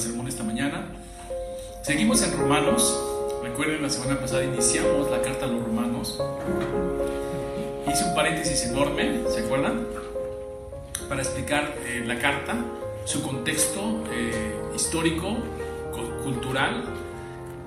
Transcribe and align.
sermón 0.00 0.28
esta 0.28 0.42
mañana. 0.42 0.86
Seguimos 1.82 2.22
en 2.22 2.36
Romanos. 2.36 2.98
Recuerden, 3.42 3.82
la 3.82 3.90
semana 3.90 4.18
pasada 4.18 4.44
iniciamos 4.44 5.10
la 5.10 5.20
carta 5.20 5.44
a 5.44 5.48
los 5.48 5.62
romanos. 5.62 6.18
Hice 7.86 8.04
un 8.04 8.14
paréntesis 8.14 8.66
enorme, 8.66 9.20
¿se 9.28 9.44
acuerdan? 9.44 9.86
Para 11.08 11.22
explicar 11.22 11.74
eh, 11.84 12.02
la 12.06 12.18
carta, 12.18 12.56
su 13.04 13.22
contexto 13.22 14.04
eh, 14.12 14.54
histórico, 14.74 15.36
cultural, 16.24 16.84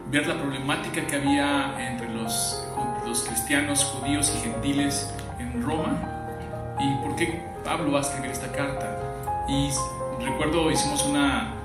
ver 0.09 0.27
la 0.27 0.35
problemática 0.35 1.05
que 1.05 1.15
había 1.15 1.75
entre 1.91 2.09
los, 2.13 2.63
los 3.05 3.23
cristianos, 3.23 3.83
judíos 3.83 4.31
y 4.35 4.39
gentiles 4.39 5.09
en 5.39 5.61
Roma 5.61 6.09
y 6.79 7.05
por 7.05 7.15
qué 7.15 7.41
Pablo 7.63 7.91
va 7.91 7.99
a 7.99 8.01
escribir 8.01 8.31
esta 8.31 8.51
carta. 8.51 8.97
Y 9.49 9.69
recuerdo 10.23 10.71
hicimos 10.71 11.03
una 11.05 11.62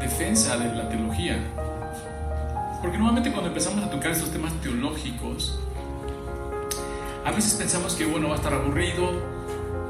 defensa 0.00 0.56
de 0.56 0.74
la 0.74 0.88
teología. 0.88 1.38
Porque 2.80 2.96
normalmente 2.96 3.30
cuando 3.30 3.48
empezamos 3.48 3.84
a 3.84 3.90
tocar 3.90 4.10
estos 4.12 4.30
temas 4.30 4.52
teológicos, 4.54 5.60
a 7.24 7.30
veces 7.30 7.54
pensamos 7.54 7.94
que 7.94 8.06
bueno, 8.06 8.28
va 8.28 8.34
a 8.34 8.36
estar 8.36 8.54
aburrido, 8.54 9.12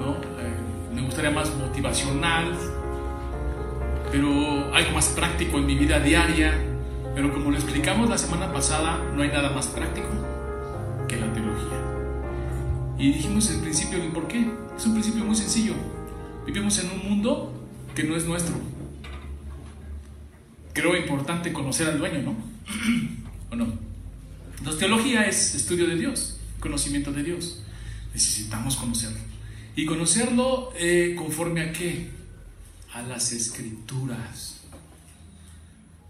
¿no? 0.01 0.17
Eh, 0.17 0.95
me 0.95 1.03
gustaría 1.03 1.31
más 1.31 1.55
motivacional, 1.55 2.53
pero 4.11 4.75
algo 4.75 4.91
más 4.93 5.09
práctico 5.09 5.59
en 5.59 5.67
mi 5.67 5.77
vida 5.77 6.01
diaria. 6.01 6.52
Pero 7.15 7.33
como 7.33 7.51
lo 7.51 7.57
explicamos 7.57 8.09
la 8.09 8.19
semana 8.19 8.52
pasada, 8.52 8.99
no 9.15 9.23
hay 9.23 9.29
nada 9.29 9.51
más 9.51 9.69
práctico 9.69 10.09
que 11.09 11.17
la 11.17 11.33
teología. 11.33 11.79
Y 12.99 13.13
dijimos 13.13 13.51
el 13.51 13.61
principio 13.61 13.99
del 13.99 14.13
por 14.13 14.29
qué. 14.29 14.51
Es 14.77 14.87
un 14.87 14.93
principio 14.93 15.24
muy 15.24 15.37
sencillo. 15.37 15.74
Vivimos 16.47 16.79
en 16.79 16.91
un 16.91 17.09
mundo 17.09 17.52
que 17.95 18.05
no 18.05 18.17
es 18.17 18.27
nuestro. 18.27 18.55
Creo 20.73 20.96
importante 20.96 21.52
conocer 21.52 21.88
al 21.88 21.99
dueño, 21.99 22.23
¿no? 22.23 22.37
¿O 23.51 23.57
no? 23.57 23.73
Entonces, 24.59 24.79
teología 24.79 25.27
es 25.27 25.54
estudio 25.54 25.87
de 25.87 25.96
Dios, 25.96 26.38
conocimiento 26.60 27.12
de 27.12 27.23
Dios. 27.23 27.62
Necesitamos 28.12 28.77
conocerlo. 28.77 29.18
Y 29.74 29.87
conocerlo 29.87 30.73
eh, 30.77 31.15
conforme 31.16 31.62
a 31.62 31.73
qué? 31.73 32.10
A 32.93 33.02
las 33.02 33.32
escrituras. 33.32 34.60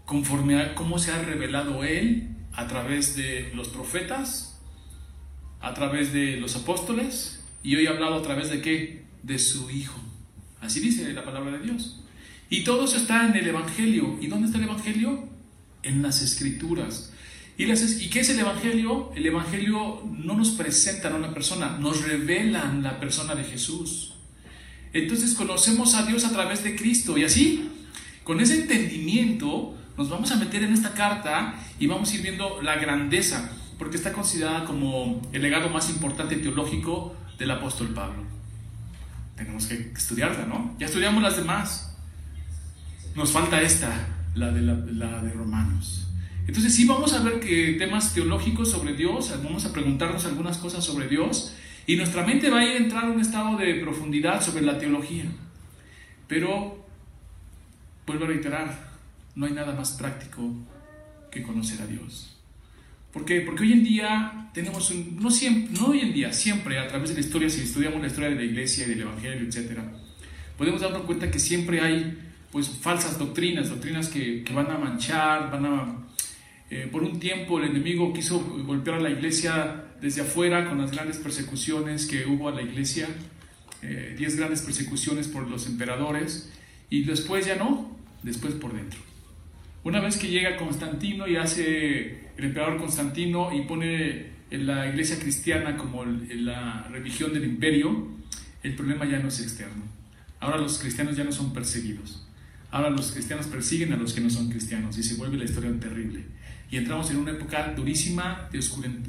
Conforme 0.05 0.61
a 0.61 0.75
cómo 0.75 0.99
se 0.99 1.11
ha 1.11 1.21
revelado 1.21 1.83
Él 1.83 2.35
a 2.53 2.67
través 2.67 3.15
de 3.15 3.51
los 3.55 3.69
profetas, 3.69 4.59
a 5.61 5.73
través 5.73 6.11
de 6.11 6.37
los 6.37 6.55
apóstoles, 6.55 7.41
y 7.63 7.75
hoy 7.75 7.85
he 7.85 7.89
hablado 7.89 8.15
a 8.15 8.21
través 8.21 8.49
de 8.49 8.61
qué? 8.61 9.05
De 9.23 9.39
su 9.39 9.69
Hijo. 9.69 10.01
Así 10.59 10.79
dice 10.79 11.13
la 11.13 11.23
palabra 11.23 11.51
de 11.51 11.59
Dios. 11.59 12.01
Y 12.51 12.65
todo 12.65 12.83
eso 12.83 12.97
está 12.97 13.25
en 13.25 13.35
el 13.35 13.47
Evangelio. 13.47 14.17
¿Y 14.19 14.27
dónde 14.27 14.47
está 14.47 14.57
el 14.57 14.65
Evangelio? 14.65 15.23
En 15.83 16.01
las 16.01 16.21
Escrituras. 16.21 17.13
¿Y, 17.57 17.63
¿Y 17.63 18.09
qué 18.09 18.19
es 18.19 18.29
el 18.29 18.39
Evangelio? 18.39 19.13
El 19.15 19.25
Evangelio 19.25 20.03
no 20.05 20.35
nos 20.35 20.51
presenta 20.51 21.07
a 21.07 21.15
una 21.15 21.33
persona, 21.33 21.77
nos 21.79 22.05
revelan 22.05 22.83
la 22.83 22.99
persona 22.99 23.35
de 23.35 23.45
Jesús. 23.45 24.15
Entonces 24.91 25.33
conocemos 25.33 25.95
a 25.95 26.05
Dios 26.05 26.25
a 26.25 26.31
través 26.33 26.61
de 26.65 26.75
Cristo. 26.75 27.17
Y 27.17 27.23
así, 27.23 27.69
con 28.25 28.41
ese 28.41 28.61
entendimiento, 28.61 29.73
nos 29.97 30.09
vamos 30.09 30.29
a 30.31 30.35
meter 30.35 30.63
en 30.63 30.73
esta 30.73 30.93
carta 30.93 31.55
y 31.79 31.87
vamos 31.87 32.11
a 32.11 32.15
ir 32.15 32.21
viendo 32.21 32.61
la 32.61 32.75
grandeza, 32.75 33.49
porque 33.79 33.95
está 33.95 34.11
considerada 34.11 34.65
como 34.65 35.21
el 35.31 35.41
legado 35.41 35.69
más 35.69 35.89
importante 35.89 36.35
teológico 36.35 37.15
del 37.39 37.51
apóstol 37.51 37.93
Pablo 37.93 38.31
tenemos 39.43 39.65
que 39.65 39.91
estudiarla, 39.95 40.45
¿no? 40.45 40.75
Ya 40.77 40.85
estudiamos 40.85 41.23
las 41.23 41.35
demás. 41.35 41.90
Nos 43.15 43.31
falta 43.31 43.61
esta, 43.61 44.07
la 44.35 44.51
de, 44.51 44.61
la, 44.61 45.21
de 45.21 45.31
Romanos. 45.31 46.07
Entonces 46.47 46.73
sí 46.73 46.85
vamos 46.85 47.13
a 47.13 47.21
ver 47.21 47.39
que 47.39 47.73
temas 47.73 48.13
teológicos 48.13 48.71
sobre 48.71 48.93
Dios, 48.93 49.33
vamos 49.43 49.65
a 49.65 49.73
preguntarnos 49.73 50.25
algunas 50.25 50.57
cosas 50.57 50.83
sobre 50.83 51.07
Dios 51.07 51.53
y 51.85 51.97
nuestra 51.97 52.25
mente 52.25 52.49
va 52.49 52.59
a 52.59 52.65
ir 52.65 52.71
a 52.71 52.77
entrar 52.77 53.03
en 53.03 53.11
un 53.11 53.21
estado 53.21 53.57
de 53.57 53.75
profundidad 53.75 54.41
sobre 54.41 54.63
la 54.63 54.77
teología. 54.77 55.25
Pero, 56.27 56.85
vuelvo 58.07 58.25
a 58.25 58.27
reiterar, 58.29 58.91
no 59.35 59.45
hay 59.45 59.53
nada 59.53 59.73
más 59.75 59.91
práctico 59.91 60.49
que 61.29 61.43
conocer 61.43 61.81
a 61.81 61.87
Dios. 61.87 62.37
¿Por 63.11 63.25
qué? 63.25 63.41
Porque 63.41 63.63
hoy 63.63 63.73
en 63.73 63.83
día 63.83 64.49
tenemos, 64.53 64.93
no, 65.19 65.29
siempre, 65.29 65.77
no 65.77 65.87
hoy 65.87 65.99
en 65.99 66.13
día, 66.13 66.31
siempre 66.31 66.79
a 66.79 66.87
través 66.87 67.09
de 67.09 67.15
la 67.15 67.21
historia, 67.21 67.49
si 67.49 67.61
estudiamos 67.61 67.99
la 68.01 68.07
historia 68.07 68.29
de 68.29 68.35
la 68.35 68.43
iglesia 68.43 68.85
y 68.85 68.89
del 68.89 69.01
evangelio, 69.01 69.45
etc., 69.47 69.79
podemos 70.57 70.79
darnos 70.79 71.01
cuenta 71.01 71.29
que 71.29 71.39
siempre 71.39 71.81
hay 71.81 72.30
pues 72.51 72.69
falsas 72.69 73.17
doctrinas, 73.17 73.69
doctrinas 73.69 74.09
que, 74.09 74.43
que 74.43 74.53
van 74.53 74.69
a 74.69 74.77
manchar, 74.77 75.51
van 75.51 75.65
a... 75.65 75.97
Eh, 76.69 76.87
por 76.89 77.03
un 77.03 77.19
tiempo 77.19 77.59
el 77.59 77.69
enemigo 77.69 78.13
quiso 78.13 78.39
golpear 78.65 78.97
a 78.97 79.01
la 79.01 79.09
iglesia 79.09 79.85
desde 80.01 80.21
afuera 80.21 80.67
con 80.67 80.79
las 80.79 80.91
grandes 80.91 81.17
persecuciones 81.17 82.05
que 82.05 82.25
hubo 82.25 82.49
a 82.49 82.51
la 82.51 82.61
iglesia, 82.61 83.07
eh, 83.81 84.15
diez 84.17 84.37
grandes 84.37 84.61
persecuciones 84.61 85.27
por 85.27 85.47
los 85.47 85.67
emperadores, 85.67 86.51
y 86.89 87.03
después 87.03 87.45
ya 87.45 87.55
no, 87.55 87.97
después 88.23 88.53
por 88.55 88.73
dentro. 88.73 88.99
Una 89.83 89.99
vez 89.99 90.17
que 90.17 90.27
llega 90.27 90.57
Constantino 90.57 91.27
y 91.27 91.35
hace 91.35 92.29
el 92.37 92.45
emperador 92.45 92.77
Constantino 92.79 93.53
y 93.53 93.63
pone 93.63 94.31
la 94.51 94.87
iglesia 94.87 95.17
cristiana 95.19 95.77
como 95.77 96.05
la 96.05 96.87
religión 96.91 97.33
del 97.33 97.45
imperio, 97.45 98.07
el 98.63 98.75
problema 98.75 99.05
ya 99.05 99.19
no 99.19 99.29
es 99.29 99.39
externo. 99.39 99.83
Ahora 100.39 100.57
los 100.57 100.79
cristianos 100.79 101.15
ya 101.15 101.23
no 101.23 101.31
son 101.31 101.53
perseguidos. 101.53 102.20
Ahora 102.71 102.89
los 102.89 103.11
cristianos 103.11 103.47
persiguen 103.47 103.91
a 103.93 103.97
los 103.97 104.13
que 104.13 104.21
no 104.21 104.29
son 104.29 104.49
cristianos 104.49 104.97
y 104.97 105.03
se 105.03 105.15
vuelve 105.15 105.37
la 105.37 105.43
historia 105.43 105.71
terrible. 105.79 106.23
Y 106.69 106.77
entramos 106.77 107.11
en 107.11 107.17
una 107.17 107.31
época 107.31 107.73
durísima 107.75 108.47
de 108.51 108.59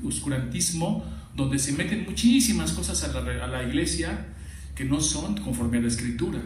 oscurantismo, 0.04 1.04
donde 1.34 1.58
se 1.58 1.72
meten 1.72 2.04
muchísimas 2.04 2.72
cosas 2.72 3.04
a 3.04 3.20
la, 3.20 3.44
a 3.44 3.46
la 3.46 3.62
iglesia 3.62 4.26
que 4.74 4.84
no 4.84 5.00
son 5.00 5.36
conforme 5.40 5.78
a 5.78 5.82
la 5.82 5.88
escritura. 5.88 6.40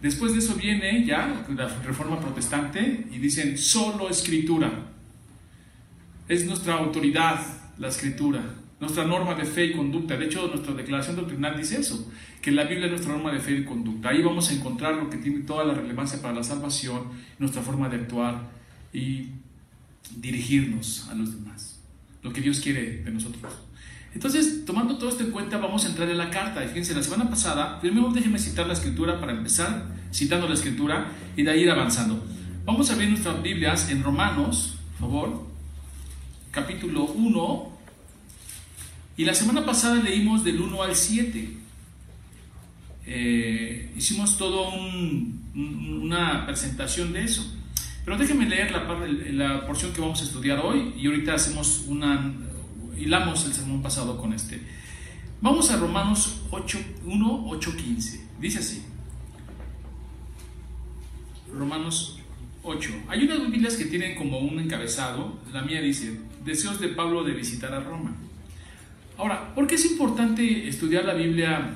Después 0.00 0.32
de 0.32 0.38
eso 0.38 0.54
viene 0.54 1.04
ya 1.04 1.46
la 1.54 1.68
reforma 1.80 2.18
protestante 2.18 3.06
y 3.10 3.18
dicen 3.18 3.58
solo 3.58 4.08
escritura. 4.08 4.70
Es 6.28 6.46
nuestra 6.46 6.74
autoridad 6.74 7.40
la 7.78 7.88
escritura, 7.88 8.42
nuestra 8.84 9.04
norma 9.04 9.34
de 9.34 9.44
fe 9.44 9.66
y 9.66 9.72
conducta. 9.72 10.16
De 10.16 10.26
hecho, 10.26 10.46
nuestra 10.48 10.74
declaración 10.74 11.16
doctrinal 11.16 11.56
dice 11.56 11.80
eso, 11.80 12.10
que 12.40 12.52
la 12.52 12.64
Biblia 12.64 12.86
es 12.86 12.92
nuestra 12.92 13.12
norma 13.12 13.32
de 13.32 13.40
fe 13.40 13.52
y 13.52 13.64
conducta. 13.64 14.10
Ahí 14.10 14.22
vamos 14.22 14.50
a 14.50 14.54
encontrar 14.54 14.94
lo 14.94 15.10
que 15.10 15.16
tiene 15.16 15.40
toda 15.40 15.64
la 15.64 15.74
relevancia 15.74 16.20
para 16.22 16.34
la 16.34 16.42
salvación, 16.42 17.02
nuestra 17.38 17.62
forma 17.62 17.88
de 17.88 17.96
actuar 17.96 18.50
y 18.92 19.28
dirigirnos 20.16 21.08
a 21.10 21.14
los 21.14 21.34
demás, 21.34 21.80
lo 22.22 22.32
que 22.32 22.40
Dios 22.40 22.60
quiere 22.60 23.02
de 23.02 23.10
nosotros. 23.10 23.52
Entonces, 24.14 24.64
tomando 24.64 24.96
todo 24.96 25.08
esto 25.08 25.24
en 25.24 25.32
cuenta, 25.32 25.58
vamos 25.58 25.84
a 25.84 25.88
entrar 25.88 26.08
en 26.08 26.18
la 26.18 26.30
carta. 26.30 26.60
Fíjense, 26.60 26.94
la 26.94 27.02
semana 27.02 27.28
pasada, 27.28 27.80
primero 27.80 28.10
déjenme 28.12 28.38
citar 28.38 28.66
la 28.66 28.74
escritura 28.74 29.18
para 29.18 29.32
empezar, 29.32 29.88
citando 30.12 30.46
la 30.46 30.54
escritura 30.54 31.08
y 31.36 31.42
de 31.42 31.50
ahí 31.50 31.62
ir 31.62 31.70
avanzando. 31.70 32.24
Vamos 32.64 32.90
a 32.90 32.94
ver 32.94 33.08
nuestras 33.08 33.42
Biblias 33.42 33.90
en 33.90 34.02
Romanos, 34.04 34.76
por 35.00 35.10
favor 35.10 35.54
capítulo 36.54 37.06
1. 37.06 37.73
Y 39.16 39.24
la 39.24 39.34
semana 39.34 39.64
pasada 39.64 40.02
leímos 40.02 40.42
del 40.42 40.60
1 40.60 40.82
al 40.82 40.96
7. 40.96 41.56
Eh, 43.06 43.92
hicimos 43.96 44.36
todo 44.38 44.70
una 45.54 46.44
presentación 46.46 47.12
de 47.12 47.24
eso. 47.24 47.46
Pero 48.04 48.18
déjenme 48.18 48.46
leer 48.46 48.72
la, 48.72 48.84
la, 49.32 49.66
porción 49.66 49.92
que 49.92 50.00
vamos 50.00 50.20
a 50.20 50.24
estudiar 50.24 50.58
hoy 50.58 50.94
y 50.98 51.06
ahorita 51.06 51.34
hacemos 51.34 51.84
una, 51.86 52.34
hilamos 52.98 53.46
el 53.46 53.54
sermón 53.54 53.82
pasado 53.82 54.18
con 54.18 54.32
este. 54.32 54.60
Vamos 55.40 55.70
a 55.70 55.76
Romanos 55.76 56.42
8, 56.50 56.78
1, 57.04 57.44
8, 57.46 57.76
15. 57.76 58.28
Dice 58.40 58.58
así. 58.58 58.82
Romanos 61.52 62.18
8. 62.62 62.90
Hay 63.08 63.24
unas 63.24 63.50
Biblias 63.50 63.76
que 63.76 63.84
tienen 63.84 64.16
como 64.16 64.38
un 64.38 64.58
encabezado. 64.58 65.38
La 65.52 65.62
mía 65.62 65.80
dice, 65.80 66.20
deseos 66.44 66.80
de 66.80 66.88
Pablo 66.88 67.24
de 67.24 67.32
visitar 67.32 67.72
a 67.72 67.80
Roma. 67.80 68.14
Ahora, 69.16 69.54
¿por 69.54 69.66
qué 69.66 69.76
es 69.76 69.84
importante 69.84 70.68
estudiar 70.68 71.04
la 71.04 71.14
Biblia? 71.14 71.74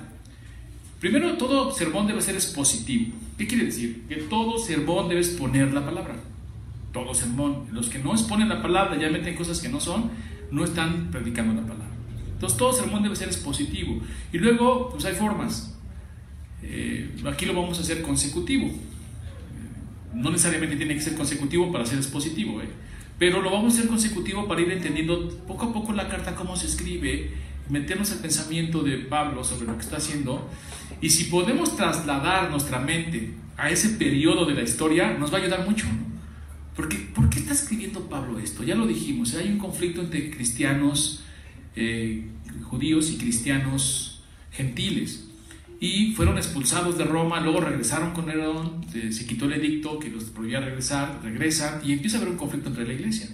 Primero, 1.00 1.36
todo 1.36 1.72
sermón 1.72 2.06
debe 2.06 2.20
ser 2.20 2.34
expositivo. 2.34 3.14
¿Qué 3.36 3.46
quiere 3.46 3.66
decir? 3.66 4.04
Que 4.08 4.16
todo 4.16 4.58
sermón 4.58 5.08
debe 5.08 5.20
exponer 5.20 5.72
la 5.72 5.84
palabra. 5.84 6.16
Todo 6.92 7.14
sermón. 7.14 7.66
Los 7.72 7.88
que 7.88 7.98
no 7.98 8.12
exponen 8.12 8.48
la 8.48 8.60
palabra, 8.60 8.98
ya 8.98 9.08
meten 9.10 9.36
cosas 9.36 9.60
que 9.60 9.68
no 9.68 9.80
son, 9.80 10.10
no 10.50 10.64
están 10.64 11.10
predicando 11.10 11.54
la 11.54 11.66
palabra. 11.66 11.86
Entonces, 12.32 12.58
todo 12.58 12.72
sermón 12.72 13.02
debe 13.02 13.14
ser 13.16 13.28
expositivo. 13.28 14.00
Y 14.32 14.38
luego, 14.38 14.90
pues 14.90 15.04
hay 15.04 15.14
formas. 15.14 15.76
Eh, 16.62 17.16
aquí 17.26 17.46
lo 17.46 17.54
vamos 17.54 17.78
a 17.78 17.82
hacer 17.82 18.02
consecutivo 18.02 18.72
no 20.14 20.30
necesariamente 20.30 20.76
tiene 20.76 20.94
que 20.94 21.00
ser 21.00 21.14
consecutivo 21.14 21.70
para 21.70 21.86
ser 21.86 21.98
expositivo, 21.98 22.60
¿eh? 22.60 22.68
Pero 23.18 23.42
lo 23.42 23.50
vamos 23.50 23.74
a 23.74 23.78
hacer 23.78 23.88
consecutivo 23.88 24.46
para 24.46 24.60
ir 24.60 24.70
entendiendo 24.70 25.28
poco 25.46 25.66
a 25.66 25.72
poco 25.72 25.92
la 25.92 26.08
carta 26.08 26.34
cómo 26.34 26.56
se 26.56 26.66
escribe, 26.66 27.30
meternos 27.68 28.10
el 28.12 28.18
pensamiento 28.18 28.82
de 28.82 28.98
Pablo 28.98 29.44
sobre 29.44 29.66
lo 29.66 29.74
que 29.74 29.82
está 29.82 29.96
haciendo 29.96 30.48
y 31.00 31.10
si 31.10 31.24
podemos 31.24 31.76
trasladar 31.76 32.50
nuestra 32.50 32.78
mente 32.78 33.34
a 33.56 33.70
ese 33.70 33.90
periodo 33.90 34.44
de 34.46 34.54
la 34.54 34.62
historia, 34.62 35.16
nos 35.18 35.32
va 35.32 35.38
a 35.38 35.40
ayudar 35.40 35.68
mucho. 35.68 35.86
Porque, 36.74 36.96
¿Por 36.96 37.28
qué 37.28 37.40
está 37.40 37.52
escribiendo 37.52 38.08
Pablo 38.08 38.38
esto? 38.38 38.62
Ya 38.62 38.76
lo 38.76 38.86
dijimos, 38.86 39.34
hay 39.34 39.48
un 39.48 39.58
conflicto 39.58 40.00
entre 40.00 40.30
cristianos 40.30 41.24
eh, 41.74 42.24
judíos 42.62 43.10
y 43.10 43.18
cristianos 43.18 44.22
gentiles. 44.52 45.27
Y 45.80 46.12
fueron 46.14 46.36
expulsados 46.38 46.98
de 46.98 47.04
Roma, 47.04 47.40
luego 47.40 47.60
regresaron 47.60 48.12
con 48.12 48.26
Nerón, 48.26 48.84
se, 48.90 49.26
quitó 49.26 49.44
el 49.44 49.52
edicto 49.52 49.98
que 50.00 50.10
los 50.10 50.24
prohibía 50.24 50.60
regresar, 50.60 51.20
regresan 51.22 51.80
y 51.84 51.92
empieza 51.92 52.16
a 52.16 52.20
haber 52.20 52.32
un 52.32 52.38
conflicto 52.38 52.68
entre 52.68 52.86
la 52.86 52.94
iglesia. 52.94 53.28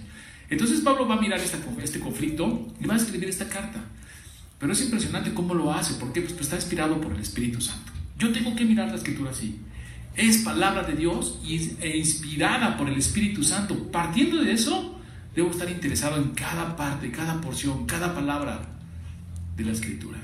Entonces 0.49 0.81
Pablo 0.81 1.07
va 1.07 1.15
a 1.15 1.21
mirar 1.21 1.39
este 1.39 1.99
conflicto 1.99 2.67
y 2.79 2.85
va 2.85 2.93
a 2.93 2.97
escribir 2.97 3.29
esta 3.29 3.49
carta. 3.49 3.83
Pero 4.59 4.73
es 4.73 4.81
impresionante 4.81 5.33
cómo 5.33 5.55
lo 5.55 5.73
hace, 5.73 5.95
porque 5.95 6.21
pues, 6.21 6.39
está 6.39 6.55
inspirado 6.55 7.01
por 7.01 7.13
el 7.13 7.19
Espíritu 7.19 7.59
Santo. 7.61 7.91
Yo 8.19 8.31
tengo 8.31 8.55
que 8.55 8.63
mirar 8.63 8.89
la 8.89 8.95
escritura 8.95 9.31
así. 9.31 9.59
Es 10.15 10.37
palabra 10.39 10.83
de 10.83 10.93
Dios 10.93 11.39
e 11.81 11.97
inspirada 11.97 12.77
por 12.77 12.87
el 12.87 12.97
Espíritu 12.97 13.43
Santo. 13.43 13.91
Partiendo 13.91 14.41
de 14.41 14.53
eso, 14.53 14.97
debo 15.35 15.49
estar 15.49 15.69
interesado 15.69 16.17
en 16.17 16.29
cada 16.29 16.75
parte, 16.77 17.11
cada 17.11 17.41
porción, 17.41 17.85
cada 17.85 18.13
palabra 18.15 18.61
de 19.57 19.65
la 19.65 19.73
escritura. 19.73 20.19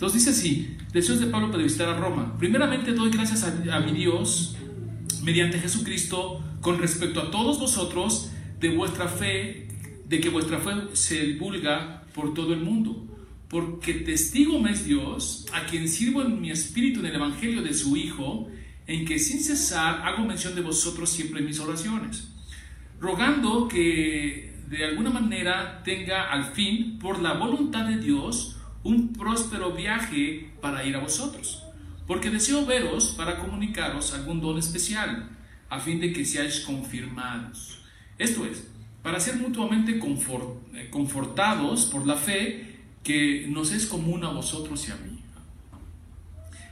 Entonces 0.00 0.24
dice 0.24 0.30
así, 0.30 0.76
deseos 0.94 1.20
de 1.20 1.26
Pablo 1.26 1.50
para 1.50 1.62
visitar 1.62 1.90
a 1.90 1.94
Roma. 1.94 2.34
Primeramente 2.38 2.94
doy 2.94 3.10
gracias 3.10 3.44
a, 3.44 3.76
a 3.76 3.80
mi 3.80 3.92
Dios 3.92 4.56
mediante 5.22 5.58
Jesucristo 5.58 6.42
con 6.62 6.78
respecto 6.78 7.20
a 7.20 7.30
todos 7.30 7.60
vosotros 7.60 8.30
de 8.60 8.70
vuestra 8.70 9.08
fe, 9.08 9.68
de 10.06 10.20
que 10.20 10.30
vuestra 10.30 10.58
fe 10.58 10.70
se 10.94 11.22
divulga 11.26 12.04
por 12.14 12.32
todo 12.32 12.54
el 12.54 12.60
mundo 12.60 13.06
porque 13.50 13.92
testigo 13.92 14.58
me 14.58 14.70
es 14.70 14.86
Dios, 14.86 15.44
a 15.52 15.66
quien 15.66 15.86
sirvo 15.86 16.22
en 16.22 16.40
mi 16.40 16.50
espíritu 16.50 17.00
en 17.00 17.06
el 17.06 17.16
Evangelio 17.16 17.60
de 17.60 17.74
su 17.74 17.94
Hijo, 17.94 18.48
en 18.86 19.04
que 19.04 19.18
sin 19.18 19.42
cesar 19.44 20.00
hago 20.06 20.24
mención 20.24 20.54
de 20.54 20.62
vosotros 20.62 21.10
siempre 21.10 21.40
en 21.40 21.46
mis 21.46 21.60
oraciones, 21.60 22.32
rogando 22.98 23.68
que 23.68 24.54
de 24.66 24.82
alguna 24.82 25.10
manera 25.10 25.82
tenga 25.84 26.30
al 26.30 26.54
fin, 26.54 26.98
por 26.98 27.20
la 27.20 27.34
voluntad 27.34 27.84
de 27.84 27.98
Dios, 27.98 28.56
un 28.82 29.12
próspero 29.12 29.72
viaje 29.72 30.50
para 30.60 30.84
ir 30.84 30.96
a 30.96 31.00
vosotros, 31.00 31.64
porque 32.06 32.30
deseo 32.30 32.64
veros 32.64 33.12
para 33.16 33.38
comunicaros 33.38 34.14
algún 34.14 34.40
don 34.40 34.58
especial, 34.58 35.30
a 35.68 35.78
fin 35.78 36.00
de 36.00 36.12
que 36.12 36.24
seáis 36.24 36.60
confirmados. 36.60 37.82
Esto 38.18 38.44
es, 38.44 38.66
para 39.02 39.20
ser 39.20 39.36
mutuamente 39.36 39.92
eh, 39.92 40.88
confortados 40.90 41.86
por 41.86 42.06
la 42.06 42.16
fe, 42.16 42.66
que 43.02 43.46
nos 43.48 43.72
es 43.72 43.86
común 43.86 44.24
a 44.24 44.30
vosotros 44.30 44.88
y 44.88 44.92
a 44.92 44.96
mí. 44.96 45.18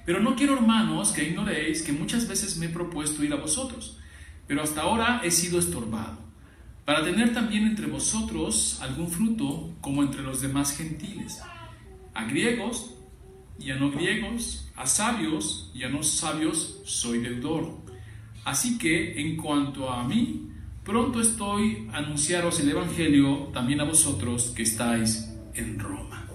Pero 0.04 0.20
no 0.20 0.36
quiero, 0.36 0.54
hermanos, 0.54 1.12
que 1.12 1.28
ignoréis 1.28 1.82
que 1.82 1.92
muchas 1.92 2.26
veces 2.26 2.56
me 2.56 2.66
he 2.66 2.70
propuesto 2.70 3.22
ir 3.24 3.32
a 3.32 3.36
vosotros, 3.36 3.98
pero 4.46 4.62
hasta 4.62 4.82
ahora 4.82 5.20
he 5.22 5.30
sido 5.30 5.58
estorbado, 5.58 6.18
para 6.84 7.04
tener 7.04 7.34
también 7.34 7.66
entre 7.66 7.86
vosotros 7.86 8.78
algún 8.80 9.10
fruto 9.10 9.74
como 9.80 10.02
entre 10.02 10.22
los 10.22 10.40
demás 10.40 10.76
gentiles, 10.76 11.42
a 12.18 12.24
griegos 12.24 12.94
y 13.60 13.70
a 13.70 13.76
no 13.76 13.92
griegos, 13.92 14.68
a 14.74 14.86
sabios 14.86 15.70
y 15.72 15.84
a 15.84 15.88
no 15.88 16.02
sabios 16.02 16.80
soy 16.84 17.18
deudor. 17.20 17.78
Así 18.44 18.76
que 18.76 19.20
en 19.20 19.36
cuanto 19.36 19.88
a 19.88 20.02
mí, 20.02 20.48
pronto 20.82 21.20
estoy 21.20 21.88
a 21.92 21.98
anunciaros 21.98 22.58
el 22.58 22.70
Evangelio 22.70 23.50
también 23.54 23.80
a 23.80 23.84
vosotros 23.84 24.52
que 24.56 24.64
estáis 24.64 25.32
en 25.54 25.78
Roma. 25.78 26.26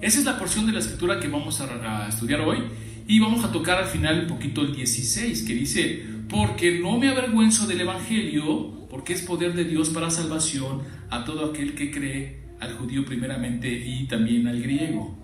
Esa 0.00 0.18
es 0.18 0.24
la 0.24 0.38
porción 0.38 0.64
de 0.64 0.72
la 0.72 0.78
escritura 0.78 1.20
que 1.20 1.28
vamos 1.28 1.60
a, 1.60 2.08
estudiar 2.08 2.40
hoy 2.40 2.58
y 3.06 3.18
vamos 3.18 3.44
a 3.44 3.52
tocar 3.52 3.78
al 3.78 3.86
final 3.86 4.20
un 4.20 4.26
poquito 4.28 4.62
el 4.62 4.74
16 4.74 5.42
que 5.42 5.54
dice, 5.54 6.06
porque 6.28 6.78
no 6.78 6.98
me 6.98 7.08
avergüenzo 7.08 7.66
del 7.66 7.82
Evangelio, 7.82 8.86
porque 8.88 9.12
es 9.12 9.22
poder 9.22 9.54
de 9.54 9.64
Dios 9.64 9.90
para 9.90 10.08
salvación 10.08 10.82
a 11.10 11.24
todo 11.24 11.50
aquel 11.50 11.74
que 11.74 11.90
cree, 11.90 12.39
al 12.60 12.74
judío 12.74 13.04
primeramente 13.04 13.68
y 13.68 14.06
también 14.06 14.46
al 14.46 14.60
griego. 14.60 15.18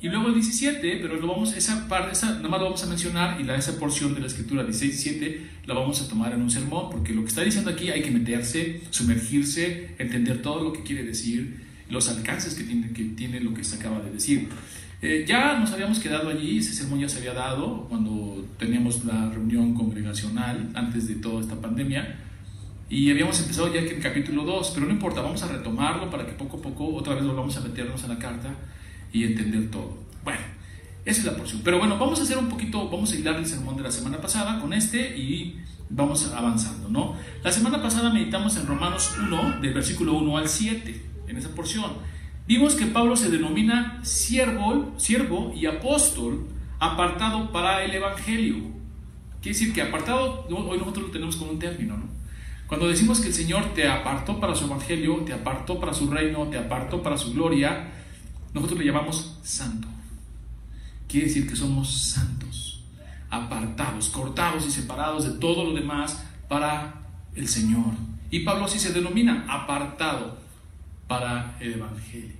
Y 0.00 0.08
luego 0.08 0.28
el 0.28 0.34
17, 0.34 0.98
pero 1.00 1.16
lo 1.16 1.26
vamos, 1.26 1.56
esa 1.56 1.88
parte, 1.88 2.12
esa, 2.12 2.34
nada 2.34 2.48
más 2.48 2.60
lo 2.60 2.66
vamos 2.66 2.84
a 2.84 2.86
mencionar 2.86 3.40
y 3.40 3.44
la, 3.44 3.56
esa 3.56 3.78
porción 3.78 4.14
de 4.14 4.20
la 4.20 4.26
escritura 4.26 4.62
16 4.62 4.92
y 4.92 5.08
17 5.08 5.50
la 5.64 5.72
vamos 5.72 6.02
a 6.02 6.08
tomar 6.08 6.32
en 6.34 6.42
un 6.42 6.50
sermón, 6.50 6.90
porque 6.90 7.14
lo 7.14 7.22
que 7.22 7.28
está 7.28 7.42
diciendo 7.42 7.70
aquí 7.70 7.88
hay 7.88 8.02
que 8.02 8.10
meterse, 8.10 8.82
sumergirse, 8.90 9.94
entender 9.98 10.42
todo 10.42 10.62
lo 10.62 10.72
que 10.74 10.82
quiere 10.82 11.04
decir 11.04 11.64
los 11.88 12.08
alcances 12.08 12.54
que 12.54 12.64
tiene, 12.64 12.90
que 12.92 13.04
tiene 13.04 13.40
lo 13.40 13.54
que 13.54 13.64
se 13.64 13.76
acaba 13.76 14.00
de 14.00 14.10
decir. 14.10 14.48
Eh, 15.00 15.24
ya 15.26 15.58
nos 15.58 15.72
habíamos 15.72 15.98
quedado 15.98 16.28
allí, 16.28 16.58
ese 16.58 16.72
sermón 16.72 17.00
ya 17.00 17.08
se 17.08 17.18
había 17.18 17.34
dado 17.34 17.86
cuando 17.88 18.46
teníamos 18.58 19.04
la 19.04 19.30
reunión 19.30 19.74
congregacional 19.74 20.70
antes 20.74 21.08
de 21.08 21.14
toda 21.14 21.40
esta 21.40 21.56
pandemia 21.60 22.16
y 22.90 23.10
habíamos 23.10 23.40
empezado 23.40 23.72
ya 23.72 23.80
en 23.80 24.00
capítulo 24.00 24.44
2, 24.44 24.72
pero 24.74 24.86
no 24.86 24.92
importa, 24.92 25.22
vamos 25.22 25.42
a 25.42 25.48
retomarlo 25.48 26.10
para 26.10 26.26
que 26.26 26.32
poco 26.32 26.58
a 26.58 26.60
poco 26.60 26.94
otra 26.94 27.14
vez 27.14 27.26
volvamos 27.26 27.56
a 27.56 27.60
meternos 27.60 28.04
a 28.04 28.08
la 28.08 28.18
carta 28.18 28.54
y 29.12 29.24
entender 29.24 29.70
todo. 29.70 29.96
Bueno, 30.22 30.40
esa 31.04 31.20
es 31.20 31.26
la 31.26 31.36
porción. 31.36 31.62
Pero 31.64 31.78
bueno, 31.78 31.98
vamos 31.98 32.20
a 32.20 32.22
hacer 32.22 32.36
un 32.36 32.48
poquito, 32.48 32.88
vamos 32.90 33.12
a 33.12 33.16
hilar 33.16 33.36
el 33.36 33.46
sermón 33.46 33.76
de 33.76 33.82
la 33.82 33.90
semana 33.90 34.18
pasada 34.18 34.60
con 34.60 34.72
este 34.72 35.16
y 35.16 35.60
vamos 35.88 36.30
avanzando, 36.34 36.88
¿no? 36.88 37.16
La 37.42 37.52
semana 37.52 37.82
pasada 37.82 38.10
meditamos 38.10 38.56
en 38.56 38.66
Romanos 38.66 39.14
1, 39.18 39.60
del 39.60 39.74
versículo 39.74 40.14
1 40.14 40.38
al 40.38 40.48
7 40.48 41.02
en 41.28 41.36
esa 41.36 41.54
porción. 41.54 41.92
Vimos 42.46 42.74
que 42.74 42.86
Pablo 42.86 43.16
se 43.16 43.30
denomina 43.30 44.00
siervo, 44.04 44.92
siervo 44.98 45.52
y 45.56 45.66
apóstol 45.66 46.46
apartado 46.78 47.50
para 47.50 47.84
el 47.84 47.94
Evangelio. 47.94 48.56
Quiere 49.40 49.58
decir 49.58 49.72
que 49.72 49.82
apartado, 49.82 50.46
hoy 50.48 50.78
nosotros 50.78 51.06
lo 51.06 51.10
tenemos 51.10 51.36
como 51.36 51.52
un 51.52 51.58
término, 51.58 51.96
¿no? 51.96 52.13
Cuando 52.74 52.88
decimos 52.88 53.20
que 53.20 53.28
el 53.28 53.34
Señor 53.34 53.72
te 53.72 53.86
apartó 53.86 54.40
para 54.40 54.56
su 54.56 54.64
Evangelio, 54.64 55.18
te 55.18 55.32
apartó 55.32 55.78
para 55.78 55.94
su 55.94 56.10
reino, 56.10 56.48
te 56.48 56.58
apartó 56.58 57.04
para 57.04 57.16
su 57.16 57.32
gloria, 57.32 57.92
nosotros 58.52 58.80
le 58.80 58.86
llamamos 58.86 59.38
santo. 59.44 59.86
Quiere 61.06 61.28
decir 61.28 61.48
que 61.48 61.54
somos 61.54 61.96
santos, 61.96 62.82
apartados, 63.30 64.08
cortados 64.08 64.66
y 64.66 64.72
separados 64.72 65.24
de 65.24 65.38
todo 65.38 65.62
lo 65.62 65.72
demás 65.72 66.24
para 66.48 66.94
el 67.36 67.46
Señor. 67.46 67.94
Y 68.32 68.40
Pablo 68.40 68.64
así 68.64 68.80
se 68.80 68.92
denomina, 68.92 69.46
apartado 69.48 70.36
para 71.06 71.56
el 71.60 71.74
Evangelio. 71.74 72.34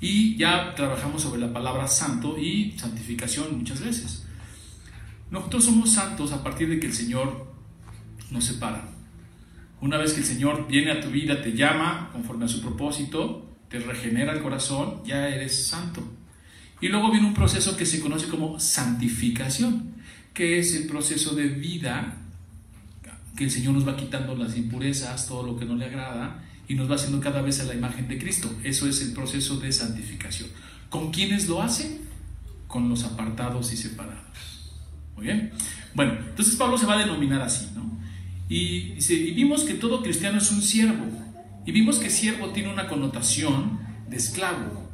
Y 0.00 0.36
ya 0.36 0.76
trabajamos 0.76 1.22
sobre 1.22 1.40
la 1.40 1.52
palabra 1.52 1.88
santo 1.88 2.38
y 2.38 2.78
santificación 2.78 3.58
muchas 3.58 3.80
veces. 3.80 4.26
Nosotros 5.28 5.64
somos 5.64 5.90
santos 5.90 6.30
a 6.30 6.44
partir 6.44 6.68
de 6.68 6.78
que 6.78 6.86
el 6.86 6.94
Señor 6.94 7.47
nos 8.30 8.44
separa. 8.44 8.88
Una 9.80 9.96
vez 9.96 10.12
que 10.12 10.20
el 10.20 10.26
Señor 10.26 10.66
viene 10.68 10.90
a 10.90 11.00
tu 11.00 11.10
vida, 11.10 11.40
te 11.40 11.52
llama 11.52 12.10
conforme 12.12 12.46
a 12.46 12.48
su 12.48 12.60
propósito, 12.60 13.56
te 13.68 13.78
regenera 13.78 14.32
el 14.32 14.42
corazón, 14.42 15.02
ya 15.04 15.28
eres 15.28 15.66
santo. 15.66 16.02
Y 16.80 16.88
luego 16.88 17.10
viene 17.10 17.26
un 17.26 17.34
proceso 17.34 17.76
que 17.76 17.86
se 17.86 18.00
conoce 18.00 18.28
como 18.28 18.58
santificación, 18.58 19.94
que 20.34 20.58
es 20.58 20.74
el 20.74 20.86
proceso 20.86 21.34
de 21.34 21.48
vida 21.48 22.16
que 23.36 23.44
el 23.44 23.50
Señor 23.52 23.74
nos 23.74 23.86
va 23.86 23.96
quitando 23.96 24.34
las 24.34 24.56
impurezas, 24.56 25.28
todo 25.28 25.44
lo 25.44 25.56
que 25.56 25.64
no 25.64 25.76
le 25.76 25.84
agrada, 25.84 26.42
y 26.66 26.74
nos 26.74 26.90
va 26.90 26.96
haciendo 26.96 27.20
cada 27.20 27.40
vez 27.40 27.60
a 27.60 27.64
la 27.64 27.74
imagen 27.74 28.08
de 28.08 28.18
Cristo. 28.18 28.50
Eso 28.64 28.88
es 28.88 29.00
el 29.00 29.12
proceso 29.12 29.58
de 29.60 29.70
santificación. 29.70 30.50
¿Con 30.90 31.12
quiénes 31.12 31.48
lo 31.48 31.62
hace? 31.62 32.00
Con 32.66 32.88
los 32.88 33.04
apartados 33.04 33.72
y 33.72 33.76
separados. 33.76 34.72
Muy 35.14 35.26
bien. 35.26 35.52
Bueno, 35.94 36.14
entonces 36.28 36.56
Pablo 36.56 36.76
se 36.76 36.86
va 36.86 36.94
a 36.94 36.98
denominar 36.98 37.40
así, 37.42 37.68
¿no? 37.76 37.88
Y, 38.48 38.94
vimos 39.32 39.64
que 39.64 39.74
todo 39.74 40.02
cristiano 40.02 40.38
es 40.38 40.50
un 40.50 40.62
siervo. 40.62 41.04
Y 41.66 41.72
vimos 41.72 41.98
que 41.98 42.08
siervo 42.08 42.50
tiene 42.50 42.72
una 42.72 42.88
connotación 42.88 43.78
de 44.08 44.16
esclavo. 44.16 44.88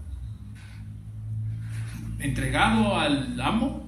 Entregado 2.18 2.98
al 2.98 3.40
amo 3.40 3.84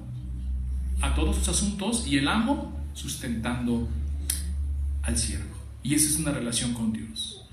a 1.00 1.14
todos 1.14 1.36
sus 1.36 1.48
asuntos 1.48 2.06
y 2.06 2.18
el 2.18 2.28
amo 2.28 2.80
sustentando 2.94 3.88
al 5.02 5.18
siervo. 5.18 5.56
Y 5.82 5.94
esa 5.94 6.08
es 6.08 6.16
una 6.18 6.32
relación 6.32 6.74
con 6.74 6.92
Dios. 6.92 7.44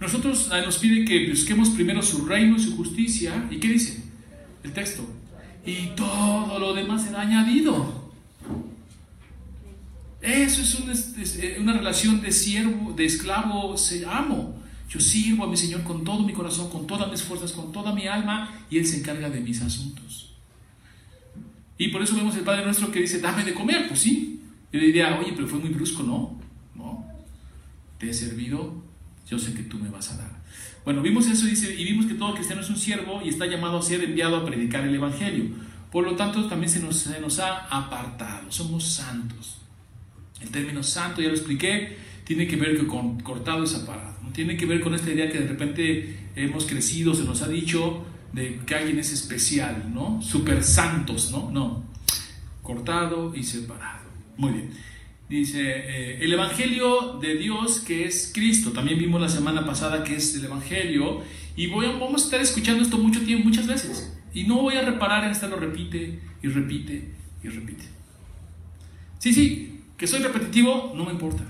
Nosotros 0.00 0.48
ah, 0.50 0.60
nos 0.62 0.78
pide 0.78 1.04
que 1.04 1.28
busquemos 1.28 1.70
primero 1.70 2.02
su 2.02 2.24
reino 2.26 2.56
y 2.56 2.60
su 2.60 2.76
justicia. 2.76 3.46
¿Y 3.50 3.58
qué 3.58 3.68
dice 3.68 4.02
el 4.64 4.72
texto? 4.72 5.06
Y 5.64 5.88
todo 5.94 6.58
lo 6.58 6.72
demás 6.72 7.04
será 7.04 7.20
añadido. 7.20 7.99
Eso 10.20 10.62
es 10.62 11.36
eh, 11.38 11.56
una, 11.58 11.72
relación 11.72 12.20
de 12.20 12.30
siervo, 12.32 12.92
de 12.92 13.06
esclavo, 13.06 13.76
se 13.76 14.04
amo. 14.04 14.60
Yo 14.88 15.00
sirvo 15.00 15.44
a 15.44 15.48
mi 15.48 15.56
Señor 15.56 15.82
con 15.82 16.04
todo 16.04 16.22
mi 16.24 16.32
corazón, 16.32 16.68
con 16.70 16.86
todas 16.86 17.10
mis 17.10 17.22
fuerzas, 17.22 17.52
con 17.52 17.72
toda 17.72 17.94
mi 17.94 18.06
alma, 18.06 18.64
y 18.68 18.78
Él 18.78 18.86
se 18.86 18.98
encarga 18.98 19.30
de 19.30 19.40
mis 19.40 19.62
asuntos. 19.62 20.34
Y 21.78 21.88
por 21.88 22.02
eso 22.02 22.16
vemos 22.16 22.36
el 22.36 22.42
Padre 22.42 22.64
nuestro 22.64 22.90
que 22.90 23.00
dice, 23.00 23.20
dame 23.20 23.44
de 23.44 23.54
comer. 23.54 23.88
Pues 23.88 24.00
sí. 24.00 24.42
Yo 24.72 24.78
diría, 24.78 25.18
oye, 25.18 25.32
pero 25.34 25.48
fue 25.48 25.58
muy 25.58 25.70
brusco, 25.70 26.02
¿no? 26.02 26.38
No. 26.74 27.04
Te 27.98 28.10
he 28.10 28.14
servido 28.14 28.90
yo 29.30 29.38
sé 29.38 29.54
que 29.54 29.62
tú 29.62 29.78
me 29.78 29.88
vas 29.88 30.10
a 30.12 30.16
dar. 30.16 30.40
Bueno, 30.84 31.02
vimos 31.02 31.28
eso 31.28 31.46
dice, 31.46 31.72
y 31.72 31.84
vimos 31.84 32.06
que 32.06 32.14
todo 32.14 32.34
cristiano 32.34 32.62
es 32.62 32.68
un 32.68 32.76
siervo 32.76 33.22
y 33.24 33.28
está 33.28 33.46
llamado 33.46 33.78
a 33.78 33.82
ser 33.82 34.02
enviado 34.02 34.36
a 34.36 34.44
predicar 34.44 34.84
el 34.84 34.94
Evangelio. 34.94 35.50
Por 35.92 36.04
lo 36.04 36.16
tanto, 36.16 36.48
también 36.48 36.68
se 36.68 36.80
nos 36.80 37.38
ha 37.38 37.66
apartado, 37.66 38.50
somos 38.50 38.84
santos. 38.84 39.59
El 40.40 40.50
término 40.50 40.82
santo, 40.82 41.20
ya 41.20 41.28
lo 41.28 41.34
expliqué, 41.34 41.96
tiene 42.24 42.46
que 42.46 42.56
ver 42.56 42.86
con 42.86 43.20
cortado 43.20 43.64
y 43.64 43.66
separado. 43.66 44.16
¿no? 44.22 44.30
Tiene 44.30 44.56
que 44.56 44.66
ver 44.66 44.80
con 44.80 44.94
esta 44.94 45.10
idea 45.10 45.30
que 45.30 45.38
de 45.38 45.48
repente 45.48 46.16
hemos 46.36 46.64
crecido, 46.64 47.14
se 47.14 47.24
nos 47.24 47.42
ha 47.42 47.48
dicho 47.48 48.04
de 48.32 48.60
que 48.66 48.74
alguien 48.74 48.98
es 48.98 49.12
especial, 49.12 49.90
¿no? 49.92 50.22
Super 50.22 50.62
santos, 50.62 51.30
¿no? 51.32 51.50
No. 51.50 51.84
Cortado 52.62 53.34
y 53.34 53.42
separado. 53.42 54.06
Muy 54.36 54.52
bien. 54.52 54.70
Dice, 55.28 55.60
eh, 55.62 56.18
el 56.22 56.32
Evangelio 56.32 57.18
de 57.20 57.36
Dios 57.36 57.80
que 57.80 58.04
es 58.04 58.30
Cristo. 58.34 58.72
También 58.72 58.98
vimos 58.98 59.20
la 59.20 59.28
semana 59.28 59.64
pasada 59.64 60.02
que 60.04 60.16
es 60.16 60.34
el 60.36 60.44
Evangelio. 60.44 61.22
Y 61.56 61.66
voy 61.66 61.86
a, 61.86 61.92
vamos 61.92 62.22
a 62.22 62.24
estar 62.24 62.40
escuchando 62.40 62.82
esto 62.82 62.98
mucho 62.98 63.20
tiempo, 63.22 63.48
muchas 63.48 63.66
veces. 63.66 64.12
Y 64.32 64.44
no 64.44 64.62
voy 64.62 64.76
a 64.76 64.82
reparar 64.82 65.24
en 65.24 65.30
estarlo 65.30 65.56
repite 65.56 66.20
y 66.42 66.48
repite 66.48 67.10
y 67.42 67.48
repite. 67.48 67.84
Sí, 69.18 69.34
sí, 69.34 69.69
que 70.00 70.06
soy 70.06 70.20
repetitivo, 70.20 70.94
no 70.96 71.04
me 71.04 71.12
importa. 71.12 71.44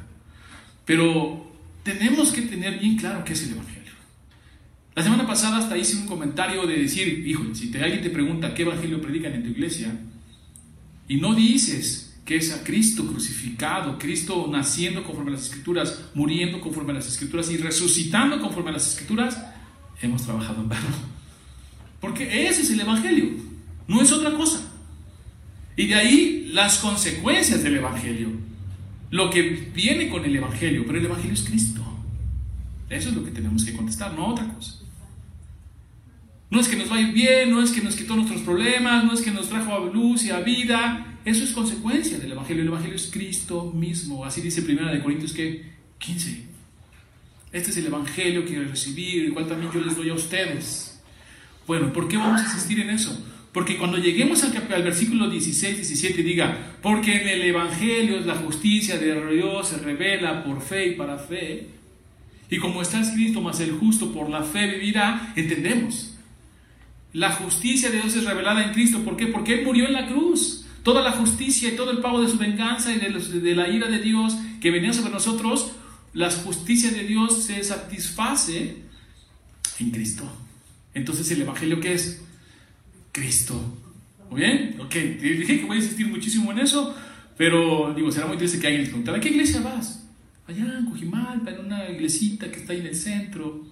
Pero 0.85 1.52
tenemos 1.85 2.33
que 2.33 2.42
tener 2.42 2.80
bien 2.80 2.97
claro 2.97 3.23
qué 3.25 3.35
es 3.35 3.45
el 3.45 3.52
Evangelio. 3.52 3.92
La 4.97 5.04
semana 5.04 5.25
pasada 5.25 5.59
hasta 5.59 5.78
hice 5.78 5.99
un 5.99 6.09
comentario 6.09 6.66
de 6.66 6.78
decir, 6.78 7.25
hijo, 7.28 7.45
si 7.54 7.71
te, 7.71 7.80
alguien 7.80 8.02
te 8.02 8.11
pregunta 8.11 8.52
qué 8.52 8.62
Evangelio 8.62 9.00
predican 9.00 9.35
en 9.35 9.45
tu 9.45 9.50
iglesia, 9.50 9.97
y 11.07 11.19
no 11.19 11.37
dices 11.37 12.19
que 12.25 12.38
es 12.38 12.52
a 12.52 12.64
Cristo 12.64 13.07
crucificado, 13.07 13.97
Cristo 14.00 14.49
naciendo 14.50 15.04
conforme 15.04 15.30
a 15.30 15.35
las 15.35 15.45
Escrituras, 15.45 16.11
muriendo 16.14 16.61
conforme 16.61 16.90
a 16.90 16.95
las 16.95 17.07
Escrituras 17.07 17.52
y 17.52 17.57
resucitando 17.57 18.40
conforme 18.40 18.71
a 18.71 18.73
las 18.73 18.88
Escrituras, 18.88 19.40
hemos 20.02 20.25
trabajado 20.25 20.61
en 20.61 20.71
vano. 20.71 20.88
Porque 22.00 22.49
ese 22.49 22.62
es 22.62 22.71
el 22.71 22.80
Evangelio, 22.80 23.30
no 23.87 24.02
es 24.02 24.11
otra 24.11 24.33
cosa. 24.37 24.70
Y 25.81 25.87
de 25.87 25.95
ahí 25.95 26.51
las 26.53 26.77
consecuencias 26.77 27.63
del 27.63 27.77
Evangelio, 27.77 28.29
lo 29.11 29.31
que 29.31 29.41
viene 29.75 30.11
con 30.11 30.23
el 30.23 30.37
Evangelio, 30.37 30.85
pero 30.87 30.99
el 30.99 31.07
Evangelio 31.07 31.33
es 31.33 31.41
Cristo. 31.41 31.81
Eso 32.91 33.09
es 33.09 33.17
lo 33.17 33.25
que 33.25 33.31
tenemos 33.31 33.65
que 33.65 33.73
contestar, 33.73 34.13
no 34.13 34.27
otra 34.27 34.47
cosa. 34.47 34.75
No 36.51 36.61
es 36.61 36.69
que 36.69 36.77
nos 36.77 36.91
vaya 36.91 37.11
bien, 37.13 37.51
no 37.51 37.63
es 37.63 37.71
que 37.71 37.81
nos 37.81 37.97
quitó 37.97 38.15
nuestros 38.15 38.43
problemas, 38.43 39.05
no 39.07 39.15
es 39.15 39.23
que 39.23 39.31
nos 39.31 39.49
trajo 39.49 39.75
a 39.75 39.91
luz 39.91 40.23
y 40.25 40.31
a 40.31 40.41
vida. 40.41 41.19
Eso 41.25 41.45
es 41.45 41.53
consecuencia 41.53 42.19
del 42.19 42.33
Evangelio. 42.33 42.61
El 42.61 42.69
Evangelio 42.69 42.97
es 42.97 43.09
Cristo 43.11 43.73
mismo. 43.75 44.27
Así 44.27 44.43
dice 44.43 44.61
Primera 44.61 44.93
de 44.93 45.01
Corintios 45.01 45.33
que 45.33 45.65
15. 45.97 46.45
Este 47.53 47.71
es 47.71 47.77
el 47.79 47.87
Evangelio 47.87 48.45
que 48.45 48.61
recibí, 48.65 49.21
el 49.21 49.33
cual 49.33 49.49
también 49.49 49.73
yo 49.73 49.81
les 49.81 49.97
doy 49.97 50.11
a 50.11 50.15
ustedes. 50.15 51.01
Bueno, 51.67 51.91
¿por 51.91 52.07
qué 52.07 52.19
vamos 52.19 52.43
a 52.43 52.45
insistir 52.45 52.81
en 52.81 52.91
eso? 52.91 53.19
Porque 53.52 53.76
cuando 53.76 53.99
lleguemos 53.99 54.45
al, 54.45 54.57
al 54.73 54.83
versículo 54.83 55.28
16, 55.28 55.76
17 55.76 56.23
diga, 56.23 56.76
porque 56.83 57.21
en 57.21 57.28
el 57.28 57.42
Evangelio 57.42 58.21
la 58.21 58.37
justicia 58.37 58.97
de 58.99 59.35
Dios 59.35 59.69
se 59.69 59.78
revela 59.78 60.45
por 60.45 60.62
fe 60.62 60.88
y 60.88 60.95
para 60.95 61.19
fe, 61.19 61.66
y 62.50 62.59
como 62.59 62.83
está 62.83 63.00
escrito, 63.00 63.40
más 63.40 63.61
el 63.61 63.73
justo 63.73 64.12
por 64.12 64.28
la 64.28 64.42
fe 64.42 64.66
vivirá, 64.66 65.33
entendemos. 65.37 66.14
La 67.12 67.30
justicia 67.33 67.90
de 67.90 68.00
Dios 68.00 68.16
es 68.16 68.25
revelada 68.25 68.64
en 68.64 68.73
Cristo. 68.73 69.04
¿Por 69.04 69.16
qué? 69.16 69.28
Porque 69.28 69.54
Él 69.54 69.64
murió 69.64 69.87
en 69.87 69.92
la 69.92 70.09
cruz. 70.09 70.66
Toda 70.83 71.02
la 71.02 71.12
justicia 71.12 71.69
y 71.69 71.76
todo 71.76 71.92
el 71.92 71.99
pago 71.99 72.21
de 72.21 72.28
su 72.28 72.38
venganza 72.38 72.92
y 72.92 72.99
de, 72.99 73.11
de 73.11 73.54
la 73.54 73.69
ira 73.69 73.88
de 73.88 74.00
Dios 74.00 74.37
que 74.61 74.71
venía 74.71 74.92
sobre 74.92 75.12
nosotros, 75.12 75.73
la 76.12 76.30
justicia 76.30 76.90
de 76.90 77.04
Dios 77.04 77.45
se 77.45 77.62
satisface 77.62 78.76
en 79.78 79.90
Cristo. 79.90 80.25
Entonces, 80.95 81.30
¿el 81.30 81.42
Evangelio 81.42 81.80
qué 81.80 81.95
es? 81.95 82.23
Cristo. 83.12 83.79
¿Muy 84.31 84.40
bien? 84.43 84.76
Ok, 84.81 84.95
dije 84.95 85.61
que 85.61 85.64
voy 85.67 85.79
a 85.79 85.81
insistir 85.81 86.07
muchísimo 86.09 86.52
en 86.52 86.61
eso, 86.61 86.95
pero 87.37 87.93
digo, 87.95 88.12
será 88.12 88.26
muy 88.26 88.37
triste 88.37 88.59
que 88.59 88.67
alguien 88.67 88.83
les 88.83 88.90
preguntara, 88.90 89.19
¿a 89.19 89.21
qué 89.21 89.31
iglesia 89.31 89.61
vas? 89.61 90.05
Allá 90.47 90.79
en 90.79 90.87
Cojimalpa, 90.87 91.50
en 91.50 91.67
una 91.67 91.90
iglesita 91.90 92.50
que 92.50 92.61
está 92.61 92.73
ahí 92.73 92.81
en 92.81 92.87
el 92.87 92.97
centro. 92.97 93.64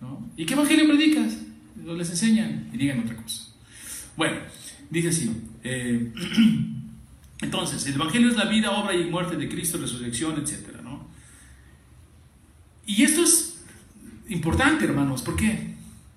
¿No? 0.00 0.30
¿Y 0.36 0.44
qué 0.44 0.54
Evangelio 0.54 0.86
predicas? 0.86 1.36
no 1.76 1.94
les 1.94 2.10
enseñan 2.10 2.68
y 2.72 2.76
digan 2.76 3.00
otra 3.00 3.16
cosa. 3.16 3.44
Bueno, 4.16 4.36
dice 4.90 5.08
así. 5.08 5.30
Eh, 5.64 6.12
entonces, 7.42 7.86
el 7.86 7.94
Evangelio 7.94 8.28
es 8.28 8.36
la 8.36 8.44
vida, 8.46 8.70
obra 8.72 8.94
y 8.94 9.04
muerte 9.04 9.36
de 9.36 9.48
Cristo, 9.48 9.78
resurrección, 9.78 10.38
etc. 10.40 10.80
¿no? 10.82 11.08
Y 12.86 13.02
esto 13.02 13.22
es 13.22 13.62
importante, 14.28 14.84
hermanos. 14.84 15.22
¿Por 15.22 15.36
qué? 15.36 15.71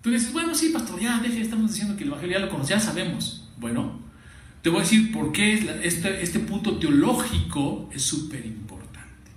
Tú 0.06 0.12
dices, 0.12 0.32
bueno, 0.34 0.54
sí, 0.54 0.70
pastor, 0.70 1.00
ya, 1.00 1.18
deje, 1.18 1.42
estamos 1.42 1.72
diciendo 1.72 1.98
que 1.98 2.04
el 2.04 2.10
Evangelio 2.10 2.38
ya 2.38 2.46
lo 2.46 2.52
conocemos, 2.52 2.84
ya 2.84 2.92
sabemos. 2.92 3.50
Bueno, 3.58 4.02
te 4.62 4.70
voy 4.70 4.78
a 4.78 4.84
decir 4.84 5.12
por 5.12 5.32
qué 5.32 5.56
este, 5.82 6.22
este 6.22 6.38
punto 6.42 6.78
teológico 6.78 7.90
es 7.92 8.04
súper 8.04 8.46
importante. 8.46 9.32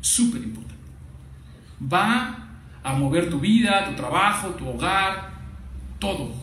Súper 0.00 0.42
importante. 0.42 0.82
Va 1.80 2.58
a 2.82 2.94
mover 2.94 3.30
tu 3.30 3.38
vida, 3.38 3.88
tu 3.88 3.94
trabajo, 3.94 4.48
tu 4.48 4.66
hogar, 4.66 5.32
todo. 6.00 6.34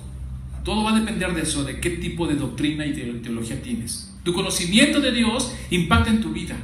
Todo 0.63 0.86
va 0.86 0.96
a 0.96 1.00
depender 1.01 1.34
de 1.34 1.41
eso, 1.41 1.65
de 1.65 1.81
qué 1.81 1.89
tipo 1.89 2.27
de 2.27 2.36
doctrina 2.36 2.86
y 2.86 2.93
teología 2.93 3.62
tienes. 3.62 4.15
Tu 4.24 4.31
conocimiento 4.31 5.01
de 5.01 5.12
Dios 5.12 5.53
impacta 5.72 6.10
en 6.10 6.22
tu 6.22 6.31
vida. 6.31 6.55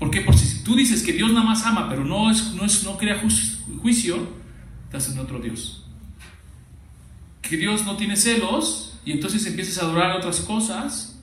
¿Por 0.00 0.10
qué? 0.10 0.22
Porque 0.22 0.40
si 0.40 0.64
tú 0.64 0.74
dices 0.74 1.04
que 1.04 1.12
Dios 1.12 1.32
nada 1.32 1.46
más 1.46 1.64
ama, 1.64 1.88
pero 1.88 2.04
no, 2.04 2.28
es, 2.28 2.54
no, 2.54 2.64
es, 2.64 2.82
no 2.82 2.98
crea 2.98 3.22
juicio, 3.80 4.45
estás 4.86 5.12
en 5.12 5.18
otro 5.18 5.38
Dios. 5.38 5.84
Que 7.42 7.56
Dios 7.56 7.84
no 7.84 7.96
tiene 7.96 8.16
celos 8.16 8.98
y 9.04 9.12
entonces 9.12 9.46
empiezas 9.46 9.78
a 9.78 9.86
adorar 9.86 10.16
otras 10.16 10.40
cosas, 10.40 11.20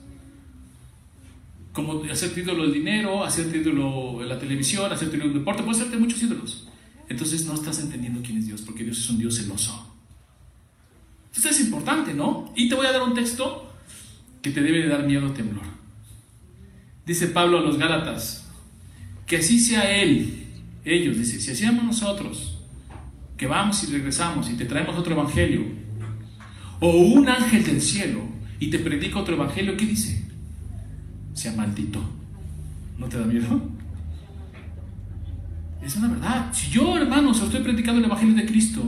como 1.72 2.04
hacerte 2.04 2.40
ídolo 2.40 2.64
el 2.64 2.72
dinero, 2.72 3.24
hacerte 3.24 3.58
ídolo 3.58 4.22
la 4.22 4.38
televisión, 4.38 4.90
hacerte 4.92 5.16
ídolo 5.16 5.32
el 5.32 5.38
deporte, 5.38 5.62
puedes 5.62 5.80
hacerte 5.80 5.98
muchos 5.98 6.22
ídolos. 6.22 6.68
Entonces 7.08 7.44
no 7.44 7.54
estás 7.54 7.80
entendiendo 7.80 8.22
quién 8.22 8.38
es 8.38 8.46
Dios, 8.46 8.62
porque 8.62 8.84
Dios 8.84 8.98
es 8.98 9.10
un 9.10 9.18
Dios 9.18 9.36
celoso. 9.36 9.94
Esto 11.34 11.48
es 11.48 11.60
importante, 11.60 12.14
¿no? 12.14 12.52
Y 12.56 12.68
te 12.68 12.74
voy 12.74 12.86
a 12.86 12.92
dar 12.92 13.02
un 13.02 13.14
texto 13.14 13.70
que 14.40 14.50
te 14.50 14.62
debe 14.62 14.82
de 14.82 14.88
dar 14.88 15.04
miedo 15.04 15.26
o 15.26 15.32
temblor. 15.32 15.64
Dice 17.04 17.26
Pablo 17.26 17.58
a 17.58 17.60
los 17.60 17.76
Gálatas, 17.76 18.46
que 19.26 19.38
así 19.38 19.58
sea 19.58 20.00
Él, 20.00 20.46
ellos, 20.84 21.18
dice, 21.18 21.40
si 21.40 21.50
hacíamos 21.50 21.84
nosotros, 21.84 22.53
que 23.36 23.46
vamos 23.46 23.82
y 23.84 23.92
regresamos 23.92 24.50
y 24.50 24.54
te 24.54 24.64
traemos 24.64 24.96
otro 24.96 25.14
evangelio, 25.14 25.64
o 26.80 26.90
un 26.90 27.28
ángel 27.28 27.64
del 27.64 27.80
cielo 27.80 28.20
y 28.60 28.68
te 28.68 28.78
predica 28.78 29.18
otro 29.18 29.34
evangelio, 29.34 29.76
¿qué 29.76 29.86
dice? 29.86 30.24
Sea 31.32 31.52
maldito. 31.52 32.00
¿No 32.98 33.06
te 33.06 33.18
da 33.18 33.24
miedo? 33.24 33.60
Es 35.82 35.96
una 35.96 36.08
verdad. 36.08 36.52
Si 36.52 36.70
yo, 36.70 36.96
hermanos, 36.96 37.42
estoy 37.42 37.60
predicando 37.60 37.98
el 37.98 38.06
evangelio 38.06 38.34
de 38.34 38.46
Cristo 38.46 38.82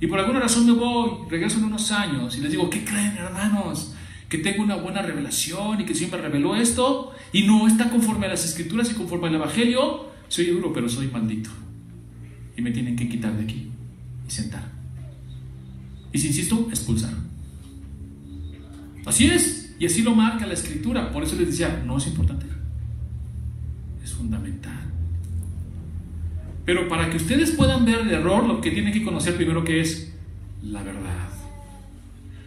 y 0.00 0.06
por 0.06 0.18
alguna 0.18 0.40
razón 0.40 0.66
me 0.66 0.72
voy, 0.72 1.28
regreso 1.28 1.58
en 1.58 1.64
unos 1.64 1.90
años 1.92 2.36
y 2.36 2.40
les 2.40 2.50
digo, 2.50 2.70
¿qué 2.70 2.84
creen 2.84 3.16
hermanos? 3.16 3.94
Que 4.28 4.38
tengo 4.38 4.62
una 4.62 4.76
buena 4.76 5.02
revelación 5.02 5.80
y 5.80 5.84
que 5.84 5.94
siempre 5.94 6.20
reveló 6.20 6.56
esto 6.56 7.12
y 7.32 7.42
no 7.42 7.66
está 7.66 7.90
conforme 7.90 8.26
a 8.26 8.30
las 8.30 8.44
escrituras 8.44 8.90
y 8.90 8.94
conforme 8.94 9.28
al 9.28 9.36
Evangelio. 9.36 10.08
Soy 10.28 10.46
duro, 10.46 10.72
pero 10.72 10.88
soy 10.88 11.08
maldito. 11.08 11.50
Y 12.58 12.60
me 12.60 12.72
tienen 12.72 12.96
que 12.96 13.08
quitar 13.08 13.36
de 13.36 13.44
aquí 13.44 13.70
y 14.26 14.30
sentar. 14.32 14.64
Y 16.12 16.18
si 16.18 16.26
insisto, 16.26 16.66
expulsar. 16.68 17.14
Así 19.06 19.26
es, 19.26 19.76
y 19.78 19.86
así 19.86 20.02
lo 20.02 20.12
marca 20.12 20.44
la 20.44 20.54
escritura. 20.54 21.12
Por 21.12 21.22
eso 21.22 21.36
les 21.36 21.46
decía, 21.46 21.84
no 21.86 21.98
es 21.98 22.08
importante. 22.08 22.46
Es 24.02 24.12
fundamental. 24.12 24.90
Pero 26.64 26.88
para 26.88 27.08
que 27.08 27.18
ustedes 27.18 27.52
puedan 27.52 27.84
ver 27.84 28.00
el 28.00 28.10
error, 28.10 28.44
lo 28.44 28.60
que 28.60 28.72
tienen 28.72 28.92
que 28.92 29.04
conocer 29.04 29.36
primero 29.36 29.62
que 29.62 29.80
es 29.80 30.12
la 30.60 30.82
verdad. 30.82 31.28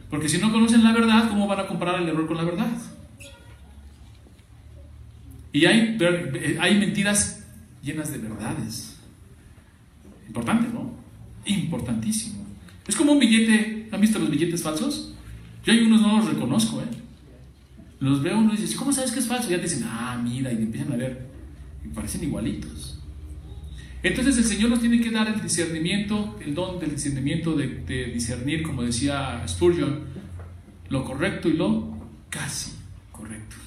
Porque 0.09 0.27
si 0.27 0.39
no 0.39 0.51
conocen 0.51 0.83
la 0.83 0.91
verdad, 0.91 1.29
¿cómo 1.29 1.47
van 1.47 1.61
a 1.61 1.67
comparar 1.67 2.01
el 2.01 2.09
error 2.09 2.27
con 2.27 2.35
la 2.35 2.43
verdad? 2.43 2.69
Y 5.53 5.63
hay, 5.67 5.97
hay 6.59 6.79
mentiras 6.79 7.45
llenas 7.81 8.11
de 8.11 8.17
verdades. 8.17 8.90
Importante, 10.31 10.69
¿no? 10.73 10.89
Importantísimo. 11.45 12.45
Es 12.87 12.95
como 12.95 13.11
un 13.11 13.19
billete. 13.19 13.89
¿Han 13.91 13.99
visto 13.99 14.17
los 14.17 14.29
billetes 14.29 14.63
falsos? 14.63 15.13
Yo 15.65 15.73
hay 15.73 15.79
unos 15.79 16.01
no 16.01 16.19
los 16.19 16.29
reconozco, 16.33 16.79
¿eh? 16.79 16.85
Los 17.99 18.23
veo 18.23 18.37
uno 18.37 18.53
y 18.53 18.73
¿cómo 18.75 18.93
sabes 18.93 19.11
que 19.11 19.19
es 19.19 19.27
falso? 19.27 19.49
Y 19.49 19.51
ya 19.51 19.57
te 19.57 19.63
dicen, 19.63 19.83
ah, 19.85 20.17
mira, 20.23 20.53
y 20.53 20.55
empiezan 20.55 20.93
a 20.93 20.95
ver. 20.95 21.27
Y 21.83 21.89
parecen 21.89 22.23
igualitos. 22.23 22.97
Entonces 24.03 24.37
el 24.37 24.45
Señor 24.45 24.69
nos 24.69 24.79
tiene 24.79 25.01
que 25.01 25.11
dar 25.11 25.27
el 25.27 25.41
discernimiento, 25.41 26.39
el 26.39 26.55
don 26.55 26.79
del 26.79 26.91
discernimiento 26.91 27.53
de, 27.53 28.05
discernir, 28.13 28.63
como 28.63 28.83
decía 28.83 29.43
Spurgeon, 29.45 29.99
lo 30.87 31.03
correcto 31.03 31.49
y 31.49 31.53
lo 31.57 31.93
casi 32.29 32.71
correcto. 33.11 33.57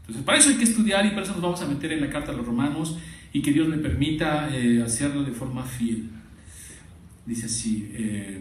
Entonces 0.00 0.24
para 0.24 0.38
eso 0.38 0.50
hay 0.50 0.56
que 0.56 0.64
estudiar 0.64 1.06
y 1.06 1.10
para 1.10 1.22
eso 1.22 1.32
nos 1.32 1.40
vamos 1.40 1.62
a 1.62 1.66
meter 1.66 1.90
en 1.92 2.02
la 2.02 2.10
carta 2.10 2.32
a 2.32 2.34
los 2.34 2.44
romanos 2.44 2.98
y 3.32 3.42
que 3.42 3.52
Dios 3.52 3.68
me 3.68 3.78
permita 3.78 4.48
eh, 4.54 4.82
hacerlo 4.82 5.22
de 5.22 5.32
forma 5.32 5.64
fiel. 5.64 6.10
Dice 7.26 7.46
así, 7.46 7.90
eh, 7.92 8.40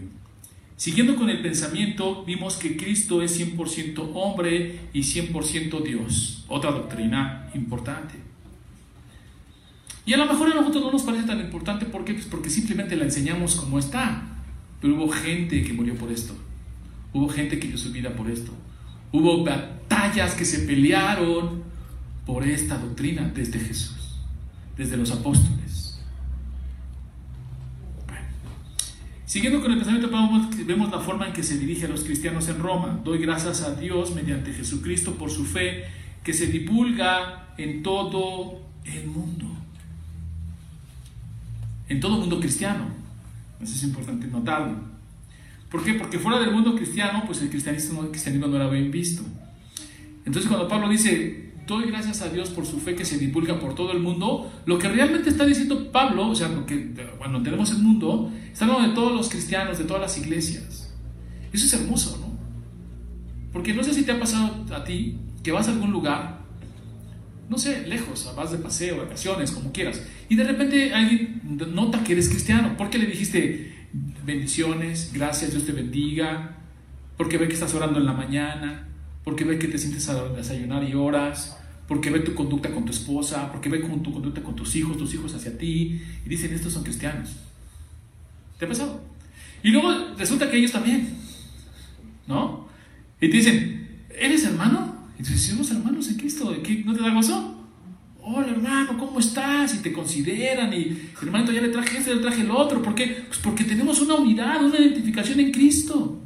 siguiendo 0.76 1.16
con 1.16 1.30
el 1.30 1.42
pensamiento, 1.42 2.24
vimos 2.26 2.56
que 2.56 2.76
Cristo 2.76 3.22
es 3.22 3.40
100% 3.40 4.12
hombre 4.14 4.80
y 4.94 5.02
100% 5.02 5.84
Dios. 5.84 6.46
Otra 6.48 6.72
doctrina 6.72 7.50
importante. 7.54 8.16
Y 10.06 10.14
a 10.14 10.18
lo 10.18 10.26
mejor 10.26 10.52
a 10.52 10.56
nosotros 10.56 10.84
no 10.84 10.92
nos 10.92 11.04
parece 11.04 11.28
tan 11.28 11.40
importante, 11.40 11.86
¿por 11.86 12.04
qué? 12.04 12.14
Pues 12.14 12.26
porque 12.26 12.50
simplemente 12.50 12.96
la 12.96 13.04
enseñamos 13.04 13.56
como 13.56 13.78
está. 13.78 14.24
Pero 14.82 14.96
hubo 14.96 15.10
gente 15.10 15.62
que 15.64 15.74
murió 15.74 15.96
por 15.96 16.12
esto. 16.12 16.34
Hubo 17.14 17.30
gente 17.30 17.60
que 17.60 17.68
dio 17.68 17.78
su 17.78 17.92
vida 17.92 18.16
por 18.16 18.30
esto. 18.30 18.52
Hubo 19.12 19.44
batallas 19.44 20.36
que 20.36 20.46
se 20.46 20.60
pelearon 20.60 21.64
por 22.26 22.48
esta 22.48 22.78
doctrina 22.78 23.32
desde 23.34 23.60
Jesús, 23.60 23.99
desde 24.80 24.96
los 24.96 25.12
apóstoles. 25.12 26.00
Siguiendo 29.26 29.62
con 29.62 29.72
el 29.72 29.78
pensamiento, 29.78 30.10
vemos 30.66 30.90
la 30.90 31.00
forma 31.00 31.28
en 31.28 31.34
que 31.34 31.44
se 31.44 31.58
dirige 31.60 31.86
a 31.86 31.90
los 31.90 32.06
cristianos 32.06 32.48
en 32.48 32.60
Roma. 32.60 33.00
Doy 33.04 33.20
gracias 33.20 33.62
a 33.62 33.76
Dios 33.76 34.16
mediante 34.16 34.54
Jesucristo 34.54 35.16
por 35.16 35.30
su 35.30 35.46
fe 35.46 35.84
que 36.24 36.34
se 36.34 36.48
divulga 36.48 37.50
en 37.58 37.84
todo 37.84 38.62
el 38.86 39.06
mundo. 39.06 39.46
En 41.90 42.00
todo 42.00 42.16
el 42.16 42.22
mundo 42.22 42.40
cristiano. 42.40 42.86
Eso 43.62 43.76
es 43.76 43.84
importante 43.84 44.28
notarlo. 44.28 44.78
¿Por 45.70 45.84
qué? 45.84 45.96
Porque 45.96 46.18
fuera 46.18 46.40
del 46.40 46.52
mundo 46.52 46.74
cristiano, 46.74 47.24
pues 47.28 47.42
el 47.42 47.50
cristianismo, 47.50 48.04
el 48.04 48.12
cristianismo 48.12 48.48
no 48.48 48.56
era 48.56 48.70
bien 48.70 48.90
visto. 48.90 49.24
Entonces 50.26 50.48
cuando 50.48 50.70
Pablo 50.70 50.88
dice, 50.88 51.49
doy 51.70 51.86
gracias 51.86 52.24
a 52.24 52.30
Dios 52.30 52.50
por 52.50 52.66
su 52.66 52.80
fe 52.80 52.96
que 52.96 53.06
se 53.06 53.20
divulga 53.20 53.60
por 53.60 53.76
todo 53.76 53.92
el 53.92 54.00
mundo, 54.00 54.52
lo 54.66 54.80
que 54.80 54.90
realmente 54.90 55.30
está 55.30 55.46
diciendo 55.46 55.92
Pablo, 55.92 56.28
o 56.28 56.36
sea, 56.36 56.50
porque 56.50 56.92
cuando 57.20 57.44
tenemos 57.44 57.70
el 57.72 57.78
mundo, 57.78 58.32
está 58.52 58.66
hablando 58.66 58.90
de 58.90 58.96
todos 58.96 59.16
los 59.16 59.30
cristianos, 59.30 59.78
de 59.78 59.84
todas 59.84 60.02
las 60.02 60.18
iglesias. 60.18 60.92
Eso 61.54 61.68
es 61.68 61.74
hermoso, 61.74 62.18
¿no? 62.20 62.40
Porque 63.54 63.74
no 63.74 63.84
sé 63.84 63.94
si 63.94 64.02
te 64.02 64.12
ha 64.12 64.20
pasado 64.20 64.66
a 64.74 64.84
ti 64.84 65.18
que 65.44 65.52
vas 65.52 65.68
a 65.68 65.72
algún 65.72 65.92
lugar, 65.92 66.40
no 67.50 67.58
sé, 67.60 67.88
lejos, 67.88 68.32
vas 68.36 68.52
de 68.52 68.58
paseo, 68.58 68.98
vacaciones, 68.98 69.52
como 69.52 69.72
quieras, 69.72 70.02
y 70.28 70.36
de 70.36 70.44
repente 70.46 70.94
alguien 70.96 71.42
nota 71.44 72.04
que 72.04 72.14
eres 72.14 72.30
cristiano, 72.30 72.74
porque 72.80 72.98
le 72.98 73.06
dijiste, 73.06 73.88
bendiciones, 74.26 75.12
gracias, 75.14 75.52
Dios 75.52 75.66
te 75.66 75.72
bendiga, 75.72 76.58
porque 77.16 77.38
ve 77.38 77.48
que 77.48 77.54
estás 77.54 77.76
orando 77.76 78.00
en 78.00 78.06
la 78.08 78.14
mañana, 78.14 78.88
porque 79.24 79.44
ve 79.44 79.60
que 79.60 79.68
te 79.68 79.78
sientes 79.78 80.10
a 80.10 80.30
desayunar 80.30 80.84
y 80.84 80.96
oras, 80.96 81.59
porque 81.90 82.12
ve 82.12 82.20
tu 82.20 82.36
conducta 82.36 82.70
con 82.70 82.86
tu 82.86 82.92
esposa, 82.92 83.52
porque 83.52 83.68
ve 83.68 83.80
tu 83.80 84.14
conducta 84.14 84.42
con 84.44 84.56
tus 84.56 84.76
hijos, 84.76 84.96
tus 84.96 85.14
hijos 85.16 85.34
hacia 85.34 85.58
ti, 85.58 86.00
y 86.24 86.30
dicen, 86.30 86.54
estos 86.54 86.72
son 86.72 86.84
cristianos. 86.84 87.32
¿Te 88.60 88.66
ha 88.66 88.68
pasado? 88.70 89.02
Y 89.64 89.72
luego 89.72 89.92
resulta 90.16 90.50
que 90.50 90.58
ellos 90.58 90.72
también, 90.72 91.18
¿no? 92.28 92.70
Y 93.20 93.28
te 93.30 93.38
dicen, 93.38 93.88
¿eres 94.18 94.46
hermano? 94.46 95.10
Y 95.20 95.24
tú 95.24 95.32
dices, 95.32 95.50
somos 95.50 95.72
hermanos 95.72 96.08
en 96.10 96.18
Cristo, 96.18 96.56
¿no 96.86 96.94
te 96.94 97.02
da 97.02 97.14
gozo? 97.14 97.56
hola 98.22 98.50
hermano, 98.50 98.98
¿cómo 98.98 99.20
estás? 99.20 99.74
Y 99.74 99.80
te 99.80 99.92
consideran 99.92 100.72
y 100.72 100.96
hermano, 101.20 101.52
ya 101.52 101.62
le 101.62 101.70
traje 101.70 101.98
este, 101.98 102.14
le 102.14 102.22
traje 102.22 102.42
el 102.42 102.52
otro. 102.52 102.84
¿Por 102.84 102.94
qué? 102.94 103.24
Pues 103.28 103.40
porque 103.40 103.64
tenemos 103.64 104.00
una 104.02 104.14
unidad, 104.16 104.64
una 104.64 104.78
identificación 104.78 105.40
en 105.40 105.52
Cristo. 105.52 106.20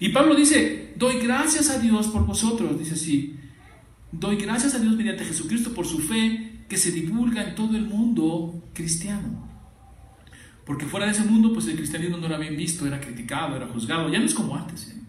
Y 0.00 0.08
Pablo 0.08 0.34
dice, 0.34 0.92
doy 0.96 1.18
gracias 1.20 1.70
a 1.70 1.78
Dios 1.78 2.08
por 2.08 2.26
vosotros, 2.26 2.76
dice 2.78 2.94
así, 2.94 3.36
doy 4.18 4.36
gracias 4.36 4.74
a 4.74 4.78
Dios 4.78 4.94
mediante 4.96 5.24
Jesucristo 5.24 5.72
por 5.72 5.86
su 5.86 5.98
fe 5.98 6.60
que 6.68 6.76
se 6.76 6.92
divulga 6.92 7.42
en 7.42 7.54
todo 7.54 7.76
el 7.76 7.86
mundo 7.86 8.62
cristiano. 8.72 9.48
Porque 10.64 10.86
fuera 10.86 11.06
de 11.06 11.12
ese 11.12 11.24
mundo, 11.24 11.52
pues 11.52 11.66
el 11.66 11.76
cristianismo 11.76 12.16
no 12.16 12.26
era 12.26 12.38
bien 12.38 12.56
visto, 12.56 12.86
era 12.86 13.00
criticado, 13.00 13.56
era 13.56 13.66
juzgado, 13.66 14.10
ya 14.10 14.18
no 14.18 14.24
es 14.24 14.34
como 14.34 14.56
antes. 14.56 14.88
¿eh? 14.88 15.00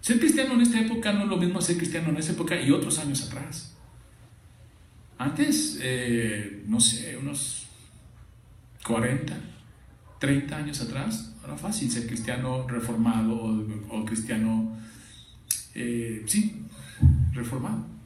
Ser 0.00 0.18
cristiano 0.18 0.54
en 0.54 0.62
esta 0.62 0.80
época 0.80 1.12
no 1.12 1.24
es 1.24 1.28
lo 1.28 1.36
mismo 1.36 1.60
ser 1.60 1.76
cristiano 1.76 2.08
en 2.08 2.16
esa 2.16 2.32
época 2.32 2.60
y 2.60 2.70
otros 2.70 2.98
años 2.98 3.22
atrás. 3.26 3.76
Antes, 5.18 5.78
eh, 5.82 6.62
no 6.66 6.80
sé, 6.80 7.18
unos 7.18 7.66
40, 8.86 9.36
30 10.20 10.56
años 10.56 10.80
atrás, 10.80 11.34
era 11.44 11.56
fácil 11.56 11.90
ser 11.90 12.06
cristiano 12.06 12.66
reformado 12.66 13.34
o, 13.90 14.04
cristiano, 14.04 14.78
eh, 15.74 16.22
sí, 16.26 16.62
reformado. 17.32 17.97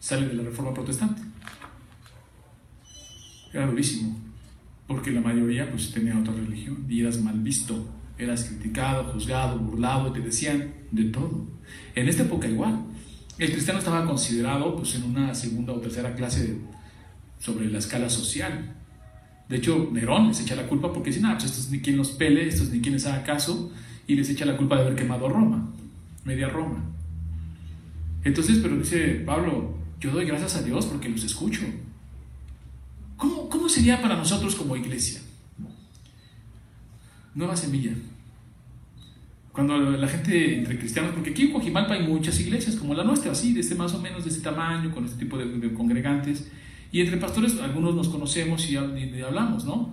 Sale 0.00 0.26
de 0.26 0.34
la 0.34 0.42
reforma 0.42 0.74
protestante. 0.74 1.22
Era 3.52 3.66
durísimo, 3.66 4.16
porque 4.86 5.10
la 5.10 5.20
mayoría 5.20 5.70
pues 5.70 5.92
tenía 5.92 6.18
otra 6.18 6.32
religión 6.32 6.86
y 6.88 7.00
eras 7.00 7.20
mal 7.20 7.38
visto, 7.40 7.86
eras 8.16 8.44
criticado, 8.44 9.04
juzgado, 9.12 9.58
burlado, 9.58 10.12
te 10.12 10.20
decían 10.20 10.72
de 10.90 11.04
todo. 11.04 11.46
En 11.94 12.08
esta 12.08 12.22
época 12.22 12.48
igual, 12.48 12.80
el 13.38 13.52
cristiano 13.52 13.78
estaba 13.78 14.06
considerado 14.06 14.76
pues, 14.76 14.94
en 14.94 15.04
una 15.04 15.34
segunda 15.34 15.72
o 15.72 15.80
tercera 15.80 16.14
clase 16.14 16.58
sobre 17.38 17.70
la 17.70 17.78
escala 17.78 18.08
social. 18.08 18.76
De 19.48 19.56
hecho, 19.56 19.88
Nerón 19.92 20.28
les 20.28 20.40
echa 20.40 20.54
la 20.54 20.66
culpa 20.66 20.92
porque 20.92 21.10
dice, 21.10 21.22
nada, 21.22 21.38
pues 21.38 21.46
esto 21.46 21.60
es 21.60 21.70
ni 21.70 21.80
quien 21.80 21.96
los 21.96 22.10
pele, 22.12 22.46
esto 22.46 22.62
es 22.62 22.70
ni 22.70 22.80
quien 22.80 22.94
les 22.94 23.06
haga 23.06 23.24
caso, 23.24 23.72
y 24.06 24.14
les 24.14 24.28
echa 24.30 24.44
la 24.44 24.56
culpa 24.56 24.76
de 24.76 24.82
haber 24.82 24.94
quemado 24.94 25.28
Roma, 25.28 25.72
media 26.24 26.48
Roma. 26.48 26.84
Entonces, 28.22 28.58
pero 28.62 28.76
dice 28.76 29.22
Pablo, 29.26 29.79
yo 30.00 30.10
doy 30.10 30.24
gracias 30.24 30.56
a 30.56 30.62
Dios 30.62 30.86
porque 30.86 31.08
los 31.08 31.22
escucho. 31.24 31.62
¿Cómo, 33.16 33.48
cómo 33.50 33.68
sería 33.68 34.00
para 34.00 34.16
nosotros 34.16 34.54
como 34.54 34.74
iglesia? 34.76 35.20
Nueva 37.34 37.54
semilla. 37.54 37.92
Cuando 39.52 39.78
la 39.78 40.08
gente 40.08 40.58
entre 40.58 40.78
cristianos, 40.78 41.12
porque 41.12 41.30
aquí 41.30 41.42
en 41.42 41.52
Coajimalpa 41.52 41.94
hay 41.94 42.06
muchas 42.06 42.40
iglesias 42.40 42.76
como 42.76 42.94
la 42.94 43.04
nuestra, 43.04 43.32
así, 43.32 43.52
de 43.52 43.60
este 43.60 43.74
más 43.74 43.92
o 43.94 44.00
menos 44.00 44.24
de 44.24 44.30
este 44.30 44.42
tamaño, 44.42 44.90
con 44.94 45.04
este 45.04 45.18
tipo 45.18 45.36
de, 45.36 45.74
congregantes, 45.74 46.48
y 46.92 47.00
entre 47.00 47.18
pastores 47.18 47.58
algunos 47.60 47.94
nos 47.94 48.08
conocemos 48.08 48.68
y, 48.70 48.76
hablamos, 48.76 49.64
¿no? 49.64 49.92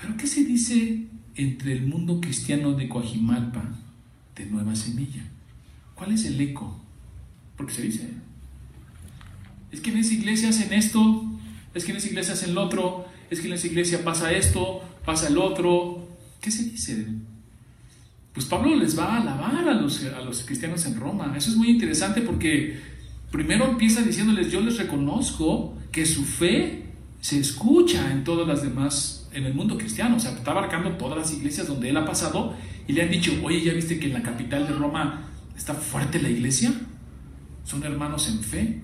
Pero 0.00 0.16
¿qué 0.16 0.26
se 0.26 0.44
dice 0.44 1.06
entre 1.34 1.72
el 1.72 1.86
mundo 1.86 2.20
cristiano 2.20 2.72
de 2.74 2.88
Coajimalpa, 2.88 3.64
de 4.36 4.46
Nueva 4.46 4.76
Semilla? 4.76 5.24
¿Cuál 5.94 6.12
es 6.12 6.24
el 6.26 6.40
eco? 6.40 6.80
Porque 7.56 7.72
se 7.72 7.82
dice, 7.82 8.08
es 9.72 9.80
que 9.80 9.90
en 9.90 9.98
esa 9.98 10.14
iglesia 10.14 10.48
hacen 10.48 10.72
esto, 10.72 11.24
es 11.74 11.84
que 11.84 11.92
en 11.92 11.98
esa 11.98 12.08
iglesia 12.08 12.34
hacen 12.34 12.54
lo 12.54 12.64
otro, 12.64 13.06
es 13.30 13.40
que 13.40 13.46
en 13.46 13.54
esa 13.54 13.66
iglesia 13.66 14.04
pasa 14.04 14.32
esto, 14.32 14.82
pasa 15.04 15.28
el 15.28 15.38
otro. 15.38 16.08
¿Qué 16.40 16.50
se 16.50 16.64
dice? 16.64 17.06
pues 18.32 18.46
Pablo 18.46 18.74
les 18.76 18.98
va 18.98 19.16
a 19.16 19.20
alabar 19.20 19.68
a 19.68 19.74
los, 19.74 20.04
a 20.04 20.20
los 20.20 20.44
cristianos 20.44 20.86
en 20.86 20.98
Roma. 20.98 21.34
Eso 21.36 21.50
es 21.50 21.56
muy 21.56 21.68
interesante 21.68 22.20
porque 22.20 22.80
primero 23.30 23.68
empieza 23.68 24.02
diciéndoles, 24.02 24.52
yo 24.52 24.60
les 24.60 24.78
reconozco 24.78 25.76
que 25.90 26.06
su 26.06 26.24
fe 26.24 26.84
se 27.20 27.38
escucha 27.38 28.10
en 28.12 28.24
todas 28.24 28.46
las 28.46 28.62
demás, 28.62 29.28
en 29.32 29.44
el 29.44 29.54
mundo 29.54 29.76
cristiano, 29.76 30.16
o 30.16 30.20
sea, 30.20 30.30
está 30.30 30.52
abarcando 30.52 30.92
todas 30.92 31.18
las 31.18 31.32
iglesias 31.32 31.66
donde 31.66 31.90
él 31.90 31.96
ha 31.96 32.04
pasado 32.04 32.54
y 32.86 32.92
le 32.92 33.02
han 33.02 33.10
dicho, 33.10 33.32
oye, 33.42 33.62
¿ya 33.62 33.72
viste 33.72 33.98
que 33.98 34.06
en 34.06 34.14
la 34.14 34.22
capital 34.22 34.66
de 34.66 34.74
Roma 34.74 35.28
está 35.56 35.74
fuerte 35.74 36.22
la 36.22 36.30
iglesia? 36.30 36.72
Son 37.64 37.82
hermanos 37.82 38.28
en 38.28 38.40
fe. 38.40 38.80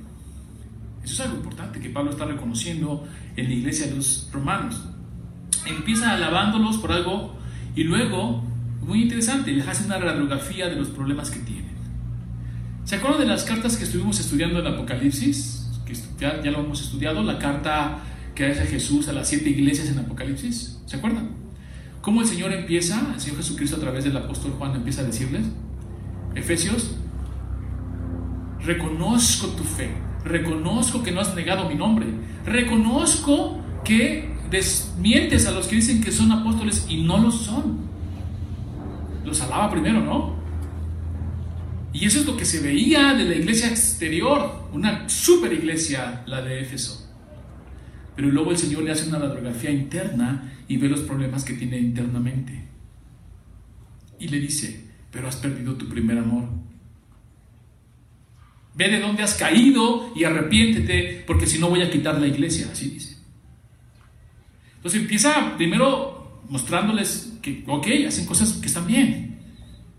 Eso 1.07 1.15
es 1.15 1.21
algo 1.21 1.37
importante 1.37 1.79
que 1.79 1.89
Pablo 1.89 2.11
está 2.11 2.25
reconociendo 2.25 3.07
en 3.37 3.45
la 3.45 3.55
iglesia 3.55 3.87
de 3.87 3.95
los 3.95 4.29
romanos. 4.33 4.83
Empieza 5.65 6.11
alabándolos 6.11 6.79
por 6.79 6.91
algo 6.91 7.37
y 7.77 7.85
luego 7.85 8.43
muy 8.83 9.03
interesante, 9.03 9.53
les 9.53 9.69
hace 9.69 9.85
una 9.85 9.99
radiografía 9.99 10.69
de 10.69 10.75
los 10.75 10.89
problemas 10.89 11.31
que 11.31 11.39
tienen. 11.39 11.77
¿Se 12.85 12.97
acuerdan 12.97 13.21
de 13.21 13.27
las 13.27 13.45
cartas 13.45 13.77
que 13.77 13.85
estuvimos 13.85 14.19
estudiando 14.19 14.59
en 14.59 14.67
Apocalipsis? 14.67 15.71
Que 15.87 15.95
ya, 16.19 16.43
ya 16.43 16.51
lo 16.51 16.59
hemos 16.65 16.81
estudiado, 16.81 17.23
la 17.23 17.39
carta 17.39 17.99
que 18.35 18.47
hace 18.47 18.67
Jesús 18.67 19.07
a 19.07 19.13
las 19.13 19.29
siete 19.29 19.51
iglesias 19.51 19.89
en 19.89 20.01
Apocalipsis. 20.01 20.81
¿Se 20.87 20.97
acuerdan? 20.97 21.31
¿Cómo 22.01 22.21
el 22.21 22.27
Señor 22.27 22.53
empieza, 22.53 23.13
el 23.15 23.21
Señor 23.21 23.37
Jesucristo 23.37 23.77
a 23.77 23.81
través 23.81 24.03
del 24.03 24.17
apóstol 24.17 24.55
Juan 24.59 24.75
empieza 24.75 25.03
a 25.03 25.05
decirles? 25.05 25.43
Efesios, 26.35 26.97
reconozco 28.61 29.47
tu 29.49 29.63
fe, 29.63 30.06
reconozco 30.27 31.03
que 31.03 31.13
no 31.13 31.21
has 31.21 31.35
negado 31.35 31.69
mi 31.69 31.75
nombre, 31.75 32.07
reconozco 32.45 33.61
que 33.85 34.35
desmientes 34.51 35.47
a 35.47 35.53
los 35.53 35.67
que 35.67 35.77
dicen 35.77 36.03
que 36.03 36.13
son 36.13 36.33
apóstoles 36.33 36.87
y 36.89 37.03
no 37.03 37.19
lo 37.19 37.31
son 37.31 37.87
los 39.27 39.41
alaba 39.41 39.71
primero, 39.71 40.01
¿no? 40.01 40.37
Y 41.93 42.05
eso 42.05 42.21
es 42.21 42.27
lo 42.27 42.37
que 42.37 42.45
se 42.45 42.61
veía 42.61 43.15
de 43.15 43.25
la 43.25 43.35
iglesia 43.35 43.69
exterior, 43.69 44.69
una 44.73 45.09
super 45.09 45.53
iglesia, 45.53 46.23
la 46.27 46.43
de 46.43 46.61
Éfeso. 46.61 47.11
Pero 48.15 48.31
luego 48.31 48.53
el 48.53 48.59
Señor 48.59 48.83
le 48.83 48.93
hace 48.93 49.09
una 49.09 49.19
radiografía 49.19 49.71
interna 49.71 50.53
y 50.69 50.77
ve 50.77 50.89
los 50.89 51.01
problemas 51.01 51.45
que 51.45 51.55
tiene 51.55 51.79
internamente. 51.79 52.65
Y 54.19 54.29
le 54.29 54.39
dice, 54.41 54.85
pero 55.11 55.29
has 55.29 55.37
perdido 55.37 55.75
tu 55.75 55.89
primer 55.89 56.19
amor. 56.19 56.49
Ve 58.77 58.89
de 58.89 59.01
dónde 59.01 59.23
has 59.23 59.35
caído 59.35 60.13
y 60.15 60.25
arrepiéntete, 60.25 61.25
porque 61.27 61.47
si 61.47 61.59
no 61.59 61.69
voy 61.69 61.83
a 61.83 61.91
quitar 61.91 62.21
la 62.21 62.27
iglesia, 62.27 62.69
así 62.71 62.91
dice. 62.91 63.17
Entonces 64.77 65.01
empieza 65.01 65.57
primero 65.57 66.43
mostrándoles 66.49 67.33
que, 67.43 67.65
ok, 67.67 67.87
hacen 68.07 68.27
cosas 68.27 68.53
que 68.55 68.67
están 68.67 68.87
bien. 68.87 69.41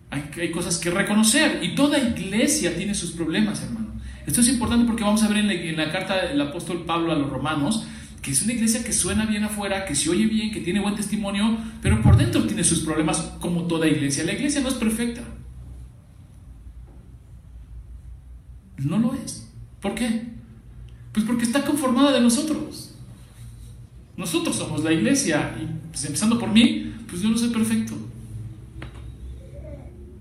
Hay, 0.10 0.52
cosas 0.52 0.78
que 0.78 0.90
reconocer. 0.90 1.60
Y 1.64 1.76
toda 1.76 1.98
iglesia 1.98 2.76
tiene 2.78 2.94
sus 2.94 3.12
problemas, 3.12 3.62
hermano. 3.64 4.00
Esto 4.26 4.42
es 4.42 4.48
importante 4.48 4.86
porque 4.86 5.04
vamos 5.04 5.24
a 5.24 5.28
ver 5.28 5.38
en 5.38 5.78
la 5.78 5.92
carta 5.92 6.28
del 6.28 6.40
apóstol 6.40 6.86
Pablo 6.86 7.12
a 7.12 7.16
los 7.16 7.30
romanos 7.30 7.86
que 8.28 8.34
es 8.34 8.44
una 8.44 8.52
iglesia 8.52 8.84
que 8.84 8.92
suena 8.92 9.26
bien 9.26 9.46
afuera, 9.46 9.86
que 9.86 9.96
se 9.96 10.10
oye 10.10 10.26
bien, 10.26 10.52
que 10.52 10.60
tiene 10.60 10.82
buen 10.82 10.96
testimonio, 10.96 11.58
pero 11.82 12.02
por 12.02 12.18
dentro 12.18 12.44
tiene 12.44 12.62
sus 12.64 12.82
problemas 12.82 13.20
como 13.40 13.64
toda 13.68 13.88
iglesia. 13.88 14.26
La 14.26 14.34
iglesia 14.34 14.60
no 14.60 14.68
es 14.68 14.74
perfecta. 14.74 15.22
No 18.78 19.00
lo 19.00 19.14
es. 19.14 19.48
¿Por 19.82 19.96
qué? 19.96 20.24
Pues 21.12 21.26
porque 21.26 21.44
está 21.44 21.66
conformada 21.66 22.12
de 22.12 22.22
nosotros. 22.22 22.94
Nosotros 24.16 24.56
somos 24.56 24.84
la 24.84 24.92
iglesia 24.92 25.56
y 25.62 25.90
pues, 25.90 26.06
empezando 26.06 26.40
por 26.40 26.50
mí, 26.50 26.94
pues 27.08 27.22
yo 27.22 27.30
no 27.30 27.38
soy 27.38 27.50
perfecto. 27.50 27.94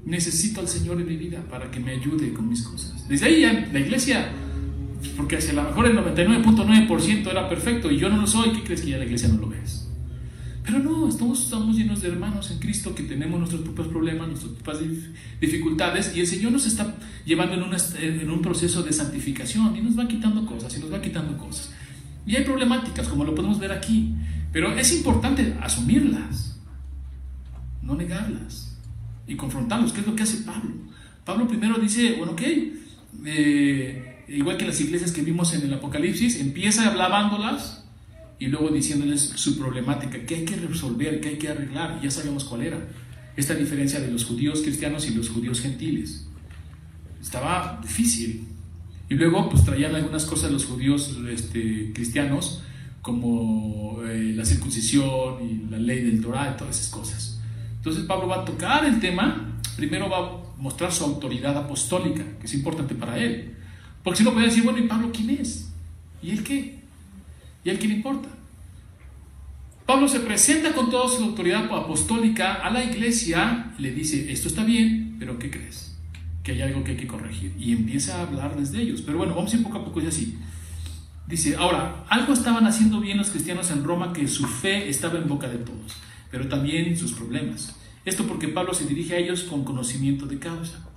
Necesito 0.04 0.60
al 0.60 0.68
Señor 0.68 1.00
en 1.00 1.06
mi 1.06 1.16
vida 1.16 1.42
para 1.50 1.70
que 1.70 1.80
me 1.80 1.92
ayude 1.92 2.32
con 2.32 2.48
mis 2.48 2.62
cosas. 2.62 3.08
Desde 3.08 3.26
ahí 3.26 3.40
ya 3.40 3.68
la 3.72 3.80
iglesia, 3.80 4.30
porque 5.16 5.40
si 5.40 5.50
a 5.50 5.54
lo 5.54 5.64
mejor 5.64 5.86
el 5.86 5.96
99.9% 5.96 7.30
era 7.30 7.48
perfecto 7.48 7.90
y 7.90 7.98
yo 7.98 8.08
no 8.08 8.18
lo 8.18 8.26
soy, 8.26 8.52
¿qué 8.52 8.62
crees 8.62 8.82
que 8.82 8.90
ya 8.90 8.98
la 8.98 9.04
iglesia 9.04 9.28
no 9.28 9.40
lo 9.40 9.48
ves? 9.48 9.85
Pero 10.66 10.80
no, 10.80 11.08
estamos, 11.08 11.44
estamos 11.44 11.76
llenos 11.76 12.02
de 12.02 12.08
hermanos 12.08 12.50
en 12.50 12.58
Cristo 12.58 12.92
que 12.92 13.04
tenemos 13.04 13.38
nuestros 13.38 13.62
propios 13.62 13.86
problemas, 13.86 14.26
nuestras 14.26 14.52
propias 14.54 14.82
dificultades 15.40 16.16
y 16.16 16.20
el 16.20 16.26
Señor 16.26 16.50
nos 16.50 16.66
está 16.66 16.96
llevando 17.24 17.54
en, 17.54 18.20
en 18.20 18.30
un 18.30 18.42
proceso 18.42 18.82
de 18.82 18.92
santificación 18.92 19.76
y 19.76 19.80
nos 19.80 19.96
va 19.96 20.08
quitando 20.08 20.44
cosas 20.44 20.76
y 20.76 20.80
nos 20.80 20.92
va 20.92 21.00
quitando 21.00 21.38
cosas. 21.38 21.70
Y 22.26 22.34
hay 22.34 22.42
problemáticas, 22.42 23.06
como 23.06 23.22
lo 23.22 23.32
podemos 23.32 23.60
ver 23.60 23.70
aquí, 23.70 24.16
pero 24.52 24.72
es 24.76 24.92
importante 24.92 25.56
asumirlas, 25.62 26.58
no 27.80 27.94
negarlas 27.94 28.76
y 29.28 29.36
confrontarlas, 29.36 29.92
que 29.92 30.00
es 30.00 30.06
lo 30.06 30.16
que 30.16 30.24
hace 30.24 30.38
Pablo. 30.38 30.74
Pablo 31.24 31.46
primero 31.46 31.78
dice, 31.78 32.16
bueno, 32.18 32.32
ok, 32.32 32.42
eh, 33.24 34.24
igual 34.26 34.56
que 34.56 34.66
las 34.66 34.80
iglesias 34.80 35.12
que 35.12 35.22
vimos 35.22 35.54
en 35.54 35.62
el 35.62 35.74
Apocalipsis, 35.74 36.40
empieza 36.40 36.88
hablándolas 36.88 37.85
y 38.38 38.46
luego 38.46 38.68
diciéndoles 38.68 39.20
su 39.20 39.58
problemática, 39.58 40.24
que 40.26 40.36
hay 40.36 40.44
que 40.44 40.56
resolver, 40.56 41.20
que 41.20 41.30
hay 41.30 41.38
que 41.38 41.48
arreglar, 41.48 42.00
ya 42.02 42.10
sabemos 42.10 42.44
cuál 42.44 42.62
era. 42.62 42.88
Esta 43.36 43.54
diferencia 43.54 44.00
de 44.00 44.10
los 44.10 44.24
judíos 44.24 44.62
cristianos 44.62 45.08
y 45.08 45.14
los 45.14 45.28
judíos 45.28 45.60
gentiles. 45.60 46.26
Estaba 47.20 47.80
difícil. 47.82 48.46
Y 49.08 49.14
luego 49.14 49.48
pues 49.48 49.64
traían 49.64 49.94
algunas 49.94 50.24
cosas 50.24 50.50
los 50.50 50.64
judíos 50.64 51.16
este, 51.28 51.92
cristianos, 51.94 52.62
como 53.00 54.02
eh, 54.04 54.32
la 54.34 54.44
circuncisión 54.44 55.36
y 55.48 55.70
la 55.70 55.78
ley 55.78 56.02
del 56.02 56.20
Torah 56.20 56.52
y 56.54 56.58
todas 56.58 56.78
esas 56.78 56.90
cosas. 56.90 57.40
Entonces 57.76 58.04
Pablo 58.04 58.26
va 58.26 58.42
a 58.42 58.44
tocar 58.44 58.84
el 58.84 58.98
tema, 58.98 59.60
primero 59.76 60.10
va 60.10 60.18
a 60.18 60.30
mostrar 60.58 60.92
su 60.92 61.04
autoridad 61.04 61.56
apostólica, 61.56 62.24
que 62.40 62.46
es 62.46 62.54
importante 62.54 62.94
para 62.94 63.16
él. 63.18 63.54
Porque 64.02 64.18
si 64.18 64.24
no 64.24 64.32
podía 64.32 64.46
decir, 64.46 64.64
bueno, 64.64 64.80
¿y 64.80 64.88
Pablo 64.88 65.10
quién 65.12 65.30
es? 65.30 65.68
¿Y 66.22 66.30
él 66.30 66.42
qué? 66.42 66.80
¿Y 67.66 67.70
a 67.70 67.76
quién 67.76 67.90
importa? 67.90 68.28
Pablo 69.86 70.06
se 70.06 70.20
presenta 70.20 70.72
con 70.72 70.88
toda 70.88 71.08
su 71.08 71.24
autoridad 71.24 71.64
apostólica 71.64 72.54
a 72.54 72.70
la 72.70 72.84
iglesia, 72.84 73.74
le 73.80 73.90
dice, 73.90 74.30
esto 74.30 74.46
está 74.46 74.62
bien, 74.62 75.16
pero 75.18 75.36
¿qué 75.40 75.50
crees? 75.50 75.98
Que 76.44 76.52
hay 76.52 76.62
algo 76.62 76.84
que 76.84 76.92
hay 76.92 76.96
que 76.96 77.08
corregir. 77.08 77.56
Y 77.58 77.72
empieza 77.72 78.18
a 78.18 78.22
hablarles 78.22 78.70
de 78.70 78.82
ellos. 78.82 79.02
Pero 79.02 79.18
bueno, 79.18 79.34
vamos 79.34 79.52
a 79.52 79.56
ir 79.56 79.64
poco 79.64 79.78
a 79.78 79.84
poco 79.84 80.00
y 80.00 80.06
así. 80.06 80.38
Dice, 81.26 81.56
ahora, 81.56 82.04
algo 82.08 82.34
estaban 82.34 82.68
haciendo 82.68 83.00
bien 83.00 83.18
los 83.18 83.30
cristianos 83.30 83.68
en 83.72 83.82
Roma 83.82 84.12
que 84.12 84.28
su 84.28 84.46
fe 84.46 84.88
estaba 84.88 85.18
en 85.18 85.26
boca 85.26 85.48
de 85.48 85.58
todos, 85.58 85.96
pero 86.30 86.46
también 86.46 86.96
sus 86.96 87.14
problemas. 87.14 87.74
Esto 88.04 88.28
porque 88.28 88.46
Pablo 88.46 88.74
se 88.74 88.86
dirige 88.86 89.16
a 89.16 89.18
ellos 89.18 89.42
con 89.42 89.64
conocimiento 89.64 90.26
de 90.26 90.38
causa. 90.38 90.88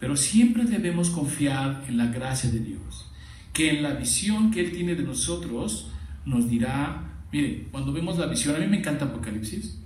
Pero 0.00 0.16
siempre 0.16 0.64
debemos 0.64 1.10
confiar 1.10 1.84
en 1.86 1.98
la 1.98 2.06
gracia 2.06 2.50
de 2.50 2.60
Dios, 2.60 3.04
que 3.52 3.68
en 3.68 3.82
la 3.82 3.92
visión 3.92 4.50
que 4.50 4.60
Él 4.60 4.72
tiene 4.72 4.94
de 4.94 5.02
nosotros, 5.02 5.90
nos 6.26 6.50
dirá, 6.50 7.22
mire, 7.32 7.68
cuando 7.70 7.92
vemos 7.92 8.18
la 8.18 8.26
visión, 8.26 8.54
a 8.54 8.58
mí 8.58 8.66
me 8.66 8.78
encanta 8.78 9.06
Apocalipsis, 9.06 9.78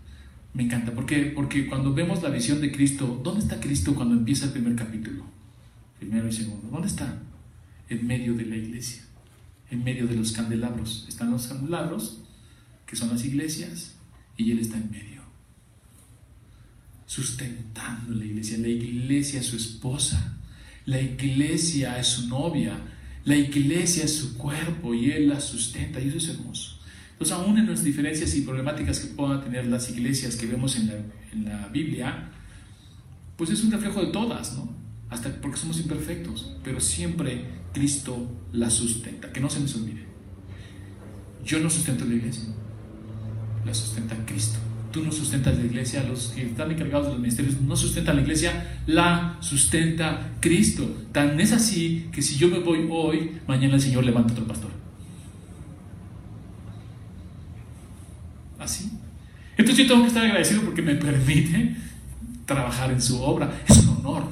me 0.55 0.65
encanta, 0.65 0.93
¿por 0.93 1.07
qué? 1.07 1.33
Porque 1.35 1.67
cuando 1.69 1.95
vemos 1.95 2.23
la 2.23 2.31
visión 2.31 2.61
de 2.61 2.73
Cristo, 2.73 3.21
¿dónde 3.23 3.41
está 3.41 3.61
Cristo 3.61 3.95
cuando 3.95 4.17
empieza 4.17 4.47
el 4.47 4.53
primer 4.53 4.75
capítulo? 4.75 5.25
Primero 5.99 6.29
y 6.29 6.33
segundo, 6.33 6.69
¿dónde 6.73 6.89
está? 6.89 7.23
En 7.89 8.07
medio 8.07 8.35
de 8.35 8.47
la 8.47 8.57
iglesia, 8.57 9.05
en 9.71 9.85
medio 9.85 10.07
de 10.09 10.17
los 10.17 10.33
candelabros. 10.33 11.05
Están 11.09 11.31
los 11.31 11.47
candelabros, 11.47 12.23
que 12.87 12.97
son 12.97 13.11
las 13.11 13.25
iglesias, 13.25 13.95
y 14.37 14.51
Él 14.51 14.59
está 14.59 14.79
en 14.79 14.91
medio, 14.91 15.21
sustentando 17.07 18.15
la 18.15 18.25
iglesia. 18.25 18.59
La 18.59 18.69
iglesia 18.69 19.41
es 19.41 19.47
su 19.47 19.57
esposa, 19.57 20.39
la 20.87 21.01
iglesia 21.01 21.99
es 21.99 22.07
su 22.07 22.29
novia, 22.29 22.81
la 23.25 23.37
iglesia 23.37 24.05
es 24.05 24.17
su 24.17 24.37
cuerpo 24.37 24.95
y 24.95 25.11
Él 25.11 25.29
la 25.29 25.41
sustenta 25.41 26.01
y 26.01 26.09
eso 26.09 26.19
es 26.19 26.29
hermoso. 26.29 26.79
Entonces, 27.13 27.37
aún 27.37 27.59
en 27.59 27.67
las 27.67 27.85
diferencias 27.85 28.35
y 28.35 28.43
problemáticas 28.43 29.01
que 29.01 29.09
puedan 29.09 29.43
tener 29.43 29.67
las 29.67 29.91
iglesias 29.91 30.37
que 30.37 30.47
vemos 30.47 30.77
en 30.77 30.87
la, 30.87 30.95
en 31.33 31.45
la 31.45 31.69
Biblia, 31.69 32.31
pues 33.37 33.51
es 33.51 33.63
un 33.63 33.71
reflejo 33.71 34.01
de 34.01 34.13
todas, 34.13 34.57
¿no? 34.57 34.75
Hasta 35.11 35.31
porque 35.41 35.59
somos 35.59 35.79
imperfectos, 35.81 36.57
pero 36.65 36.81
siempre 36.81 37.45
Cristo 37.75 38.31
la 38.53 38.71
sustenta. 38.71 39.33
Que 39.33 39.41
no 39.41 39.51
se 39.51 39.61
me 39.61 39.71
olvide. 39.71 40.07
Yo 41.45 41.59
no 41.61 41.69
sustento 41.69 42.05
la 42.05 42.15
iglesia, 42.15 42.45
la 43.65 43.75
sustenta 43.75 44.17
Cristo. 44.25 44.59
Tú 44.91 45.05
no 45.05 45.13
sustentas 45.13 45.57
la 45.57 45.65
iglesia, 45.65 46.03
los 46.03 46.29
que 46.29 46.47
están 46.47 46.71
encargados 46.71 47.07
de 47.07 47.13
los 47.13 47.21
ministerios 47.21 47.61
no 47.61 47.77
sustentan 47.77 48.17
la 48.17 48.23
iglesia, 48.23 48.81
la 48.87 49.37
sustenta 49.41 50.33
Cristo. 50.41 50.89
Tan 51.13 51.39
es 51.41 51.53
así 51.53 52.09
que 52.13 52.23
si 52.23 52.37
yo 52.37 52.49
me 52.49 52.59
voy 52.59 52.89
hoy, 52.91 53.39
mañana 53.47 53.75
el 53.75 53.81
Señor 53.81 54.05
levanta 54.05 54.33
otro 54.33 54.47
pastor. 54.47 54.71
Así. 58.59 58.91
Entonces 59.57 59.85
yo 59.85 59.93
tengo 59.93 60.03
que 60.03 60.09
estar 60.09 60.25
agradecido 60.25 60.63
porque 60.63 60.83
me 60.83 60.97
permite 60.97 61.77
trabajar 62.47 62.91
en 62.91 63.01
su 63.01 63.23
obra. 63.23 63.63
Es 63.69 63.79
un 63.79 63.99
honor. 63.99 64.25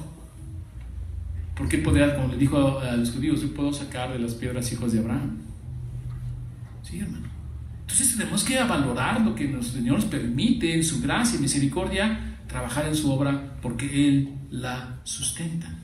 Porque 1.55 1.79
poder, 1.79 2.17
como 2.17 2.29
le 2.29 2.37
dijo 2.37 2.81
a 2.81 2.97
los 2.97 3.11
judíos, 3.11 3.43
yo 3.43 3.55
puedo 3.55 3.73
sacar 3.73 4.13
de 4.13 4.19
las 4.19 4.35
piedras 4.35 4.73
hijos 4.73 4.93
de 4.93 4.99
Abraham. 4.99 5.39
Sí, 6.83 6.99
hermano. 6.99 7.28
Entonces 7.91 8.19
tenemos 8.19 8.45
que 8.45 8.63
valorar 8.63 9.23
lo 9.23 9.35
que 9.35 9.49
nuestro 9.49 9.79
Señor 9.79 9.97
nos 9.97 10.05
permite 10.05 10.75
en 10.75 10.85
su 10.85 11.01
gracia 11.01 11.39
y 11.39 11.41
misericordia 11.41 12.37
trabajar 12.47 12.87
en 12.87 12.95
su 12.95 13.11
obra 13.11 13.55
porque 13.63 14.09
Él 14.09 14.35
la 14.51 14.99
sustenta. 15.05 15.75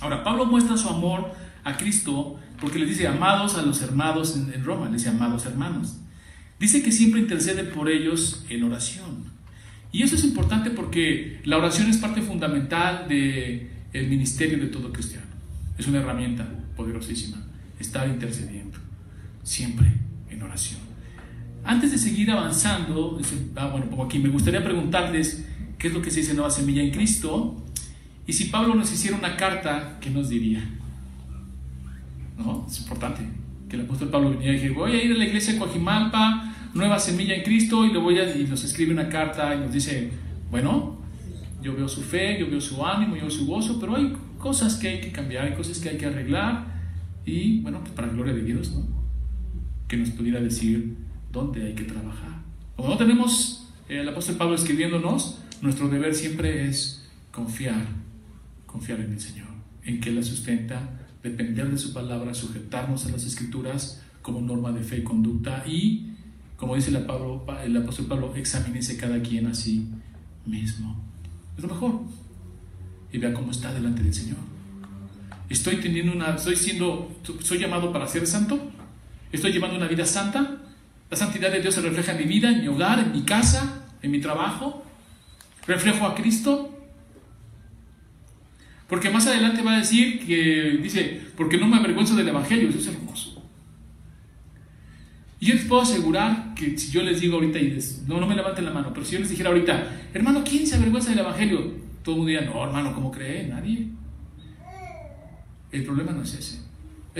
Ahora, 0.00 0.22
Pablo 0.22 0.44
muestra 0.44 0.76
su 0.76 0.90
amor 0.90 1.32
a 1.64 1.78
Cristo 1.78 2.38
porque 2.60 2.78
le 2.78 2.84
dice 2.84 3.08
amados 3.08 3.56
a 3.56 3.62
los 3.62 3.80
hermanos 3.80 4.36
en, 4.36 4.62
Roma, 4.62 4.86
le 4.86 4.98
dice 4.98 5.08
amados 5.08 5.46
hermanos. 5.46 5.96
Dice 6.58 6.82
que 6.82 6.92
siempre 6.92 7.20
intercede 7.20 7.64
por 7.64 7.88
ellos 7.88 8.44
en 8.50 8.62
oración. 8.64 9.24
Y 9.92 10.02
eso 10.02 10.16
es 10.16 10.24
importante 10.24 10.68
porque 10.68 11.40
la 11.44 11.56
oración 11.56 11.88
es 11.88 11.96
parte 11.96 12.20
fundamental 12.20 13.08
del 13.08 13.70
el 13.94 14.06
ministerio 14.06 14.58
de 14.58 14.66
todo 14.66 14.92
cristiano. 14.92 15.26
Es 15.78 15.88
una 15.88 16.00
herramienta 16.00 16.46
poderosísima, 16.76 17.38
estar 17.78 18.06
intercediendo, 18.06 18.78
siempre 19.42 19.90
en 20.28 20.42
oración. 20.42 20.89
Antes 21.64 21.92
de 21.92 21.98
seguir 21.98 22.30
avanzando, 22.30 23.20
ah, 23.56 23.66
bueno, 23.68 24.02
aquí 24.02 24.18
me 24.18 24.28
gustaría 24.28 24.64
preguntarles 24.64 25.46
qué 25.78 25.88
es 25.88 25.94
lo 25.94 26.02
que 26.02 26.10
se 26.10 26.20
dice 26.20 26.34
Nueva 26.34 26.50
Semilla 26.50 26.82
en 26.82 26.90
Cristo 26.90 27.62
y 28.26 28.32
si 28.32 28.44
Pablo 28.44 28.74
nos 28.74 28.92
hiciera 28.92 29.16
una 29.16 29.36
carta, 29.36 29.98
¿qué 30.00 30.08
nos 30.08 30.28
diría? 30.28 30.62
¿No? 32.38 32.64
Es 32.70 32.78
importante 32.78 33.22
que 33.68 33.76
el 33.76 33.82
apóstol 33.82 34.08
Pablo 34.08 34.30
viniera 34.30 34.52
y 34.52 34.56
dijera, 34.56 34.74
voy 34.74 34.92
a 34.92 35.04
ir 35.04 35.12
a 35.12 35.16
la 35.16 35.24
iglesia 35.24 35.54
de 35.54 35.58
Coajimalpa, 35.58 36.54
Nueva 36.74 36.98
Semilla 36.98 37.34
en 37.34 37.42
Cristo, 37.42 37.84
y, 37.84 37.92
le 37.92 37.98
voy 37.98 38.18
a, 38.18 38.36
y 38.36 38.44
nos 38.44 38.62
escribe 38.64 38.92
una 38.92 39.08
carta 39.08 39.54
y 39.54 39.58
nos 39.58 39.72
dice, 39.72 40.12
bueno, 40.50 40.98
yo 41.62 41.74
veo 41.74 41.88
su 41.88 42.02
fe, 42.02 42.38
yo 42.38 42.48
veo 42.48 42.60
su 42.60 42.84
ánimo, 42.86 43.16
yo 43.16 43.22
veo 43.22 43.30
su 43.30 43.46
gozo, 43.46 43.78
pero 43.80 43.96
hay 43.96 44.16
cosas 44.38 44.76
que 44.76 44.88
hay 44.88 45.00
que 45.00 45.10
cambiar, 45.10 45.46
hay 45.46 45.54
cosas 45.54 45.78
que 45.78 45.88
hay 45.88 45.98
que 45.98 46.06
arreglar, 46.06 46.66
y 47.26 47.60
bueno, 47.60 47.80
pues 47.80 47.92
para 47.92 48.06
la 48.06 48.14
gloria 48.14 48.32
de 48.32 48.42
Dios, 48.42 48.72
¿no? 48.72 48.86
Que 49.88 49.96
nos 49.96 50.10
pudiera 50.10 50.40
decir 50.40 50.96
dónde 51.32 51.66
hay 51.66 51.74
que 51.74 51.84
trabajar. 51.84 52.42
Como 52.76 52.88
no 52.88 52.96
tenemos 52.96 53.68
eh, 53.88 54.00
el 54.00 54.08
apóstol 54.08 54.36
Pablo 54.36 54.54
escribiéndonos, 54.54 55.38
nuestro 55.62 55.88
deber 55.88 56.14
siempre 56.14 56.68
es 56.68 57.08
confiar, 57.30 57.86
confiar 58.66 59.00
en 59.00 59.12
el 59.12 59.20
Señor, 59.20 59.48
en 59.84 60.00
que 60.00 60.10
la 60.10 60.22
sustenta, 60.22 61.00
depender 61.22 61.70
de 61.70 61.78
su 61.78 61.92
palabra, 61.92 62.34
sujetarnos 62.34 63.06
a 63.06 63.10
las 63.10 63.24
escrituras 63.24 64.02
como 64.22 64.40
norma 64.40 64.72
de 64.72 64.82
fe 64.82 64.98
y 64.98 65.02
conducta 65.02 65.64
y, 65.66 66.14
como 66.56 66.74
dice 66.74 66.90
el, 66.90 66.96
el 66.96 67.76
apóstol 67.76 68.06
Pablo, 68.06 68.34
examínese 68.34 68.96
cada 68.96 69.20
quien 69.20 69.46
a 69.46 69.54
sí 69.54 69.88
mismo. 70.46 70.96
Es 71.56 71.62
lo 71.62 71.68
mejor. 71.68 72.00
Y 73.12 73.18
vea 73.18 73.32
cómo 73.34 73.50
está 73.50 73.72
delante 73.72 74.02
del 74.02 74.14
Señor. 74.14 74.38
Estoy 75.48 75.76
teniendo 75.76 76.12
una, 76.12 76.36
estoy 76.36 76.54
siendo, 76.54 77.16
soy 77.40 77.58
llamado 77.58 77.92
para 77.92 78.06
ser 78.06 78.26
santo. 78.26 78.70
Estoy 79.32 79.52
llevando 79.52 79.76
una 79.76 79.88
vida 79.88 80.06
santa 80.06 80.59
La 81.10 81.16
santidad 81.16 81.50
de 81.50 81.60
Dios 81.60 81.74
se 81.74 81.80
refleja 81.80 82.12
en 82.12 82.18
mi 82.18 82.24
vida, 82.24 82.50
en 82.50 82.60
mi 82.60 82.68
hogar, 82.68 83.00
en 83.00 83.12
mi 83.12 83.22
casa, 83.22 83.84
en 84.00 84.10
mi 84.12 84.20
trabajo. 84.20 84.84
¿Reflejo 85.66 86.06
a 86.06 86.14
Cristo? 86.14 86.76
Porque 88.88 89.10
más 89.10 89.26
adelante 89.26 89.62
va 89.62 89.74
a 89.74 89.78
decir 89.78 90.24
que 90.24 90.78
dice, 90.82 91.20
porque 91.36 91.58
no 91.58 91.66
me 91.66 91.76
avergüenzo 91.76 92.14
del 92.14 92.28
Evangelio, 92.28 92.68
eso 92.68 92.78
es 92.78 92.86
hermoso. 92.88 93.42
Y 95.40 95.46
yo 95.46 95.54
les 95.54 95.64
puedo 95.64 95.82
asegurar 95.82 96.54
que 96.54 96.76
si 96.78 96.90
yo 96.90 97.02
les 97.02 97.20
digo 97.20 97.36
ahorita, 97.36 97.58
y 97.58 97.78
no, 98.06 98.20
no 98.20 98.26
me 98.26 98.36
levanten 98.36 98.64
la 98.64 98.72
mano, 98.72 98.92
pero 98.92 99.04
si 99.04 99.12
yo 99.12 99.20
les 99.20 99.30
dijera 99.30 99.48
ahorita, 99.48 100.08
hermano, 100.12 100.44
¿quién 100.44 100.66
se 100.66 100.76
avergüenza 100.76 101.10
del 101.10 101.20
Evangelio? 101.20 101.72
Todo 102.02 102.14
el 102.14 102.18
mundo 102.18 102.30
diría, 102.30 102.46
no, 102.46 102.62
hermano, 102.64 102.94
¿cómo 102.94 103.10
cree? 103.10 103.46
Nadie. 103.46 103.88
El 105.72 105.84
problema 105.84 106.12
no 106.12 106.22
es 106.22 106.34
ese. 106.34 106.69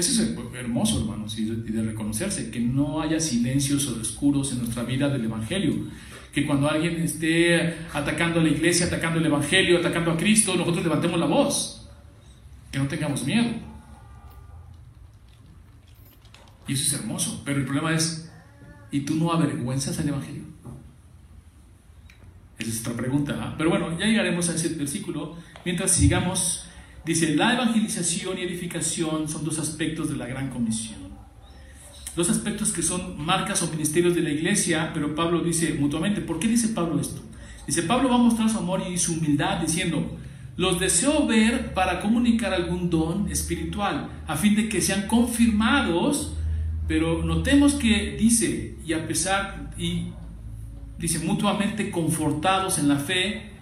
Ese 0.01 0.13
es 0.13 0.31
hermoso, 0.55 1.01
hermanos, 1.01 1.39
y 1.39 1.45
de 1.45 1.83
reconocerse, 1.83 2.51
que 2.51 2.59
no 2.59 3.03
haya 3.03 3.21
silencios 3.21 3.87
oscuros 3.87 4.51
en 4.53 4.61
nuestra 4.61 4.83
vida 4.83 5.11
del 5.11 5.27
Evangelio. 5.27 5.75
Que 6.33 6.47
cuando 6.47 6.71
alguien 6.71 7.03
esté 7.03 7.77
atacando 7.93 8.41
a 8.41 8.43
la 8.43 8.49
iglesia, 8.49 8.87
atacando 8.87 9.19
el 9.19 9.27
Evangelio, 9.27 9.79
atacando 9.79 10.13
a 10.13 10.17
Cristo, 10.17 10.57
nosotros 10.57 10.85
levantemos 10.85 11.21
la 11.21 11.27
voz. 11.27 11.87
Que 12.73 12.79
no 12.79 12.89
tengamos 12.89 13.25
miedo. 13.27 13.51
Y 16.67 16.73
eso 16.73 16.85
es 16.85 16.93
hermoso. 16.95 17.43
Pero 17.45 17.59
el 17.59 17.67
problema 17.67 17.93
es, 17.95 18.33
¿y 18.91 19.01
tú 19.01 19.17
no 19.17 19.31
avergüenzas 19.31 19.99
el 19.99 20.09
Evangelio? 20.09 20.45
Esa 22.59 22.71
es 22.71 22.81
otra 22.81 22.95
pregunta. 22.95 23.37
¿ah? 23.39 23.55
Pero 23.59 23.69
bueno, 23.69 23.99
ya 23.99 24.07
llegaremos 24.07 24.49
a 24.49 24.55
ese 24.55 24.71
versículo. 24.71 25.37
Mientras 25.67 25.91
sigamos 25.91 26.70
Dice, 27.05 27.35
la 27.35 27.55
evangelización 27.55 28.39
y 28.39 28.43
edificación 28.43 29.29
son 29.29 29.45
dos 29.45 29.59
aspectos 29.59 30.11
de 30.11 30.17
la 30.17 30.27
gran 30.27 30.51
comisión. 30.51 31.01
Dos 32.15 32.29
aspectos 32.29 32.73
que 32.73 32.83
son 32.83 33.25
marcas 33.25 33.63
o 33.63 33.71
ministerios 33.71 34.15
de 34.15 34.23
la 34.23 34.31
iglesia, 34.31 34.91
pero 34.93 35.15
Pablo 35.15 35.41
dice 35.41 35.75
mutuamente, 35.75 36.21
¿por 36.21 36.39
qué 36.39 36.49
dice 36.49 36.69
Pablo 36.69 37.01
esto? 37.01 37.23
Dice, 37.67 37.85
Pablo 37.85 38.09
va 38.09 38.17
a 38.17 38.19
mostrar 38.19 38.51
su 38.51 38.59
amor 38.59 38.83
y 38.87 38.99
su 38.99 39.15
humildad 39.15 39.61
diciendo, 39.61 40.19
los 40.57 40.79
deseo 40.79 41.27
ver 41.27 41.73
para 41.73 42.01
comunicar 42.01 42.53
algún 42.53 42.91
don 42.91 43.31
espiritual, 43.31 44.11
a 44.27 44.37
fin 44.37 44.57
de 44.57 44.69
que 44.69 44.83
sean 44.83 45.07
confirmados, 45.07 46.35
pero 46.87 47.25
notemos 47.25 47.75
que 47.75 48.17
dice, 48.19 48.77
y 48.85 48.93
a 48.93 49.07
pesar, 49.07 49.73
y 49.79 50.09
dice, 50.99 51.21
mutuamente 51.21 51.91
confortados 51.91 52.79
en 52.79 52.89
la 52.89 52.97
fe 52.97 53.53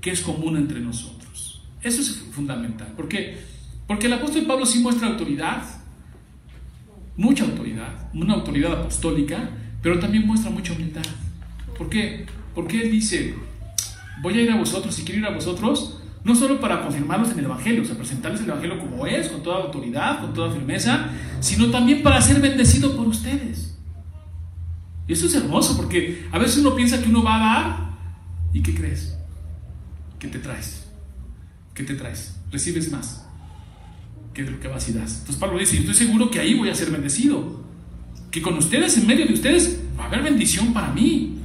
que 0.00 0.10
es 0.10 0.22
común 0.22 0.56
entre 0.56 0.80
nosotros. 0.80 1.19
Eso 1.82 2.00
es 2.00 2.10
fundamental. 2.32 2.88
¿Por 2.96 3.08
qué? 3.08 3.38
Porque 3.86 4.06
el 4.06 4.12
apóstol 4.12 4.44
Pablo 4.46 4.66
sí 4.66 4.80
muestra 4.80 5.08
autoridad, 5.08 5.62
mucha 7.16 7.44
autoridad, 7.44 8.08
una 8.14 8.34
autoridad 8.34 8.72
apostólica, 8.72 9.50
pero 9.82 9.98
también 9.98 10.26
muestra 10.26 10.50
mucha 10.50 10.72
humildad. 10.72 11.02
¿Por 11.76 11.88
qué? 11.88 12.26
Porque 12.54 12.82
él 12.82 12.90
dice, 12.90 13.34
voy 14.22 14.38
a 14.38 14.42
ir 14.42 14.50
a 14.50 14.56
vosotros, 14.56 14.94
si 14.94 15.02
quiero 15.02 15.20
ir 15.20 15.26
a 15.26 15.34
vosotros, 15.34 16.00
no 16.22 16.34
solo 16.34 16.60
para 16.60 16.82
confirmarlos 16.82 17.30
en 17.30 17.38
el 17.38 17.46
Evangelio, 17.46 17.82
o 17.82 17.84
sea, 17.86 17.96
presentarles 17.96 18.42
el 18.42 18.50
Evangelio 18.50 18.78
como 18.78 19.06
es, 19.06 19.28
con 19.28 19.42
toda 19.42 19.64
autoridad, 19.64 20.20
con 20.20 20.34
toda 20.34 20.52
firmeza, 20.52 21.08
sino 21.40 21.70
también 21.70 22.02
para 22.02 22.20
ser 22.20 22.40
bendecido 22.40 22.94
por 22.94 23.08
ustedes. 23.08 23.78
Y 25.08 25.14
eso 25.14 25.26
es 25.26 25.34
hermoso, 25.34 25.76
porque 25.76 26.28
a 26.30 26.38
veces 26.38 26.58
uno 26.58 26.74
piensa 26.74 27.02
que 27.02 27.08
uno 27.08 27.22
va 27.22 27.36
a 27.36 27.40
dar, 27.40 27.90
¿y 28.52 28.62
qué 28.62 28.74
crees? 28.74 29.16
¿Qué 30.18 30.28
te 30.28 30.38
traes? 30.38 30.79
¿Qué 31.80 31.94
te 31.94 31.94
traes? 31.94 32.34
Recibes 32.50 32.92
más 32.92 33.26
que 34.34 34.42
lo 34.42 34.60
que 34.60 34.68
vas 34.68 34.88
y 34.88 34.92
das. 34.92 35.20
Entonces 35.20 35.36
Pablo 35.36 35.58
dice, 35.58 35.78
estoy 35.78 35.94
seguro 35.94 36.30
que 36.30 36.38
ahí 36.38 36.54
voy 36.54 36.68
a 36.68 36.74
ser 36.74 36.90
bendecido. 36.90 37.64
Que 38.30 38.42
con 38.42 38.56
ustedes, 38.56 38.96
en 38.98 39.06
medio 39.06 39.26
de 39.26 39.32
ustedes, 39.32 39.80
va 39.98 40.04
a 40.04 40.06
haber 40.06 40.22
bendición 40.22 40.72
para 40.72 40.92
mí. 40.92 41.38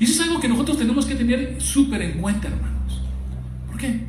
Y 0.00 0.04
eso 0.04 0.14
es 0.14 0.28
algo 0.28 0.40
que 0.40 0.48
nosotros 0.48 0.78
tenemos 0.78 1.06
que 1.06 1.14
tener 1.14 1.60
súper 1.60 2.02
en 2.02 2.20
cuenta, 2.20 2.48
hermanos. 2.48 3.02
¿Por 3.68 3.76
qué? 3.76 4.00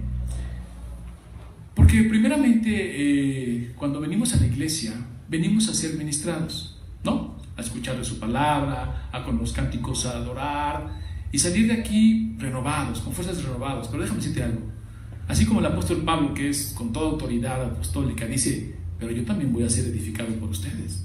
Porque 1.76 2.04
primeramente, 2.04 2.69
eh, 2.72 3.74
cuando 3.76 4.00
venimos 4.00 4.34
a 4.34 4.38
la 4.38 4.48
iglesia, 4.48 4.93
venimos 5.30 5.67
a 5.67 5.74
ser 5.74 5.96
ministrados, 5.96 6.80
¿no? 7.04 7.38
A 7.56 7.62
escuchar 7.62 7.98
de 7.98 8.06
su 8.06 8.19
palabra, 8.19 9.10
a 9.12 9.24
con 9.24 9.38
los 9.38 9.52
cánticos 9.52 10.06
a 10.06 10.12
adorar 10.12 11.02
y 11.32 11.38
salir 11.38 11.67
de 11.67 11.74
aquí 11.74 12.36
renovados, 12.39 13.02
con 13.02 13.13
fuerzas 13.13 13.43
renovadas. 13.43 13.89
Pero 13.89 14.02
déjame 14.02 14.22
decirte 14.22 14.43
algo. 14.43 14.74
Así 15.27 15.45
como 15.45 15.59
el 15.62 15.65
apóstol 15.65 16.03
Pablo, 16.03 16.33
que 16.33 16.49
es 16.49 16.73
con 16.77 16.91
toda 16.91 17.12
autoridad 17.12 17.63
apostólica, 17.63 18.25
dice, 18.25 18.75
pero 18.99 19.12
yo 19.12 19.23
también 19.23 19.53
voy 19.53 19.63
a 19.63 19.69
ser 19.69 19.86
edificado 19.86 20.29
por 20.36 20.49
ustedes. 20.49 21.03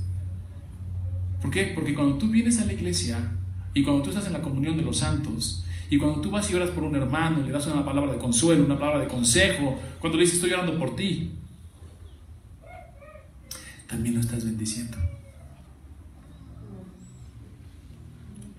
¿Por 1.41 1.51
qué? 1.51 1.73
Porque 1.75 1.95
cuando 1.95 2.19
tú 2.19 2.29
vienes 2.29 2.61
a 2.61 2.65
la 2.65 2.73
iglesia 2.73 3.33
y 3.75 3.83
cuando 3.83 4.03
tú 4.03 4.11
estás 4.11 4.27
en 4.27 4.33
la 4.33 4.43
comunión 4.43 4.77
de 4.77 4.83
los 4.83 4.99
santos 4.99 5.65
y 5.89 5.99
cuando 5.99 6.21
tú 6.21 6.31
vas 6.31 6.51
y 6.51 6.55
oras 6.55 6.71
por 6.71 6.85
un 6.85 6.97
hermano, 6.97 7.43
le 7.43 7.53
das 7.53 7.67
una 7.67 7.85
palabra 7.85 8.13
de 8.13 8.19
consuelo, 8.19 8.65
una 8.65 8.79
palabra 8.79 9.01
de 9.01 9.09
consejo, 9.09 9.79
cuando 10.01 10.19
le 10.19 10.25
dices 10.25 10.37
estoy 10.37 10.53
orando 10.53 10.79
por 10.79 10.97
ti, 10.97 11.33
también 13.87 14.17
lo 14.17 14.21
estás 14.21 14.45
bendiciendo. 14.45 14.99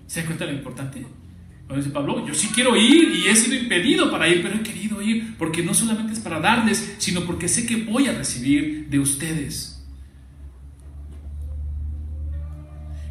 ¿Se 0.06 0.20
dan 0.20 0.26
cuenta 0.26 0.44
lo 0.46 0.52
importante? 0.52 1.06
Dice 1.76 1.90
Pablo, 1.90 2.26
yo 2.26 2.34
sí 2.34 2.48
quiero 2.52 2.76
ir 2.76 3.14
y 3.14 3.28
he 3.28 3.36
sido 3.36 3.54
impedido 3.54 4.10
para 4.10 4.28
ir, 4.28 4.42
pero 4.42 4.56
he 4.56 4.62
querido 4.62 5.00
ir 5.00 5.36
porque 5.38 5.62
no 5.62 5.72
solamente 5.72 6.12
es 6.12 6.20
para 6.20 6.40
darles, 6.40 6.96
sino 6.98 7.22
porque 7.22 7.48
sé 7.48 7.66
que 7.66 7.76
voy 7.76 8.08
a 8.08 8.12
recibir 8.12 8.88
de 8.88 8.98
ustedes. 8.98 9.84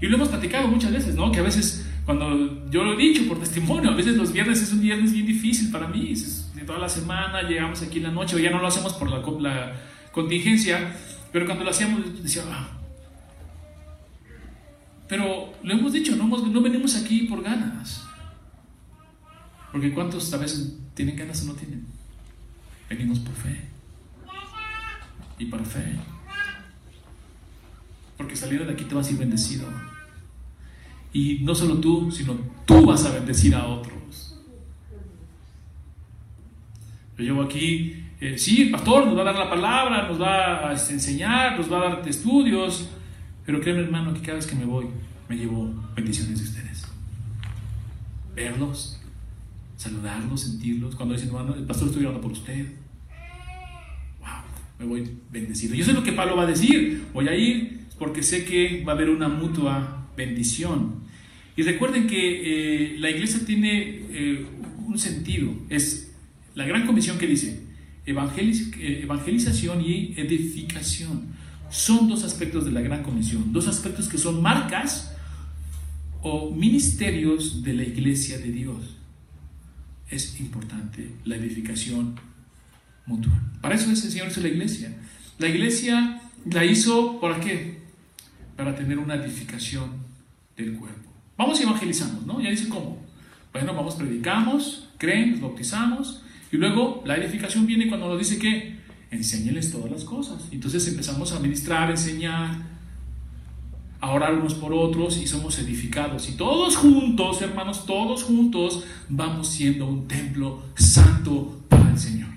Y 0.01 0.07
lo 0.07 0.15
hemos 0.15 0.29
platicado 0.29 0.67
muchas 0.67 0.91
veces, 0.91 1.15
¿no? 1.15 1.31
Que 1.31 1.39
a 1.39 1.43
veces, 1.43 1.85
cuando 2.05 2.69
yo 2.69 2.83
lo 2.83 2.93
he 2.93 2.97
dicho 2.97 3.27
por 3.27 3.39
testimonio, 3.39 3.91
a 3.91 3.95
veces 3.95 4.15
los 4.15 4.33
viernes 4.33 4.61
es 4.61 4.73
un 4.73 4.81
viernes 4.81 5.13
bien 5.13 5.25
difícil 5.25 5.71
para 5.71 5.87
mí. 5.87 6.13
De 6.55 6.61
toda 6.63 6.79
la 6.79 6.89
semana 6.89 7.43
llegamos 7.43 7.81
aquí 7.81 7.97
en 7.97 8.03
la 8.03 8.11
noche, 8.11 8.35
o 8.35 8.39
ya 8.39 8.51
no 8.51 8.59
lo 8.59 8.67
hacemos 8.67 8.93
por 8.93 9.09
la, 9.41 9.73
contingencia, 10.11 10.95
pero 11.31 11.45
cuando 11.45 11.63
lo 11.63 11.69
hacíamos 11.69 12.21
decía, 12.21 12.43
ah. 12.49 12.69
Pero 15.07 15.53
lo 15.63 15.73
hemos 15.73 15.93
dicho, 15.93 16.15
no 16.15 16.61
venimos 16.61 16.95
aquí 16.95 17.21
por 17.21 17.41
ganas. 17.41 18.08
Porque 19.71 19.93
¿cuántos 19.93 20.33
a 20.33 20.37
veces 20.37 20.77
tienen 20.93 21.15
ganas 21.15 21.43
o 21.43 21.45
no 21.45 21.53
tienen? 21.53 21.85
Venimos 22.89 23.19
por 23.19 23.35
fe. 23.35 23.67
Y 25.37 25.45
por 25.45 25.65
fe. 25.65 25.95
Porque 28.17 28.35
saliendo 28.35 28.65
de 28.65 28.73
aquí 28.73 28.83
te 28.85 28.95
vas 28.95 29.07
a 29.07 29.11
ir 29.11 29.17
bendecido. 29.17 29.67
Y 31.13 31.39
no 31.41 31.55
solo 31.55 31.77
tú, 31.77 32.11
sino 32.11 32.37
tú 32.65 32.85
vas 32.85 33.05
a 33.05 33.11
bendecir 33.11 33.55
a 33.55 33.65
otros. 33.65 34.37
Yo 37.17 37.23
llevo 37.23 37.43
aquí, 37.43 38.05
eh, 38.19 38.37
sí, 38.37 38.63
el 38.63 38.71
pastor 38.71 39.05
nos 39.05 39.17
va 39.17 39.21
a 39.21 39.25
dar 39.25 39.35
la 39.35 39.49
palabra, 39.49 40.07
nos 40.07 40.21
va 40.21 40.69
a 40.69 40.71
enseñar, 40.71 41.57
nos 41.57 41.71
va 41.71 41.77
a 41.77 41.95
dar 41.95 42.07
estudios, 42.07 42.89
pero 43.45 43.59
créeme 43.59 43.81
hermano 43.81 44.13
que 44.13 44.21
cada 44.21 44.35
vez 44.35 44.47
que 44.47 44.55
me 44.55 44.65
voy, 44.65 44.87
me 45.27 45.35
llevo 45.35 45.73
bendiciones 45.95 46.39
de 46.39 46.45
ustedes. 46.45 46.87
Verlos, 48.35 48.98
saludarlos, 49.79 50.41
sentirlos. 50.41 50.95
Cuando 50.95 51.15
dicen, 51.15 51.31
el 51.57 51.63
pastor 51.63 51.87
estoy 51.87 52.03
orando 52.03 52.21
por 52.21 52.33
usted. 52.33 52.65
Wow, 54.19 54.29
me 54.77 54.85
voy 54.85 55.09
bendecido. 55.31 55.73
Yo 55.73 55.85
sé 55.85 55.93
lo 55.93 56.03
que 56.03 56.11
Pablo 56.11 56.35
va 56.35 56.43
a 56.43 56.47
decir. 56.47 57.05
Voy 57.13 57.29
a 57.29 57.35
ir 57.35 57.87
porque 57.97 58.21
sé 58.21 58.43
que 58.43 58.83
va 58.83 58.91
a 58.91 58.95
haber 58.95 59.09
una 59.09 59.29
mutua 59.29 60.09
bendición. 60.17 60.95
Y 61.55 61.63
recuerden 61.63 62.07
que 62.07 62.93
eh, 62.93 62.99
la 62.99 63.09
iglesia 63.09 63.45
tiene 63.45 64.01
eh, 64.11 64.45
un 64.85 64.99
sentido. 64.99 65.53
Es 65.69 66.11
la 66.55 66.65
gran 66.65 66.85
comisión 66.85 67.17
que 67.17 67.27
dice 67.27 67.63
eh, 68.05 68.99
evangelización 69.03 69.81
y 69.81 70.13
edificación. 70.17 71.39
Son 71.69 72.09
dos 72.09 72.25
aspectos 72.25 72.65
de 72.65 72.71
la 72.71 72.81
gran 72.81 73.01
comisión. 73.01 73.53
Dos 73.53 73.69
aspectos 73.69 74.09
que 74.09 74.17
son 74.17 74.41
marcas 74.41 75.15
o 76.21 76.53
ministerios 76.53 77.63
de 77.63 77.73
la 77.75 77.83
iglesia 77.83 78.39
de 78.39 78.51
Dios 78.51 78.98
es 80.09 80.39
importante 80.39 81.11
la 81.25 81.35
edificación 81.35 82.15
mutua. 83.05 83.39
Para 83.61 83.75
eso 83.75 83.91
es 83.91 84.03
el 84.03 84.11
Señor 84.11 84.27
hizo 84.27 84.41
la 84.41 84.47
iglesia. 84.47 84.95
La 85.37 85.47
iglesia 85.47 86.21
la 86.45 86.65
hizo 86.65 87.19
¿para 87.19 87.39
qué? 87.39 87.79
Para 88.55 88.75
tener 88.75 88.97
una 88.97 89.15
edificación 89.15 89.91
del 90.57 90.75
cuerpo. 90.75 91.11
Vamos 91.37 91.59
y 91.59 91.63
evangelizamos, 91.63 92.25
¿no? 92.25 92.41
Ya 92.41 92.49
dice 92.49 92.67
cómo. 92.69 93.01
Bueno, 93.53 93.73
vamos, 93.73 93.95
predicamos, 93.95 94.89
creen, 94.97 95.31
nos 95.31 95.41
bautizamos 95.41 96.21
y 96.51 96.57
luego 96.57 97.03
la 97.05 97.15
edificación 97.15 97.65
viene 97.65 97.87
cuando 97.87 98.07
nos 98.07 98.19
dice 98.19 98.37
que 98.37 98.77
enséñeles 99.11 99.71
todas 99.71 99.91
las 99.91 100.03
cosas. 100.03 100.47
Entonces 100.51 100.87
empezamos 100.87 101.31
a 101.31 101.39
ministrar, 101.39 101.89
enseñar, 101.89 102.78
a 104.01 104.11
orar 104.11 104.33
unos 104.33 104.53
por 104.53 104.73
otros 104.73 105.17
y 105.17 105.27
somos 105.27 105.59
edificados. 105.59 106.29
Y 106.29 106.33
todos 106.33 106.77
juntos, 106.77 107.41
hermanos, 107.41 107.85
todos 107.85 108.23
juntos 108.23 108.83
vamos 109.09 109.47
siendo 109.47 109.87
un 109.87 110.07
templo 110.07 110.63
santo 110.75 111.61
para 111.67 111.89
el 111.91 111.99
Señor. 111.99 112.29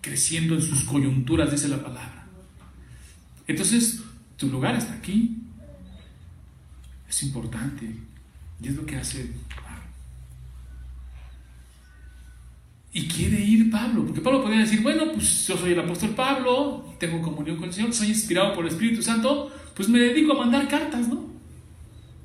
Creciendo 0.00 0.54
en 0.54 0.62
sus 0.62 0.84
coyunturas, 0.84 1.50
dice 1.50 1.68
la 1.68 1.82
palabra. 1.82 2.26
Entonces, 3.46 4.02
tu 4.36 4.48
lugar 4.48 4.74
está 4.76 4.94
aquí. 4.94 5.38
Es 7.08 7.22
importante. 7.22 7.96
Y 8.62 8.68
es 8.68 8.76
lo 8.76 8.84
que 8.84 8.96
hace 8.96 9.32
Y 12.92 13.06
quiere 13.06 13.40
ir 13.40 13.70
Pablo, 13.70 14.04
porque 14.04 14.20
Pablo 14.20 14.42
podría 14.42 14.60
decir, 14.60 14.82
bueno, 14.82 15.12
pues 15.12 15.46
yo 15.46 15.56
soy 15.56 15.72
el 15.72 15.80
apóstol 15.80 16.10
Pablo, 16.10 16.84
tengo 16.98 17.22
comunión 17.22 17.56
con 17.56 17.68
el 17.68 17.72
Señor, 17.72 17.92
soy 17.92 18.08
inspirado 18.08 18.52
por 18.52 18.64
el 18.66 18.72
Espíritu 18.72 19.00
Santo, 19.00 19.50
pues 19.74 19.88
me 19.88 20.00
dedico 20.00 20.32
a 20.32 20.38
mandar 20.38 20.66
cartas, 20.66 21.06
¿no? 21.06 21.24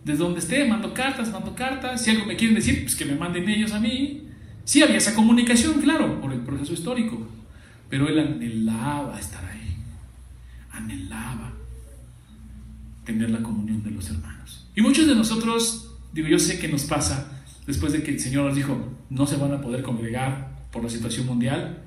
Desde 0.04 0.24
donde 0.24 0.40
esté, 0.40 0.68
mando 0.68 0.92
cartas, 0.94 1.32
mando 1.32 1.54
cartas, 1.54 2.04
si 2.04 2.10
algo 2.10 2.26
me 2.26 2.36
quieren 2.36 2.56
decir, 2.56 2.82
pues 2.82 2.96
que 2.96 3.06
me 3.06 3.16
manden 3.16 3.48
ellos 3.48 3.74
a 3.74 3.80
mí. 3.80 4.24
Sí 4.64 4.82
había 4.82 4.98
esa 4.98 5.14
comunicación, 5.14 5.80
claro, 5.82 6.20
por 6.20 6.34
el 6.34 6.40
proceso 6.40 6.74
histórico, 6.74 7.28
pero 7.88 8.08
él 8.08 8.18
anhelaba 8.18 9.20
estar 9.20 9.46
ahí, 9.46 9.78
anhelaba 10.72 11.54
tener 13.04 13.30
la 13.30 13.44
comunión 13.44 13.84
de 13.84 13.92
los 13.92 14.10
hermanos. 14.10 14.68
Y 14.76 14.82
muchos 14.82 15.06
de 15.06 15.14
nosotros, 15.14 15.92
digo, 16.12 16.28
yo 16.28 16.40
sé 16.40 16.58
que 16.58 16.68
nos 16.68 16.86
pasa 16.86 17.44
después 17.68 17.94
de 17.94 18.02
que 18.02 18.12
el 18.12 18.20
Señor 18.20 18.46
nos 18.46 18.56
dijo, 18.56 18.92
no 19.12 19.28
se 19.28 19.38
van 19.38 19.54
a 19.54 19.62
poder 19.62 19.84
congregar 19.84 20.55
por 20.76 20.84
la 20.84 20.90
situación 20.90 21.26
mundial. 21.26 21.84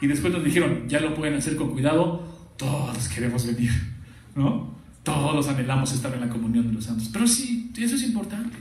Y 0.00 0.08
después 0.08 0.32
nos 0.32 0.44
dijeron, 0.44 0.88
ya 0.88 1.00
lo 1.00 1.14
pueden 1.14 1.34
hacer 1.34 1.54
con 1.54 1.70
cuidado, 1.70 2.26
todos 2.58 3.08
queremos 3.08 3.46
venir, 3.46 3.70
¿no? 4.34 4.74
Todos 5.04 5.48
anhelamos 5.48 5.92
estar 5.92 6.12
en 6.12 6.20
la 6.20 6.28
comunión 6.28 6.66
de 6.66 6.72
los 6.72 6.84
santos. 6.84 7.08
Pero 7.12 7.26
sí, 7.26 7.70
eso 7.78 7.94
es 7.94 8.02
importante. 8.02 8.58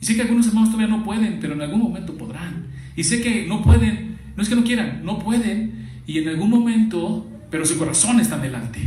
Y 0.00 0.06
sé 0.06 0.16
que 0.16 0.22
algunos 0.22 0.46
hermanos 0.46 0.70
todavía 0.70 0.96
no 0.96 1.04
pueden, 1.04 1.38
pero 1.40 1.54
en 1.54 1.60
algún 1.60 1.80
momento 1.80 2.16
podrán. 2.16 2.68
Y 2.96 3.04
sé 3.04 3.20
que 3.20 3.46
no 3.46 3.62
pueden, 3.62 4.16
no 4.34 4.42
es 4.42 4.48
que 4.48 4.56
no 4.56 4.64
quieran, 4.64 5.04
no 5.04 5.18
pueden. 5.18 5.88
Y 6.06 6.18
en 6.18 6.28
algún 6.28 6.50
momento, 6.50 7.26
pero 7.50 7.66
su 7.66 7.76
corazón 7.76 8.20
está 8.20 8.38
delante. 8.38 8.80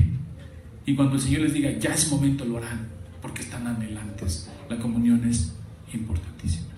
Y 0.86 0.96
cuando 0.96 1.16
el 1.16 1.22
Señor 1.22 1.42
les 1.42 1.54
diga, 1.54 1.72
ya 1.78 1.94
es 1.94 2.10
momento, 2.10 2.46
lo 2.46 2.58
harán, 2.58 2.88
porque 3.22 3.42
están 3.42 3.68
anhelantes. 3.68 4.50
La 4.70 4.80
comunión 4.80 5.28
es 5.30 5.54
importantísima. 5.94 6.69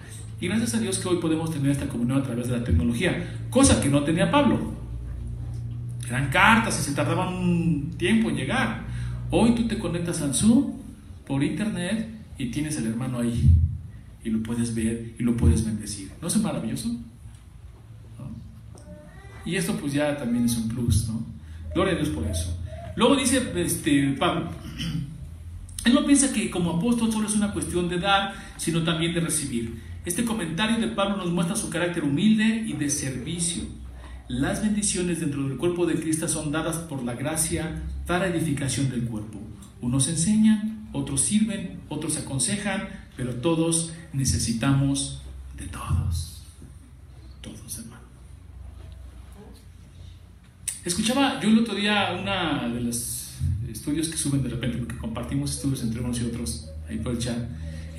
Y 0.42 0.48
gracias 0.48 0.74
a 0.74 0.80
Dios 0.80 0.98
que 0.98 1.08
hoy 1.08 1.18
podemos 1.18 1.52
tener 1.52 1.70
esta 1.72 1.88
comunión 1.88 2.20
a 2.20 2.24
través 2.24 2.48
de 2.48 2.58
la 2.58 2.64
tecnología, 2.64 3.46
cosa 3.52 3.80
que 3.80 3.90
no 3.90 4.04
tenía 4.04 4.32
Pablo. 4.32 4.74
Eran 6.08 6.32
cartas 6.32 6.80
y 6.80 6.84
se 6.84 6.96
tardaban 6.96 7.36
un 7.36 7.92
tiempo 7.96 8.32
en 8.32 8.38
llegar. 8.38 8.82
Hoy 9.30 9.54
tú 9.54 9.68
te 9.68 9.78
conectas 9.78 10.20
al 10.24 10.34
Zoom 10.34 10.74
por 11.28 11.44
internet 11.44 12.10
y 12.40 12.48
tienes 12.48 12.76
al 12.80 12.88
hermano 12.88 13.20
ahí. 13.20 13.52
Y 14.24 14.32
lo 14.32 14.42
puedes 14.42 14.74
ver 14.74 15.14
y 15.20 15.22
lo 15.22 15.38
puedes 15.38 15.64
bendecir. 15.64 16.12
¿No 16.20 16.28
es 16.28 16.36
maravilloso? 16.38 16.90
Y 19.46 19.56
esto 19.56 19.76
pues 19.76 19.94
ya 19.94 20.18
también 20.18 20.46
es 20.46 20.58
un 20.58 20.70
plus, 20.70 21.08
¿no? 21.08 21.24
Gloria 21.76 21.94
a 21.94 21.98
Dios 21.98 22.10
por 22.10 22.26
eso. 22.26 22.60
Luego 22.96 23.16
dice 23.16 23.52
este, 23.58 24.16
Pablo, 24.20 24.50
él 25.86 25.94
no 25.94 26.04
piensa 26.04 26.34
que 26.34 26.50
como 26.50 26.78
apóstol 26.78 27.12
solo 27.12 27.28
es 27.28 27.36
una 27.36 27.54
cuestión 27.54 27.88
de 27.90 28.00
dar, 28.00 28.34
sino 28.58 28.84
también 28.84 29.14
de 29.14 29.20
recibir. 29.20 29.91
Este 30.04 30.26
comentario 30.26 30.80
de 30.80 30.88
Pablo 30.88 31.18
nos 31.18 31.30
muestra 31.30 31.56
su 31.56 31.70
carácter 31.70 32.04
humilde 32.04 32.64
y 32.66 32.74
de 32.74 32.90
servicio. 32.90 33.64
Las 34.28 34.64
bendiciones 34.64 35.20
dentro 35.20 35.48
del 35.48 35.58
cuerpo 35.58 35.86
de 35.86 35.94
Cristo 35.94 36.28
son 36.28 36.52
dadas 36.52 36.78
por 36.78 37.04
la 37.04 37.14
gracia 37.14 37.84
para 38.08 38.28
edificación 38.28 38.90
del 38.90 39.04
cuerpo. 39.04 39.40
Unos 39.80 40.08
enseñan, 40.08 40.90
otros 40.92 41.22
sirven, 41.22 41.82
otros 41.88 42.18
aconsejan, 42.18 42.88
pero 43.16 43.36
todos 43.36 43.94
necesitamos 44.12 45.22
de 45.56 45.68
todos. 45.68 46.42
Todos, 47.42 47.78
hermano. 47.78 48.02
Escuchaba 50.84 51.40
yo 51.40 51.50
el 51.50 51.60
otro 51.60 51.76
día 51.76 52.18
una 52.20 52.68
de 52.70 52.82
los 52.82 53.36
estudios 53.70 54.10
que 54.10 54.18
suben 54.18 54.42
de 54.42 54.50
repente, 54.50 54.80
porque 54.80 54.98
compartimos 54.98 55.52
estudios 55.52 55.84
entre 55.84 56.02
unos 56.02 56.20
y 56.20 56.26
otros 56.26 56.70
ahí 56.90 56.98
por 56.98 57.14
el 57.14 57.20
chat 57.20 57.38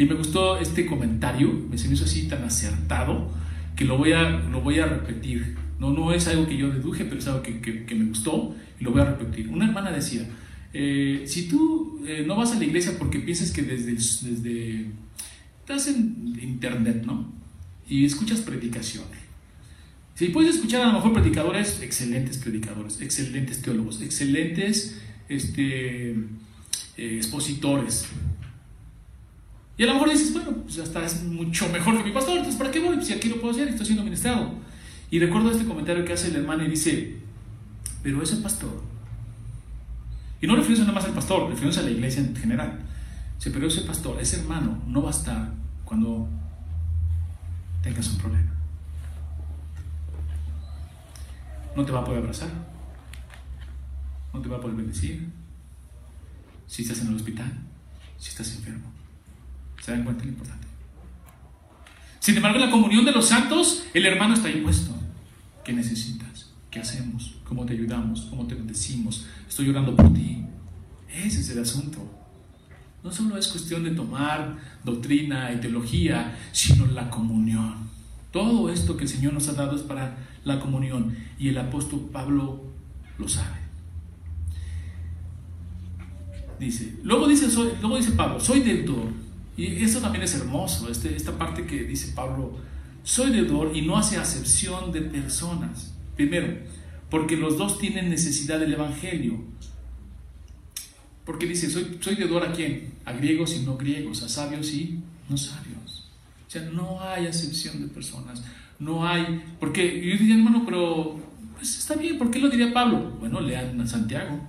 y 0.03 0.05
me 0.05 0.15
gustó 0.15 0.59
este 0.59 0.85
comentario, 0.85 1.53
me 1.71 1.79
se 1.79 1.87
me 1.87 1.95
hizo 1.95 2.05
así 2.05 2.27
tan 2.27 2.43
acertado 2.43 3.31
que 3.77 3.85
lo 3.85 3.99
voy 3.99 4.13
a, 4.13 4.31
lo 4.31 4.61
voy 4.61 4.81
a 4.81 4.87
repetir. 4.87 5.57
No, 5.79 5.93
no 5.93 6.13
es 6.13 6.27
algo 6.27 6.45
que 6.49 6.57
yo 6.57 6.71
deduje, 6.71 7.05
pero 7.05 7.21
es 7.21 7.27
algo 7.29 7.41
que, 7.41 7.95
me 7.95 8.07
gustó 8.07 8.53
y 8.81 8.85
lo 8.85 8.91
voy 8.91 9.03
a 9.03 9.05
repetir. 9.05 9.49
Una 9.49 9.65
hermana 9.65 9.93
decía, 9.93 10.29
eh, 10.73 11.23
si 11.27 11.47
tú 11.47 12.03
eh, 12.05 12.25
no 12.27 12.35
vas 12.35 12.51
a 12.51 12.59
la 12.59 12.65
iglesia 12.65 12.99
porque 12.99 13.21
piensas 13.21 13.53
que 13.53 13.63
desde, 13.63 13.93
desde... 13.93 14.87
Estás 15.61 15.87
en 15.87 16.37
internet, 16.43 17.05
¿no? 17.07 17.33
Y 17.89 18.05
escuchas 18.05 18.41
predicaciones. 18.41 19.21
Si 20.17 20.31
puedes 20.31 20.57
escuchar 20.57 20.83
a 20.83 20.87
lo 20.89 20.95
mejor 20.95 21.13
predicadores, 21.13 21.81
excelentes 21.81 22.39
predicadores, 22.39 23.01
excelentes 23.01 23.63
teólogos, 23.63 24.03
excelentes 24.03 25.01
este, 25.29 26.11
eh, 26.11 26.17
expositores, 26.97 28.09
y 29.77 29.85
a 29.85 29.87
lo 29.87 29.95
mejor 29.95 30.11
dices, 30.11 30.33
bueno, 30.33 30.53
pues 30.59 30.79
hasta 30.79 31.05
es 31.05 31.25
mucho 31.25 31.69
mejor 31.69 31.97
que 31.97 32.05
mi 32.05 32.13
pastor, 32.13 32.37
entonces 32.37 32.59
¿para 32.59 32.71
qué 32.71 32.81
voy? 32.81 32.97
Pues 32.97 33.07
si 33.07 33.15
aquí 33.15 33.29
lo 33.29 33.41
puedo 33.41 33.55
hacer, 33.55 33.69
estoy 33.69 33.87
siendo 33.87 34.05
ministrado. 34.05 34.53
Y 35.11 35.19
recuerdo 35.19 35.51
este 35.51 35.65
comentario 35.65 36.05
que 36.05 36.13
hace 36.13 36.29
el 36.29 36.37
hermano 36.37 36.65
y 36.65 36.69
dice, 36.69 37.17
pero 38.03 38.23
ese 38.23 38.37
pastor, 38.37 38.83
y 40.41 40.47
no 40.47 40.57
refiriéndose 40.57 40.89
nada 40.89 40.95
más 40.95 41.05
al 41.05 41.15
pastor, 41.15 41.49
refiriéndose 41.49 41.81
a 41.81 41.85
la 41.85 41.91
iglesia 41.91 42.23
en 42.23 42.37
general, 42.37 42.81
dice, 43.37 43.51
pero 43.51 43.67
ese 43.67 43.83
pastor, 43.83 44.21
ese 44.21 44.41
hermano, 44.41 44.83
no 44.87 45.03
va 45.03 45.09
a 45.09 45.13
estar 45.13 45.53
cuando 45.85 46.29
tengas 47.83 48.09
un 48.09 48.19
problema. 48.19 48.53
No 51.75 51.85
te 51.85 51.93
va 51.93 52.01
a 52.01 52.05
poder 52.05 52.21
abrazar, 52.21 52.51
no 54.35 54.41
te 54.41 54.49
va 54.49 54.59
a 54.59 54.61
poder 54.61 54.77
bendecir, 54.77 55.29
si 56.67 56.83
estás 56.83 57.01
en 57.01 57.09
el 57.09 57.17
hospital, 57.17 57.53
si 58.19 58.31
estás 58.31 58.55
enfermo. 58.57 59.02
¿Se 59.83 59.91
dan 59.91 60.05
cuenta 60.05 60.25
lo 60.25 60.31
importante? 60.31 60.67
Sin 62.21 62.37
embargo, 62.37 62.59
la 62.61 62.71
comunión 62.71 63.05
de 63.05 63.11
los 63.11 63.27
santos, 63.27 63.85
el 63.93 64.07
hermano 64.07 64.35
está 64.35 64.49
impuesto. 64.49 64.95
¿Qué 65.65 65.73
necesitas? 65.73 66.53
¿Qué 66.71 66.79
hacemos? 66.79 67.35
¿Cómo 67.45 67.67
te 67.67 67.73
ayudamos? 67.73 68.23
¿Cómo 68.31 68.47
te 68.47 68.55
bendecimos? 68.55 69.27
Estoy 69.49 69.67
llorando 69.67 69.97
por 69.97 70.15
ti. 70.15 70.45
Ese 71.13 71.41
es 71.41 71.49
el 71.51 71.61
asunto. 71.61 71.99
No 73.03 73.11
solo 73.11 73.37
es 73.37 73.49
cuestión 73.49 73.83
de 73.83 73.91
tomar 73.91 74.57
doctrina 74.85 75.53
y 75.53 75.57
teología, 75.59 76.39
sino 76.53 76.87
la 76.87 77.11
comunión. 77.11 77.91
Todo 78.31 78.71
esto 78.71 78.97
que 78.97 79.03
el 79.03 79.11
Señor 79.11 79.33
nos 79.33 79.49
ha 79.49 79.55
dado 79.55 79.75
es 79.75 79.83
para 79.83 80.17
la 80.45 80.61
comunión 80.61 81.17
y 81.41 81.49
el 81.49 81.59
apóstol 81.59 82.09
Pablo 82.13 82.63
lo 83.19 83.29
sabe. 83.29 83.59
Dice, 86.61 87.01
luego 87.03 87.27
dice, 87.27 87.49
luego 87.81 87.97
dice 87.97 88.13
Pablo, 88.13 88.39
soy 88.39 88.61
deudor 88.61 89.22
y 89.57 89.85
eso 89.85 90.01
también 90.01 90.25
es 90.25 90.35
hermoso, 90.35 90.89
este, 90.91 91.15
esta 91.15 91.37
parte 91.37 91.67
que 91.67 91.85
dice 91.85 92.13
Pablo, 92.15 92.59
soy 93.03 93.33
deudor 93.33 93.77
y 93.77 93.83
no 93.83 93.97
hace 93.97 94.17
acepción 94.17 94.93
de 94.93 95.03
personas. 95.03 95.93
Primero, 96.17 96.59
porque 97.11 97.37
los 97.37 97.59
dos 97.59 97.79
tienen 97.79 98.09
necesidad 98.09 98.59
del 98.59 98.73
Evangelio. 98.73 99.45
Porque 101.25 101.47
dice, 101.47 101.71
soy, 101.71 101.99
soy 102.01 102.17
deudor 102.17 102.45
a 102.45 102.53
quién? 102.53 102.95
A 103.05 103.13
griegos 103.13 103.55
y 103.55 103.61
no 103.61 103.77
griegos, 103.77 104.23
a 104.23 104.29
sabios 104.29 104.73
y 104.73 105.01
no 105.29 105.37
sabios. 105.37 106.11
O 106.47 106.51
sea, 106.51 106.63
no 106.63 107.01
hay 107.01 107.27
acepción 107.27 107.81
de 107.81 107.89
personas. 107.89 108.43
No 108.79 109.07
hay, 109.07 109.43
porque 109.61 109.85
yo 109.85 110.17
diría, 110.17 110.37
hermano, 110.37 110.65
pero 110.65 111.21
pues 111.55 111.79
está 111.79 111.95
bien, 111.95 112.19
¿por 112.19 112.31
qué 112.31 112.39
lo 112.39 112.49
diría 112.49 112.73
Pablo? 112.73 113.17
Bueno, 113.21 113.41
lean 113.41 113.81
a 113.81 113.87
Santiago. 113.87 114.41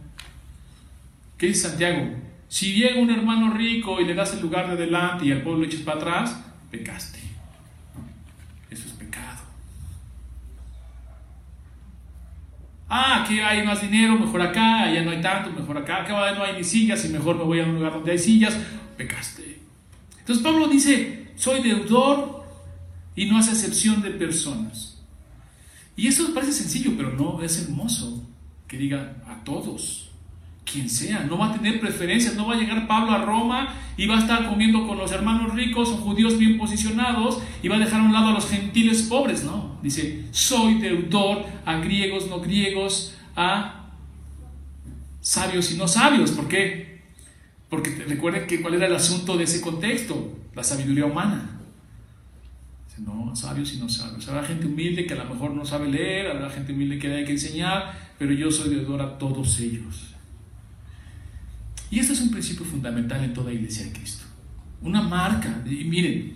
¿Qué 1.38 1.48
dice 1.48 1.70
Santiago? 1.70 2.10
Si 2.54 2.72
llega 2.72 3.02
un 3.02 3.10
hermano 3.10 3.52
rico 3.52 4.00
y 4.00 4.06
le 4.06 4.14
das 4.14 4.36
el 4.36 4.42
lugar 4.42 4.70
de 4.70 4.76
delante 4.76 5.26
y 5.26 5.32
al 5.32 5.42
pueblo 5.42 5.62
lo 5.62 5.66
echas 5.66 5.82
para 5.82 5.98
atrás, 5.98 6.40
pecaste. 6.70 7.18
Eso 8.70 8.86
es 8.86 8.94
pecado. 8.94 9.42
Ah, 12.88 13.24
aquí 13.24 13.40
hay 13.40 13.66
más 13.66 13.82
dinero, 13.82 14.20
mejor 14.20 14.44
acá, 14.44 14.84
allá 14.84 15.02
no 15.02 15.10
hay 15.10 15.20
tanto, 15.20 15.50
mejor 15.50 15.80
acá, 15.80 16.04
acá 16.04 16.36
no 16.36 16.44
hay 16.44 16.58
ni 16.58 16.64
sillas 16.64 17.04
y 17.06 17.10
mejor 17.10 17.38
me 17.38 17.44
voy 17.44 17.60
a 17.60 17.64
un 17.64 17.74
lugar 17.74 17.94
donde 17.94 18.12
hay 18.12 18.20
sillas, 18.20 18.56
pecaste. 18.98 19.60
Entonces 20.20 20.44
Pablo 20.44 20.68
dice, 20.68 21.32
soy 21.36 21.64
deudor 21.64 22.46
y 23.16 23.26
no 23.26 23.40
hace 23.40 23.54
excepción 23.54 24.04
de 24.04 24.12
personas. 24.12 25.02
Y 25.96 26.06
eso 26.06 26.32
parece 26.36 26.52
sencillo, 26.52 26.92
pero 26.96 27.14
no 27.14 27.42
es 27.42 27.64
hermoso 27.64 28.24
que 28.68 28.78
diga 28.78 29.16
a 29.26 29.44
todos 29.44 30.03
quien 30.66 30.90
sea, 30.90 31.24
no 31.24 31.38
va 31.38 31.50
a 31.50 31.54
tener 31.54 31.80
preferencias, 31.80 32.36
no 32.36 32.48
va 32.48 32.54
a 32.54 32.58
llegar 32.58 32.88
Pablo 32.88 33.12
a 33.12 33.24
Roma 33.24 33.76
y 33.98 34.08
va 34.08 34.16
a 34.16 34.20
estar 34.20 34.48
comiendo 34.48 34.88
con 34.88 34.98
los 34.98 35.12
hermanos 35.12 35.54
ricos 35.54 35.90
o 35.90 35.98
judíos 35.98 36.38
bien 36.38 36.58
posicionados 36.58 37.42
y 37.62 37.68
va 37.68 37.76
a 37.76 37.80
dejar 37.80 38.02
a 38.02 38.04
un 38.04 38.14
lado 38.14 38.30
a 38.30 38.34
los 38.34 38.50
gentiles 38.50 39.04
pobres, 39.04 39.44
no. 39.44 39.78
Dice, 39.82 40.26
soy 40.32 40.76
deudor 40.76 41.46
a 41.66 41.78
griegos, 41.78 42.28
no 42.30 42.40
griegos, 42.40 43.16
a 43.36 43.90
sabios 45.20 45.72
y 45.72 45.78
no 45.78 45.88
sabios. 45.88 46.32
¿Por 46.32 46.48
qué? 46.48 47.02
Porque 47.70 47.90
recuerden 48.08 48.48
que 48.48 48.62
cuál 48.62 48.76
era 48.76 48.88
el 48.88 48.96
asunto 48.96 49.38
de 49.38 49.44
ese 49.44 49.62
contexto, 49.62 50.38
la 50.56 50.64
sabiduría 50.64 51.06
humana. 51.06 51.60
Dice, 52.88 53.02
no, 53.02 53.36
sabios 53.36 53.74
y 53.74 53.78
no 53.78 53.90
sabios. 53.90 54.28
Habrá 54.30 54.44
gente 54.44 54.68
humilde 54.68 55.06
que 55.06 55.14
a 55.14 55.24
lo 55.24 55.34
mejor 55.34 55.52
no 55.52 55.66
sabe 55.66 55.90
leer, 55.90 56.28
habrá 56.28 56.50
gente 56.50 56.72
humilde 56.72 57.00
que 57.00 57.12
hay 57.12 57.26
que 57.26 57.34
enseñar, 57.34 58.14
pero 58.18 58.32
yo 58.32 58.50
soy 58.50 58.74
deudor 58.74 59.02
a 59.02 59.18
todos 59.18 59.60
ellos. 59.60 60.13
Y 61.94 62.00
este 62.00 62.14
es 62.14 62.22
un 62.22 62.32
principio 62.32 62.66
fundamental 62.66 63.24
en 63.24 63.36
toda 63.36 63.54
iglesia 63.54 63.86
de 63.86 63.92
Cristo. 63.92 64.24
una 64.82 65.00
marca. 65.00 65.62
Y 65.64 65.84
miren, 65.84 66.34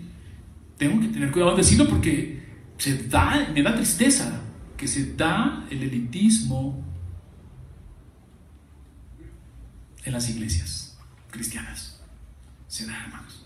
tengo 0.76 1.00
que 1.00 1.08
tener 1.08 1.32
cuidado 1.32 1.50
en 1.50 1.56
decirlo 1.56 1.88
porque 1.88 2.46
se 2.78 3.08
da, 3.08 3.48
me 3.52 3.60
da 3.64 3.74
tristeza 3.74 4.40
que 4.76 4.86
se 4.86 5.16
da 5.16 5.66
el 5.68 5.82
elitismo 5.82 6.80
en 10.04 10.12
las 10.12 10.30
iglesias 10.30 10.96
cristianas. 11.28 12.00
Se 12.68 12.86
da, 12.86 12.96
hermanos. 12.96 13.44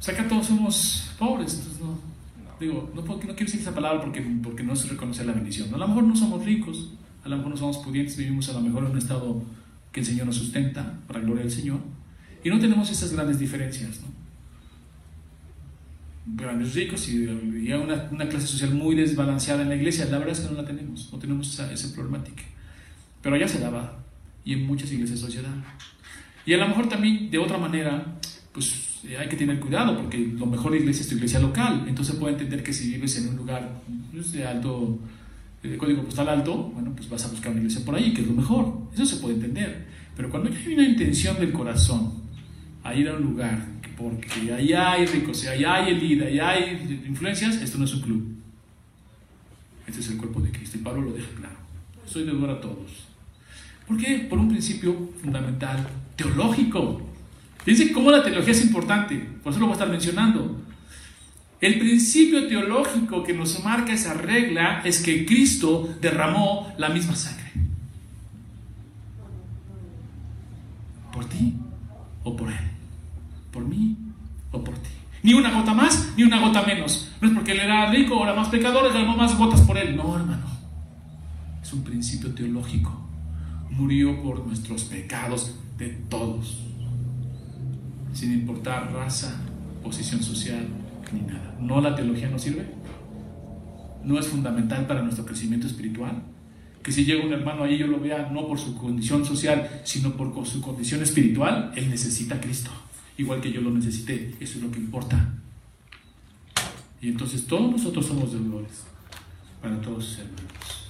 O 0.00 0.02
sea 0.02 0.16
que 0.16 0.22
todos 0.22 0.46
somos 0.46 1.12
pobres, 1.18 1.52
entonces 1.52 1.82
no. 1.82 1.98
Digo, 2.58 2.90
no, 2.94 3.02
no 3.02 3.18
quiero 3.18 3.34
decir 3.34 3.60
esa 3.60 3.74
palabra 3.74 4.00
porque, 4.00 4.22
porque 4.42 4.62
no 4.62 4.74
se 4.74 4.88
reconoce 4.88 5.22
la 5.22 5.34
bendición. 5.34 5.74
A 5.74 5.76
lo 5.76 5.86
mejor 5.86 6.04
no 6.04 6.16
somos 6.16 6.42
ricos, 6.46 6.94
a 7.28 7.30
lo 7.30 7.36
mejor 7.36 7.52
no 7.52 7.56
somos 7.58 7.78
pudientes, 7.78 8.16
vivimos 8.16 8.48
a 8.48 8.54
lo 8.54 8.60
mejor 8.60 8.84
en 8.84 8.92
un 8.92 8.98
estado 8.98 9.42
que 9.92 10.00
el 10.00 10.06
Señor 10.06 10.26
nos 10.26 10.36
sustenta, 10.36 10.98
para 11.06 11.20
gloria 11.20 11.42
del 11.42 11.52
Señor, 11.52 11.80
y 12.42 12.48
no 12.48 12.58
tenemos 12.58 12.90
esas 12.90 13.12
grandes 13.12 13.38
diferencias. 13.38 14.00
Grandes 16.26 16.74
ricos 16.74 17.08
y, 17.08 17.26
una, 17.26 18.08
una, 18.10 18.28
clase 18.28 18.46
social 18.46 18.74
muy 18.74 18.94
desbalanceada 18.94 19.62
en 19.62 19.68
la 19.68 19.76
iglesia, 19.76 20.06
la 20.06 20.18
verdad 20.18 20.32
es 20.32 20.40
que 20.40 20.54
no 20.54 20.60
la 20.60 20.66
tenemos, 20.66 21.10
no 21.12 21.18
tenemos 21.18 21.58
esa, 21.58 21.94
problemática. 21.94 22.42
Pero 23.22 23.34
allá 23.34 23.48
se 23.48 23.60
daba, 23.60 23.98
y 24.44 24.54
en 24.54 24.66
muchas 24.66 24.90
iglesias 24.90 25.20
se 25.20 25.42
da. 25.42 25.50
Y 26.46 26.54
a 26.54 26.58
lo 26.58 26.68
mejor 26.68 26.88
también, 26.88 27.30
de 27.30 27.38
otra 27.38 27.58
manera, 27.58 28.18
pues 28.52 29.00
eh, 29.04 29.18
hay 29.18 29.28
que 29.28 29.36
tener 29.36 29.60
cuidado, 29.60 29.98
porque 29.98 30.18
lo 30.18 30.46
mejor 30.46 30.72
de 30.72 30.78
iglesia 30.78 31.02
es 31.02 31.08
tu 31.08 31.14
iglesia 31.16 31.40
local, 31.40 31.84
entonces 31.86 32.16
puede 32.16 32.34
entender 32.34 32.62
que 32.62 32.72
si 32.72 32.92
vives 32.92 33.18
en 33.18 33.28
un 33.28 33.36
lugar 33.36 33.82
pues, 34.12 34.32
de 34.32 34.46
alto 34.46 34.98
de 35.68 35.78
código 35.78 36.02
postal 36.02 36.28
alto, 36.28 36.54
bueno, 36.74 36.92
pues 36.94 37.08
vas 37.08 37.24
a 37.24 37.28
buscar 37.28 37.52
una 37.52 37.60
iglesia 37.60 37.84
por 37.84 37.94
ahí, 37.94 38.12
que 38.12 38.22
es 38.22 38.26
lo 38.26 38.34
mejor. 38.34 38.72
Eso 38.92 39.06
se 39.06 39.16
puede 39.16 39.34
entender. 39.34 39.86
Pero 40.16 40.30
cuando 40.30 40.50
hay 40.50 40.74
una 40.74 40.84
intención 40.84 41.38
del 41.38 41.52
corazón 41.52 42.12
a 42.82 42.94
ir 42.94 43.08
a 43.08 43.14
un 43.14 43.22
lugar, 43.22 43.66
porque 43.96 44.52
allá 44.52 44.92
hay 44.92 45.06
ricos, 45.06 45.46
allá 45.46 45.74
hay 45.74 45.94
elida, 45.94 46.26
allá 46.26 46.50
hay 46.50 47.02
influencias, 47.06 47.56
esto 47.56 47.78
no 47.78 47.84
es 47.84 47.94
un 47.94 48.00
club. 48.00 48.36
Este 49.86 50.00
es 50.00 50.10
el 50.10 50.18
cuerpo 50.18 50.40
de 50.40 50.50
Cristo. 50.50 50.78
Y 50.78 50.82
Pablo 50.82 51.02
lo 51.02 51.12
deja 51.12 51.28
claro. 51.36 51.56
Soy 52.06 52.24
deudor 52.24 52.50
a 52.50 52.60
todos. 52.60 53.06
¿Por 53.86 53.96
qué? 53.96 54.26
Por 54.28 54.38
un 54.38 54.48
principio 54.48 55.10
fundamental 55.20 55.86
teológico. 56.14 57.00
Dice 57.64 57.92
cómo 57.92 58.10
la 58.10 58.22
teología 58.22 58.52
es 58.52 58.64
importante. 58.64 59.16
Por 59.42 59.52
eso 59.52 59.60
lo 59.60 59.66
voy 59.66 59.72
a 59.72 59.76
estar 59.76 59.88
mencionando. 59.88 60.67
El 61.60 61.78
principio 61.80 62.46
teológico 62.46 63.24
que 63.24 63.32
nos 63.32 63.64
marca 63.64 63.92
esa 63.92 64.14
regla 64.14 64.80
es 64.84 65.02
que 65.02 65.26
Cristo 65.26 65.88
derramó 66.00 66.72
la 66.78 66.88
misma 66.88 67.16
sangre. 67.16 67.52
¿Por 71.12 71.24
ti 71.24 71.54
o 72.22 72.36
por 72.36 72.50
Él? 72.50 72.70
¿Por 73.50 73.64
mí 73.64 73.96
o 74.52 74.62
por 74.62 74.74
ti? 74.78 74.90
Ni 75.24 75.34
una 75.34 75.50
gota 75.50 75.74
más, 75.74 76.12
ni 76.16 76.22
una 76.22 76.38
gota 76.40 76.62
menos. 76.62 77.10
No 77.20 77.28
es 77.28 77.34
porque 77.34 77.52
Él 77.52 77.60
era 77.60 77.90
rico 77.90 78.16
o 78.16 78.22
era 78.22 78.34
más 78.34 78.48
pecador, 78.48 78.92
derramó 78.92 79.16
más 79.16 79.36
gotas 79.36 79.62
por 79.62 79.76
Él. 79.76 79.96
No, 79.96 80.16
hermano. 80.16 80.46
Es 81.60 81.72
un 81.72 81.82
principio 81.82 82.32
teológico. 82.34 82.96
Murió 83.70 84.22
por 84.22 84.46
nuestros 84.46 84.84
pecados 84.84 85.56
de 85.76 85.88
todos. 86.08 86.62
Sin 88.14 88.32
importar 88.32 88.92
raza, 88.92 89.34
posición 89.82 90.22
social, 90.22 90.68
ni 91.12 91.20
nada. 91.20 91.56
¿No 91.60 91.80
la 91.80 91.94
teología 91.94 92.28
no 92.28 92.38
sirve? 92.38 92.66
¿No 94.04 94.18
es 94.18 94.26
fundamental 94.26 94.86
para 94.86 95.02
nuestro 95.02 95.24
crecimiento 95.24 95.66
espiritual? 95.66 96.22
Que 96.82 96.92
si 96.92 97.04
llega 97.04 97.24
un 97.24 97.32
hermano 97.32 97.64
ahí 97.64 97.76
yo 97.76 97.86
lo 97.86 98.00
vea 98.00 98.30
no 98.32 98.46
por 98.46 98.58
su 98.58 98.76
condición 98.76 99.24
social, 99.24 99.68
sino 99.84 100.12
por 100.12 100.46
su 100.46 100.60
condición 100.60 101.02
espiritual, 101.02 101.72
él 101.76 101.90
necesita 101.90 102.36
a 102.36 102.40
Cristo. 102.40 102.70
Igual 103.16 103.40
que 103.40 103.52
yo 103.52 103.60
lo 103.60 103.70
necesité. 103.70 104.34
Eso 104.40 104.58
es 104.58 104.64
lo 104.64 104.70
que 104.70 104.78
importa. 104.78 105.34
Y 107.00 107.08
entonces 107.08 107.46
todos 107.46 107.70
nosotros 107.70 108.06
somos 108.06 108.32
deudores 108.32 108.84
para 109.60 109.80
todos 109.80 110.04
sus 110.04 110.18
hermanos. 110.18 110.88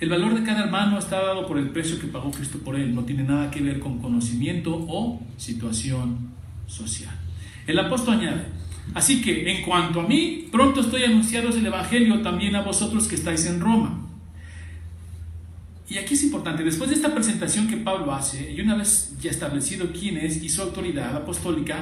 El 0.00 0.10
valor 0.10 0.38
de 0.38 0.44
cada 0.44 0.64
hermano 0.64 0.98
está 0.98 1.22
dado 1.22 1.46
por 1.46 1.56
el 1.56 1.70
precio 1.70 1.98
que 1.98 2.08
pagó 2.08 2.30
Cristo 2.30 2.58
por 2.58 2.76
él. 2.76 2.94
No 2.94 3.04
tiene 3.04 3.22
nada 3.22 3.50
que 3.50 3.62
ver 3.62 3.80
con 3.80 4.00
conocimiento 4.00 4.84
o 4.88 5.22
situación 5.38 6.33
social. 6.66 7.14
El 7.66 7.78
apóstol 7.78 8.18
añade, 8.18 8.46
así 8.94 9.22
que 9.22 9.50
en 9.50 9.62
cuanto 9.62 10.00
a 10.00 10.06
mí, 10.06 10.48
pronto 10.52 10.80
estoy 10.80 11.04
anunciados 11.04 11.56
el 11.56 11.66
Evangelio 11.66 12.20
también 12.22 12.56
a 12.56 12.62
vosotros 12.62 13.08
que 13.08 13.14
estáis 13.14 13.46
en 13.46 13.60
Roma. 13.60 14.00
Y 15.88 15.98
aquí 15.98 16.14
es 16.14 16.24
importante, 16.24 16.64
después 16.64 16.90
de 16.90 16.96
esta 16.96 17.14
presentación 17.14 17.68
que 17.68 17.76
Pablo 17.76 18.12
hace, 18.12 18.52
y 18.52 18.60
una 18.60 18.74
vez 18.74 19.14
ya 19.20 19.30
establecido 19.30 19.90
quién 19.92 20.16
es 20.16 20.42
y 20.42 20.48
su 20.48 20.62
autoridad 20.62 21.14
apostólica, 21.14 21.78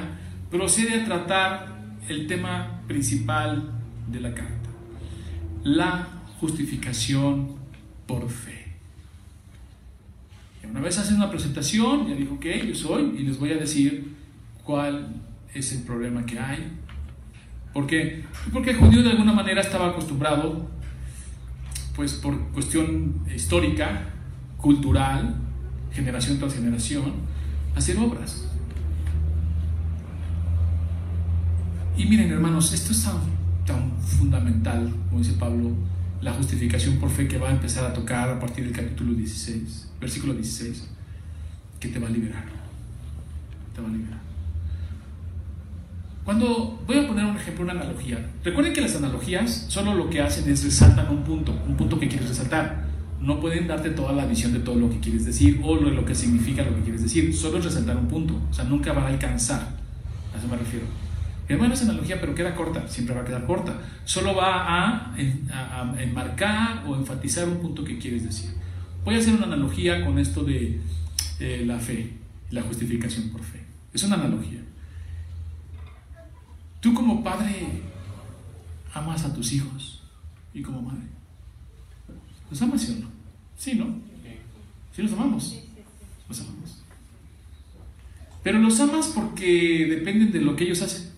procede 0.51 1.01
a 1.01 1.05
tratar 1.05 1.73
el 2.07 2.27
tema 2.27 2.81
principal 2.87 3.71
de 4.07 4.19
la 4.19 4.33
carta, 4.33 4.69
la 5.63 6.07
justificación 6.39 7.55
por 8.05 8.29
fe. 8.29 8.75
Y 10.61 10.67
una 10.67 10.81
vez 10.81 10.97
hace 10.97 11.13
una 11.13 11.29
presentación, 11.29 12.07
ya 12.07 12.15
dijo 12.15 12.39
que 12.39 12.67
yo 12.67 12.75
soy, 12.75 13.15
y 13.17 13.23
les 13.23 13.39
voy 13.39 13.51
a 13.51 13.55
decir 13.55 14.12
cuál 14.63 15.21
es 15.53 15.71
el 15.73 15.83
problema 15.83 16.25
que 16.25 16.39
hay. 16.39 16.79
¿Por 17.73 17.87
qué? 17.87 18.23
Porque 18.51 18.71
el 18.71 18.77
judío 18.77 19.03
de 19.03 19.11
alguna 19.11 19.33
manera 19.33 19.61
estaba 19.61 19.89
acostumbrado, 19.89 20.67
pues 21.95 22.13
por 22.13 22.39
cuestión 22.49 23.21
histórica, 23.33 24.09
cultural, 24.57 25.35
generación 25.91 26.37
tras 26.39 26.53
generación, 26.53 27.13
a 27.75 27.79
hacer 27.79 27.97
obras. 27.97 28.45
Y 31.97 32.05
miren 32.05 32.31
hermanos, 32.31 32.73
esto 32.73 32.91
es 32.91 33.03
tan, 33.03 33.19
tan 33.65 33.91
fundamental, 34.01 34.91
como 35.09 35.19
dice 35.19 35.33
Pablo, 35.33 35.71
la 36.21 36.33
justificación 36.33 36.97
por 36.97 37.09
fe 37.09 37.27
que 37.27 37.37
va 37.37 37.49
a 37.49 37.51
empezar 37.51 37.85
a 37.85 37.93
tocar 37.93 38.29
a 38.29 38.39
partir 38.39 38.63
del 38.65 38.73
capítulo 38.73 39.13
16, 39.13 39.91
versículo 39.99 40.33
16, 40.33 40.87
que 41.79 41.89
te 41.89 41.99
va 41.99 42.07
a 42.07 42.11
liberar. 42.11 42.45
Te 43.75 43.81
va 43.81 43.87
a 43.87 43.91
liberar. 43.91 44.32
Cuando 46.25 46.81
voy 46.87 46.97
a 46.99 47.07
poner 47.07 47.25
un 47.25 47.35
ejemplo, 47.35 47.63
una 47.63 47.73
analogía. 47.73 48.17
Recuerden 48.43 48.73
que 48.73 48.81
las 48.81 48.95
analogías 48.95 49.65
solo 49.67 49.93
lo 49.93 50.09
que 50.09 50.21
hacen 50.21 50.49
es 50.49 50.63
resaltar 50.63 51.09
un 51.11 51.23
punto, 51.23 51.51
un 51.67 51.75
punto 51.75 51.99
que 51.99 52.07
quieres 52.07 52.29
resaltar. 52.29 52.85
No 53.19 53.39
pueden 53.39 53.67
darte 53.67 53.89
toda 53.89 54.13
la 54.13 54.25
visión 54.25 54.53
de 54.53 54.59
todo 54.59 54.75
lo 54.75 54.89
que 54.89 54.99
quieres 54.99 55.25
decir 55.25 55.59
o 55.63 55.75
lo, 55.75 55.89
lo 55.89 56.05
que 56.05 56.15
significa 56.15 56.63
lo 56.63 56.75
que 56.75 56.81
quieres 56.81 57.03
decir. 57.03 57.35
Solo 57.35 57.57
es 57.57 57.65
resaltar 57.65 57.97
un 57.97 58.07
punto. 58.07 58.39
O 58.49 58.53
sea, 58.53 58.63
nunca 58.65 58.93
van 58.93 59.05
a 59.05 59.07
alcanzar. 59.07 59.61
A 60.33 60.37
eso 60.37 60.47
me 60.47 60.57
refiero. 60.57 60.85
Es 61.47 61.57
buena 61.57 61.73
esa 61.73 61.83
analogía, 61.83 62.21
pero 62.21 62.33
queda 62.33 62.55
corta. 62.55 62.87
Siempre 62.87 63.15
va 63.15 63.21
a 63.21 63.25
quedar 63.25 63.45
corta. 63.45 63.73
Solo 64.05 64.33
va 64.33 64.63
a, 64.63 65.13
a 65.13 66.01
enmarcar 66.01 66.85
o 66.87 66.95
enfatizar 66.95 67.47
un 67.47 67.57
punto 67.57 67.83
que 67.83 67.97
quieres 67.97 68.23
decir. 68.23 68.51
Voy 69.03 69.15
a 69.15 69.17
hacer 69.17 69.33
una 69.33 69.45
analogía 69.45 70.05
con 70.05 70.17
esto 70.17 70.43
de 70.43 70.79
eh, 71.39 71.63
la 71.65 71.77
fe, 71.79 72.13
la 72.51 72.61
justificación 72.61 73.29
por 73.29 73.41
fe. 73.41 73.59
Es 73.93 74.03
una 74.03 74.15
analogía. 74.15 74.62
Tú 76.83 76.93
como 76.93 77.23
padre 77.23 77.65
amas 78.93 79.23
a 79.23 79.33
tus 79.33 79.53
hijos 79.53 80.01
y 80.53 80.61
como 80.61 80.81
madre. 80.81 81.07
¿Los 82.51 82.61
amas 82.61 82.81
sí 82.81 82.97
o 82.97 83.01
no? 83.03 83.09
Sí, 83.57 83.75
¿no? 83.75 83.85
Sí 84.93 85.01
los 85.01 85.13
amamos. 85.13 85.63
Los 86.27 86.41
amamos. 86.41 86.83
Pero 88.43 88.59
los 88.59 88.77
amas 88.81 89.13
porque 89.15 89.87
dependen 89.89 90.33
de 90.33 90.41
lo 90.41 90.57
que 90.57 90.65
ellos 90.65 90.81
hacen. 90.81 91.09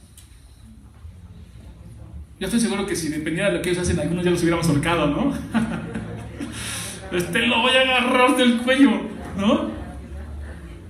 Yo 2.40 2.46
estoy 2.46 2.60
seguro 2.60 2.86
que 2.86 2.96
si 2.96 3.10
dependiera 3.10 3.50
de 3.50 3.58
lo 3.58 3.64
que 3.64 3.72
ellos 3.72 3.82
hacen, 3.82 4.00
algunos 4.00 4.24
ya 4.24 4.30
los 4.30 4.42
hubiéramos 4.42 4.70
ahorcado, 4.70 5.08
¿no? 5.08 5.34
Este 7.12 7.48
lo 7.48 7.62
voy 7.62 7.72
a 7.72 7.82
agarrar 7.82 8.38
del 8.38 8.58
cuello, 8.58 8.92
¿no? 9.38 9.72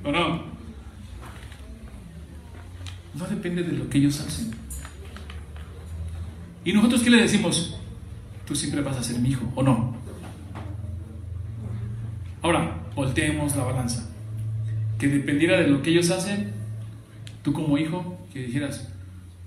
¿O 0.04 0.12
no? 0.12 0.44
No 3.14 3.28
depende 3.30 3.64
de 3.64 3.72
lo 3.72 3.90
que 3.90 4.00
ellos 4.00 4.20
hacen. 4.20 4.65
¿Y 6.66 6.74
nosotros 6.74 7.04
qué 7.04 7.12
le 7.12 7.22
decimos? 7.22 7.78
Tú 8.46 8.56
siempre 8.56 8.82
vas 8.82 8.98
a 8.98 9.04
ser 9.04 9.20
mi 9.20 9.30
hijo, 9.30 9.50
¿o 9.56 9.64
no? 9.64 9.96
Ahora, 12.42 12.84
volteemos 12.96 13.56
la 13.56 13.64
balanza. 13.64 14.10
Que 15.00 15.08
dependiera 15.08 15.60
de 15.60 15.68
lo 15.68 15.82
que 15.82 15.92
ellos 15.92 16.10
hacen, 16.10 16.52
tú 17.44 17.54
como 17.54 17.78
hijo, 17.78 18.20
que 18.34 18.40
dijeras, 18.40 18.90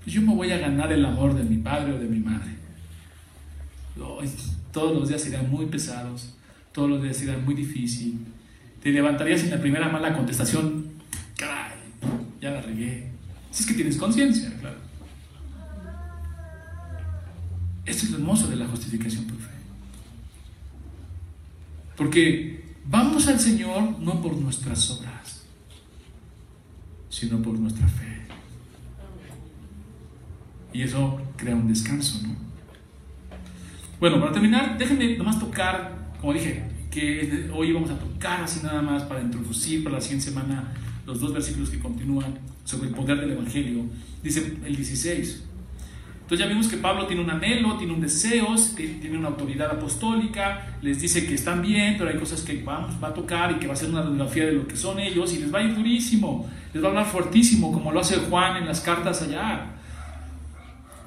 pues 0.03 0.13
yo 0.15 0.21
me 0.21 0.33
voy 0.33 0.51
a 0.51 0.57
ganar 0.57 0.91
el 0.91 1.05
amor 1.05 1.35
de 1.35 1.43
mi 1.43 1.57
padre 1.57 1.93
o 1.93 1.99
de 1.99 2.07
mi 2.07 2.19
madre. 2.19 2.51
Todos 4.71 4.97
los 4.97 5.09
días 5.09 5.21
serían 5.21 5.49
muy 5.49 5.65
pesados, 5.65 6.35
todos 6.71 6.89
los 6.89 7.01
días 7.01 7.17
serían 7.17 7.43
muy 7.43 7.53
difícil. 7.53 8.19
Te 8.81 8.91
levantarías 8.91 9.43
en 9.43 9.49
la 9.49 9.59
primera 9.59 9.89
mala 9.89 10.13
contestación, 10.15 10.85
caray, 11.35 11.79
ya 12.39 12.51
la 12.51 12.61
regué. 12.61 13.11
Si 13.51 13.63
es 13.63 13.67
que 13.67 13.73
tienes 13.73 13.97
conciencia, 13.97 14.53
claro. 14.61 14.88
Esto 17.89 18.05
es 18.05 18.11
lo 18.11 18.17
hermoso 18.17 18.47
de 18.47 18.55
la 18.55 18.67
justificación 18.67 19.25
por 19.25 19.37
fe. 19.37 19.49
Porque 21.97 22.59
Vamos 22.91 23.27
al 23.27 23.39
Señor 23.39 23.99
no 23.99 24.19
por 24.19 24.35
nuestras 24.35 24.89
obras, 24.89 25.43
sino 27.07 27.39
por 27.39 27.53
nuestra 27.53 27.87
fe. 27.87 28.25
Y 30.73 30.81
eso 30.81 31.21
crea 31.37 31.55
un 31.55 31.67
descanso, 31.67 32.19
¿no? 32.23 32.35
Bueno, 33.99 34.19
para 34.19 34.31
terminar, 34.31 34.75
déjenme 34.79 35.17
nomás 35.17 35.39
tocar, 35.39 36.15
como 36.19 36.33
dije, 36.33 36.63
que 36.89 37.47
hoy 37.53 37.73
vamos 37.73 37.91
a 37.91 37.99
tocar 37.99 38.41
así 38.41 38.61
nada 38.63 38.81
más 38.81 39.03
para 39.03 39.21
introducir 39.21 39.83
para 39.83 39.97
la 39.97 40.01
siguiente 40.01 40.25
semana 40.25 40.73
los 41.05 41.19
dos 41.19 41.31
versículos 41.31 41.69
que 41.69 41.77
continúan 41.77 42.39
sobre 42.65 42.89
el 42.89 42.95
poder 42.95 43.19
del 43.19 43.33
Evangelio. 43.33 43.85
Dice 44.23 44.57
el 44.65 44.75
16. 44.75 45.43
Entonces 46.29 46.45
ya 46.45 46.53
vimos 46.53 46.67
que 46.67 46.77
Pablo 46.77 47.07
tiene 47.07 47.23
un 47.23 47.31
anhelo, 47.31 47.75
tiene 47.75 47.91
un 47.91 48.01
deseo, 48.01 48.53
tiene 48.75 49.17
una 49.17 49.29
autoridad 49.29 49.71
apostólica, 49.71 50.75
les 50.79 51.01
dice 51.01 51.25
que 51.25 51.33
están 51.33 51.63
bien, 51.63 51.95
pero 51.97 52.11
hay 52.11 52.17
cosas 52.17 52.41
que 52.41 52.61
vamos, 52.61 53.03
va 53.03 53.07
a 53.07 53.13
tocar 53.15 53.51
y 53.53 53.55
que 53.55 53.65
va 53.65 53.73
a 53.73 53.75
ser 53.75 53.89
una 53.89 54.03
radiografía 54.03 54.45
de 54.45 54.51
lo 54.51 54.67
que 54.67 54.75
son 54.77 54.99
ellos 54.99 55.33
y 55.33 55.39
les 55.39 55.51
va 55.51 55.57
a 55.57 55.63
ir 55.63 55.73
durísimo, 55.73 56.47
les 56.71 56.83
va 56.83 56.89
a 56.89 56.89
hablar 56.91 57.07
fuertísimo, 57.07 57.71
como 57.71 57.91
lo 57.91 57.99
hace 57.99 58.17
Juan 58.17 58.57
en 58.57 58.67
las 58.67 58.79
cartas 58.79 59.23
allá. 59.23 59.71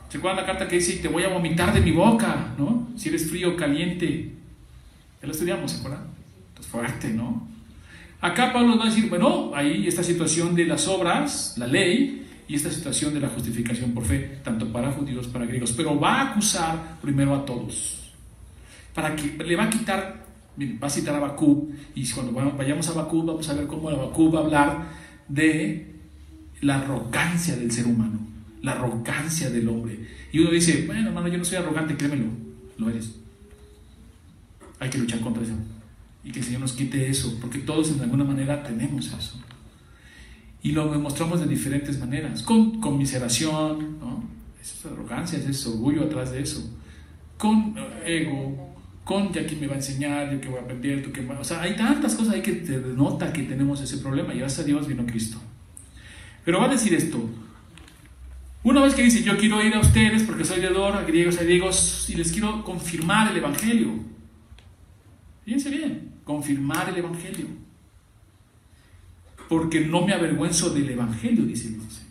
¿Se 0.09 0.19
acuerdan 0.19 0.41
la 0.41 0.47
carta 0.47 0.67
que 0.67 0.75
dice, 0.75 0.95
te 0.95 1.07
voy 1.07 1.23
a 1.23 1.29
vomitar 1.29 1.73
de 1.73 1.83
mi 1.83 1.93
boca, 1.93 2.55
¿no? 2.59 2.89
Si 2.97 3.09
eres 3.09 3.31
frío 3.31 3.51
o 3.51 3.57
caliente. 3.57 4.33
Ya 5.21 5.27
lo 5.29 5.31
estudiamos, 5.31 5.71
¿se 5.71 5.79
acuerdan? 5.79 6.03
Entonces, 6.49 6.73
fuerte, 6.73 7.11
¿no? 7.11 7.47
Acá 8.21 8.53
Pablo 8.53 8.77
va 8.77 8.87
a 8.87 8.89
decir, 8.89 9.09
bueno, 9.09 9.53
ahí 9.55 9.87
esta 9.87 10.03
situación 10.03 10.57
de 10.57 10.67
las 10.67 10.89
obras, 10.89 11.55
la 11.59 11.69
ley, 11.69 12.22
y 12.49 12.55
esta 12.55 12.71
situación 12.71 13.15
de 13.15 13.21
la 13.21 13.29
justificación 13.29 13.93
por 13.93 14.05
fe, 14.05 14.41
tanto 14.43 14.71
para 14.73 14.93
judíos, 14.93 15.27
para 15.29 15.47
griegos, 15.47 15.73
pero 15.73 15.99
va 15.99 16.21
a 16.21 16.31
acusar 16.31 16.99
primero 17.01 17.35
a 17.35 17.45
todos. 17.45 18.13
Para 18.95 19.17
que 19.17 19.43
le 19.43 19.57
va 19.57 19.65
a 19.65 19.71
quitar, 19.71 20.27
va 20.61 20.87
a 20.87 20.91
citar 20.91 21.15
a 21.15 21.21
Bakú, 21.21 21.73
y 21.95 22.09
cuando 22.11 22.33
vayamos 22.33 22.89
a 22.89 22.93
Bakú 22.93 23.25
vamos 23.25 23.49
a 23.49 23.55
ver 23.55 23.67
cómo 23.67 23.91
Bakú 23.91 24.31
va 24.31 24.41
a 24.41 24.43
hablar 24.45 24.89
de 25.29 25.93
la 26.61 26.77
arrogancia 26.77 27.57
del 27.57 27.71
ser 27.71 27.87
humano, 27.87 28.21
la 28.61 28.73
arrogancia 28.73 29.51
del 29.51 29.69
hombre. 29.69 29.99
Y 30.33 30.41
uno 30.41 30.51
dice, 30.51 30.85
bueno, 30.87 31.09
hermano, 31.09 31.29
yo 31.29 31.39
no 31.39 31.45
soy 31.45 31.59
arrogante, 31.59 31.97
créemelo, 31.97 32.27
lo 32.79 32.91
eres. 32.91 33.15
Hay 34.79 34.91
que 34.91 34.99
luchar 34.99 35.21
contra 35.21 35.43
eso. 35.43 35.55
Y 36.25 36.31
que 36.31 36.41
el 36.41 36.45
Señor 36.45 36.61
nos 36.61 36.73
quite 36.73 37.09
eso, 37.09 37.39
porque 37.41 37.59
todos 37.59 37.97
de 37.97 38.05
alguna 38.05 38.25
manera 38.25 38.63
tenemos 38.63 39.07
eso. 39.07 39.41
Y 40.63 40.73
lo 40.73 40.91
demostramos 40.91 41.41
de 41.41 41.47
diferentes 41.47 41.99
maneras, 41.99 42.43
con 42.43 42.81
conmiseración, 42.81 43.99
¿no? 43.99 44.25
es 44.61 44.87
arrogancia, 44.87 45.39
es 45.39 45.67
orgullo 45.67 46.05
atrás 46.05 46.31
de 46.31 46.43
eso, 46.43 46.63
con 47.37 47.75
ego, 48.07 48.75
con 49.05 49.33
ya 49.33 49.45
que 49.45 49.57
me 49.57 49.67
va 49.67 49.75
a 49.75 49.77
enseñar, 49.77 50.33
yo 50.33 50.41
que 50.41 50.49
voy 50.49 50.59
a 50.59 50.63
aprender, 50.63 51.03
tú 51.03 51.11
que 51.11 51.29
O 51.29 51.45
sea, 51.45 51.63
hay 51.63 51.75
tantas 51.75 52.15
cosas 52.15 52.35
ahí 52.35 52.43
que 52.43 52.53
te 52.53 52.81
denota 52.81 53.33
que 53.33 53.43
tenemos 53.43 53.81
ese 53.81 53.99
problema 53.99 54.33
y 54.33 54.39
gracias 54.39 54.65
Dios 54.65 54.87
vino 54.87 55.05
Cristo. 55.05 55.39
Pero 56.45 56.61
va 56.61 56.67
a 56.67 56.69
decir 56.69 56.95
esto, 56.95 57.29
una 58.65 58.83
vez 58.83 58.95
que 58.95 59.03
dice, 59.03 59.25
yo 59.25 59.37
quiero 59.37 59.61
ir 59.61 59.75
a 59.75 59.81
ustedes 59.81 60.23
porque 60.23 60.45
soy 60.45 60.61
deudor 60.61 60.95
a 60.95 61.03
griegos, 61.03 61.39
a 61.39 61.43
griegos, 61.43 62.07
y 62.09 62.15
les 62.15 62.31
quiero 62.31 62.65
confirmar 62.65 63.33
el 63.33 63.39
Evangelio. 63.39 63.91
Fíjense 65.45 65.71
bien, 65.71 66.13
confirmar 66.25 66.89
el 66.89 66.97
Evangelio. 66.97 67.47
Porque 69.53 69.81
no 69.81 70.07
me 70.07 70.15
avergüenzo 70.15 70.71
del 70.71 70.89
Evangelio, 70.89 71.45
dice 71.45 71.69
16. 71.69 72.07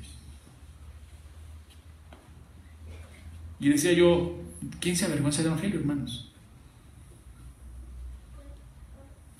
Y 3.59 3.69
decía 3.69 3.93
yo, 3.93 4.39
¿quién 4.79 4.95
se 4.95 5.05
avergüenza 5.05 5.39
del 5.39 5.47
Evangelio, 5.47 5.79
hermanos? 5.79 6.31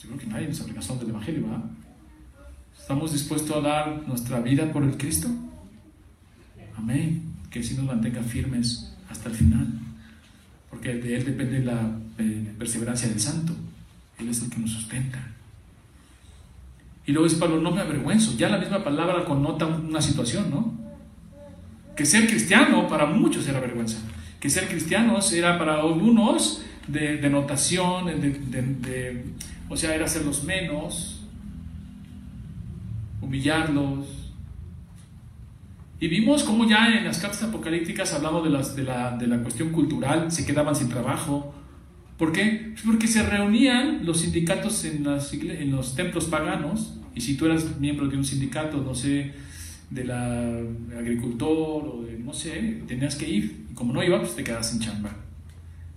Creo 0.02 0.18
que 0.18 0.26
nadie 0.26 0.48
nos 0.48 0.62
avergüenza 0.62 0.96
del 0.96 1.10
Evangelio, 1.12 1.44
¿verdad? 1.44 1.64
¿Estamos 2.76 3.14
dispuestos 3.14 3.56
a 3.56 3.62
dar 3.62 4.08
nuestra 4.08 4.40
vida 4.40 4.74
por 4.74 4.82
el 4.82 4.98
Cristo? 4.98 5.28
Amén. 6.76 7.22
Que 7.52 7.60
así 7.60 7.76
nos 7.76 7.86
mantenga 7.86 8.24
firmes 8.24 8.96
hasta 9.12 9.30
el 9.30 9.36
final. 9.36 9.68
Porque 10.72 10.96
de 10.96 11.18
Él 11.18 11.26
depende 11.26 11.60
la 11.60 12.00
eh, 12.18 12.52
perseverancia 12.58 13.08
del 13.10 13.20
santo. 13.20 13.54
Él 14.18 14.28
es 14.28 14.42
el 14.42 14.50
que 14.50 14.58
nos 14.58 14.72
sustenta. 14.72 15.31
Y 17.06 17.12
luego 17.12 17.28
dice 17.28 17.40
Pablo, 17.40 17.60
no 17.60 17.72
me 17.72 17.82
avergüenzo. 17.82 18.38
Ya 18.38 18.50
la 18.50 18.58
misma 18.58 18.84
palabra 18.84 19.26
connota 19.26 19.66
una 19.66 20.02
situación, 20.02 20.50
¿no? 20.50 20.74
Que 21.96 22.06
ser 22.06 22.28
cristiano 22.28 22.88
para 22.88 23.06
muchos 23.06 23.48
era 23.48 23.60
vergüenza. 23.60 23.98
Que 24.40 24.50
ser 24.50 24.68
cristianos 24.68 25.34
era 25.34 25.58
para 25.58 25.82
algunos 25.82 26.64
de, 26.88 27.18
de 27.18 27.30
notación, 27.30 28.06
de, 28.06 29.26
o 29.70 29.78
sea, 29.78 29.96
era 29.96 30.06
hacerlos 30.06 30.44
menos, 30.44 31.22
humillarlos. 33.22 34.06
Y 36.00 36.08
vimos 36.08 36.44
cómo 36.44 36.68
ya 36.68 36.88
en 36.88 37.06
las 37.06 37.20
cartas 37.20 37.44
apocalípticas 37.44 38.14
hablamos 38.14 38.44
de, 38.44 38.50
las, 38.50 38.76
de, 38.76 38.84
la, 38.84 39.16
de 39.16 39.28
la 39.28 39.38
cuestión 39.44 39.70
cultural, 39.70 40.32
se 40.32 40.46
quedaban 40.46 40.76
sin 40.76 40.90
trabajo, 40.90 41.54
¿Por 42.22 42.32
qué? 42.34 42.76
Porque 42.86 43.08
se 43.08 43.24
reunían 43.24 44.06
los 44.06 44.22
sindicatos 44.22 44.86
en, 44.86 45.08
en 45.08 45.72
los 45.72 45.96
templos 45.96 46.26
paganos, 46.26 47.00
y 47.16 47.22
si 47.22 47.36
tú 47.36 47.48
eras 47.48 47.80
miembro 47.80 48.08
de 48.08 48.16
un 48.16 48.24
sindicato, 48.24 48.78
no 48.78 48.94
sé, 48.94 49.32
de 49.90 50.04
la 50.04 50.56
agricultor 51.00 51.84
o 51.88 52.04
de, 52.06 52.20
no 52.20 52.32
sé, 52.32 52.84
tenías 52.88 53.16
que 53.16 53.28
ir, 53.28 53.66
y 53.72 53.74
como 53.74 53.92
no 53.92 54.04
iba, 54.04 54.20
pues 54.20 54.36
te 54.36 54.44
quedas 54.44 54.70
sin 54.70 54.80
chamba. 54.80 55.18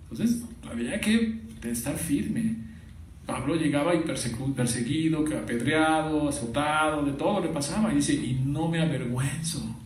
Entonces, 0.04 0.44
había 0.66 0.98
que 0.98 1.40
estar 1.62 1.94
firme. 1.94 2.56
Pablo 3.26 3.56
llegaba 3.56 3.94
y 3.94 3.98
perseguido, 4.56 5.26
apedreado, 5.26 6.30
azotado, 6.30 7.04
de 7.04 7.12
todo 7.12 7.42
le 7.42 7.48
pasaba, 7.48 7.92
y 7.92 7.96
dice, 7.96 8.14
y 8.14 8.40
no 8.46 8.70
me 8.70 8.80
avergüenzo. 8.80 9.76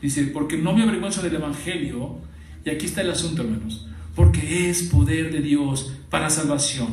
Dice, 0.00 0.24
porque 0.28 0.56
no 0.56 0.72
me 0.72 0.84
avergüenzo 0.84 1.20
del 1.20 1.34
Evangelio, 1.34 2.16
y 2.64 2.70
aquí 2.70 2.86
está 2.86 3.02
el 3.02 3.10
asunto, 3.10 3.42
hermanos 3.42 3.89
porque 4.20 4.68
es 4.68 4.82
poder 4.82 5.32
de 5.32 5.40
Dios 5.40 5.96
para 6.10 6.28
salvación 6.28 6.88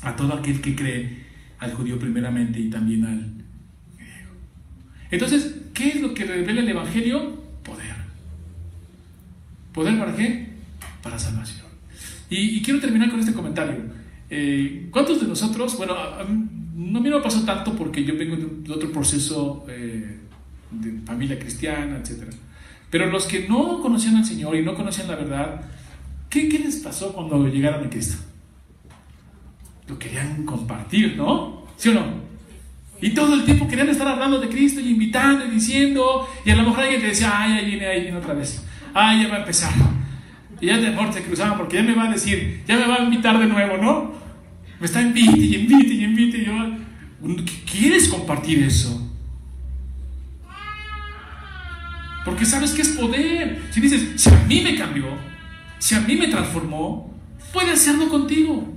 a 0.00 0.14
todo 0.14 0.32
aquel 0.34 0.60
que 0.60 0.76
cree, 0.76 1.24
al 1.58 1.74
judío 1.74 1.98
primeramente 1.98 2.60
y 2.60 2.70
también 2.70 3.04
al 3.04 3.32
griego. 3.98 4.30
Entonces, 5.10 5.56
¿qué 5.74 5.88
es 5.88 6.00
lo 6.00 6.14
que 6.14 6.24
revela 6.24 6.60
el 6.60 6.68
Evangelio? 6.68 7.42
Poder. 7.64 7.96
¿Poder 9.72 9.98
para 9.98 10.14
qué? 10.14 10.50
Para 11.02 11.18
salvación. 11.18 11.66
Y, 12.30 12.62
quiero 12.62 12.78
terminar 12.78 13.10
con 13.10 13.18
este 13.18 13.32
comentario. 13.32 13.74
Eh, 14.30 14.86
¿Cuántos 14.92 15.20
de 15.20 15.26
nosotros, 15.26 15.76
bueno, 15.76 15.96
no 16.76 17.00
me 17.00 17.10
lo 17.10 17.20
pasó 17.20 17.44
tanto 17.44 17.74
porque 17.74 18.04
yo 18.04 18.16
vengo 18.16 18.36
de, 18.36 18.72
otro 18.72 18.92
proceso 18.92 19.66
eh, 19.68 20.16
de 20.70 21.00
familia 21.04 21.40
cristiana, 21.40 21.96
etcétera 21.96 22.30
pero 22.90 23.06
los 23.06 23.26
que 23.26 23.48
no 23.48 23.80
conocían 23.80 24.16
al 24.16 24.24
Señor 24.24 24.56
y 24.56 24.62
no 24.62 24.74
conocían 24.74 25.08
la 25.08 25.16
verdad, 25.16 25.62
¿qué, 26.28 26.48
qué 26.48 26.58
les 26.58 26.76
pasó 26.76 27.12
cuando 27.12 27.46
llegaron 27.46 27.86
a 27.86 27.90
Cristo? 27.90 28.22
Lo 29.88 29.98
querían 29.98 30.44
compartir, 30.44 31.16
¿no? 31.16 31.66
¿Sí 31.76 31.88
o 31.88 31.94
no? 31.94 32.30
Y 33.00 33.10
todo 33.10 33.34
el 33.34 33.44
tiempo 33.44 33.66
querían 33.66 33.88
estar 33.88 34.06
hablando 34.06 34.38
de 34.38 34.48
Cristo 34.48 34.80
y 34.80 34.90
invitando 34.90 35.46
y 35.46 35.50
diciendo, 35.50 36.28
y 36.44 36.50
a 36.50 36.56
lo 36.56 36.64
mejor 36.64 36.80
alguien 36.80 37.00
te 37.00 37.06
decía, 37.08 37.32
ay, 37.34 37.52
ahí 37.52 37.66
viene, 37.66 37.86
ahí 37.86 38.02
viene 38.02 38.18
otra 38.18 38.34
vez, 38.34 38.64
ay, 38.92 39.22
ya 39.22 39.28
va 39.28 39.36
a 39.36 39.40
empezar. 39.40 39.72
Y 40.60 40.66
ya 40.66 40.76
de 40.76 40.90
mejor 40.90 41.12
se 41.12 41.22
cruzaban 41.22 41.56
porque 41.56 41.76
ya 41.76 41.82
me 41.82 41.94
va 41.94 42.08
a 42.08 42.12
decir, 42.12 42.62
ya 42.66 42.76
me 42.76 42.86
va 42.86 42.96
a 42.96 43.04
invitar 43.04 43.38
de 43.38 43.46
nuevo, 43.46 43.78
¿no? 43.78 44.12
Me 44.78 44.86
está 44.86 45.00
invite 45.00 45.38
y 45.38 45.56
invite 45.56 45.94
y 45.94 46.04
invite. 46.04 46.38
Y 46.38 46.44
yo, 46.44 46.54
¿quieres 47.70 48.08
compartir 48.08 48.62
eso? 48.64 49.09
Porque 52.24 52.44
sabes 52.44 52.72
que 52.72 52.82
es 52.82 52.90
poder. 52.90 53.62
Si 53.70 53.80
dices, 53.80 54.20
si 54.20 54.28
a 54.28 54.38
mí 54.46 54.60
me 54.60 54.76
cambió, 54.76 55.06
si 55.78 55.94
a 55.94 56.00
mí 56.00 56.16
me 56.16 56.28
transformó, 56.28 57.14
puede 57.52 57.72
hacerlo 57.72 58.08
contigo. 58.08 58.76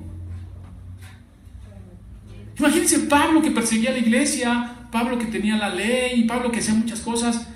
Imagínense 2.58 3.00
Pablo 3.00 3.42
que 3.42 3.52
perseguía 3.52 3.90
a 3.90 3.94
la 3.94 4.00
iglesia, 4.00 4.88
Pablo 4.92 5.18
que 5.18 5.26
tenía 5.26 5.58
la 5.58 5.70
ley, 5.70 6.24
Pablo 6.26 6.52
que 6.52 6.60
hacía 6.60 6.74
muchas 6.74 7.02
cosas. 7.02 7.48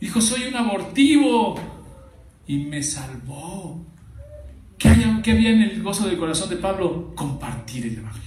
Dijo, 0.00 0.20
soy 0.20 0.44
un 0.44 0.56
abortivo. 0.56 1.56
Y 2.46 2.58
me 2.58 2.82
salvó. 2.82 3.84
¿Qué, 4.78 4.88
había 5.32 5.50
en 5.50 5.62
el 5.62 5.82
gozo 5.82 6.06
del 6.06 6.18
corazón 6.18 6.50
de 6.50 6.56
Pablo? 6.56 7.14
Compartir 7.14 7.86
el 7.86 7.98
Evangelio. 7.98 8.24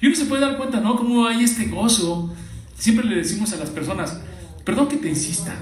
Y 0.00 0.06
uno 0.06 0.16
se 0.16 0.26
puede 0.26 0.42
dar 0.42 0.56
cuenta, 0.56 0.80
¿no? 0.80 0.96
Cómo 0.96 1.26
hay 1.26 1.44
este 1.44 1.66
gozo. 1.66 2.34
Siempre 2.76 3.06
le 3.06 3.16
decimos 3.16 3.52
a 3.52 3.56
las 3.56 3.70
personas, 3.70 4.20
perdón 4.64 4.88
que 4.88 4.96
te 4.96 5.08
insista, 5.08 5.54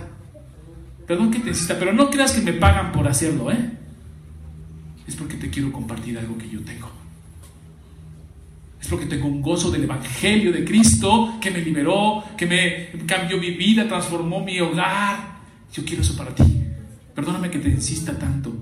Perdón 1.10 1.32
que 1.32 1.40
te 1.40 1.48
insista, 1.48 1.76
pero 1.76 1.92
no 1.92 2.08
creas 2.08 2.30
que 2.30 2.40
me 2.40 2.52
pagan 2.52 2.92
por 2.92 3.08
hacerlo, 3.08 3.50
¿eh? 3.50 3.68
Es 5.08 5.16
porque 5.16 5.36
te 5.36 5.50
quiero 5.50 5.72
compartir 5.72 6.16
algo 6.16 6.38
que 6.38 6.48
yo 6.48 6.60
tengo. 6.60 6.88
Es 8.80 8.86
porque 8.86 9.06
tengo 9.06 9.26
un 9.26 9.42
gozo 9.42 9.72
del 9.72 9.82
Evangelio 9.82 10.52
de 10.52 10.64
Cristo 10.64 11.36
que 11.40 11.50
me 11.50 11.62
liberó, 11.62 12.22
que 12.36 12.46
me 12.46 13.04
cambió 13.06 13.38
mi 13.38 13.50
vida, 13.50 13.88
transformó 13.88 14.44
mi 14.44 14.60
hogar. 14.60 15.40
Yo 15.72 15.84
quiero 15.84 16.02
eso 16.02 16.16
para 16.16 16.32
ti. 16.32 16.44
Perdóname 17.12 17.50
que 17.50 17.58
te 17.58 17.70
insista 17.70 18.16
tanto. 18.16 18.52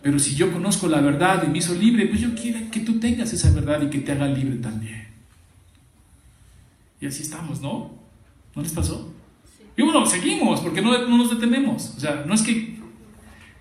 Pero 0.00 0.20
si 0.20 0.36
yo 0.36 0.52
conozco 0.52 0.86
la 0.86 1.00
verdad 1.00 1.42
y 1.44 1.50
me 1.50 1.58
hizo 1.58 1.74
libre, 1.74 2.06
pues 2.06 2.20
yo 2.20 2.32
quiero 2.32 2.60
que 2.70 2.78
tú 2.78 3.00
tengas 3.00 3.32
esa 3.32 3.50
verdad 3.50 3.82
y 3.82 3.90
que 3.90 3.98
te 3.98 4.12
haga 4.12 4.28
libre 4.28 4.58
también. 4.58 5.08
Y 7.00 7.06
así 7.06 7.22
estamos, 7.22 7.60
¿no? 7.60 7.90
¿No 8.54 8.62
les 8.62 8.70
pasó? 8.70 9.17
Y 9.78 9.82
bueno, 9.82 10.04
seguimos, 10.04 10.60
porque 10.60 10.82
no, 10.82 11.06
no, 11.06 11.16
nos 11.16 11.30
detenemos. 11.30 11.94
O 11.96 12.00
sea, 12.00 12.24
no 12.26 12.34
es 12.34 12.42
que 12.42 12.76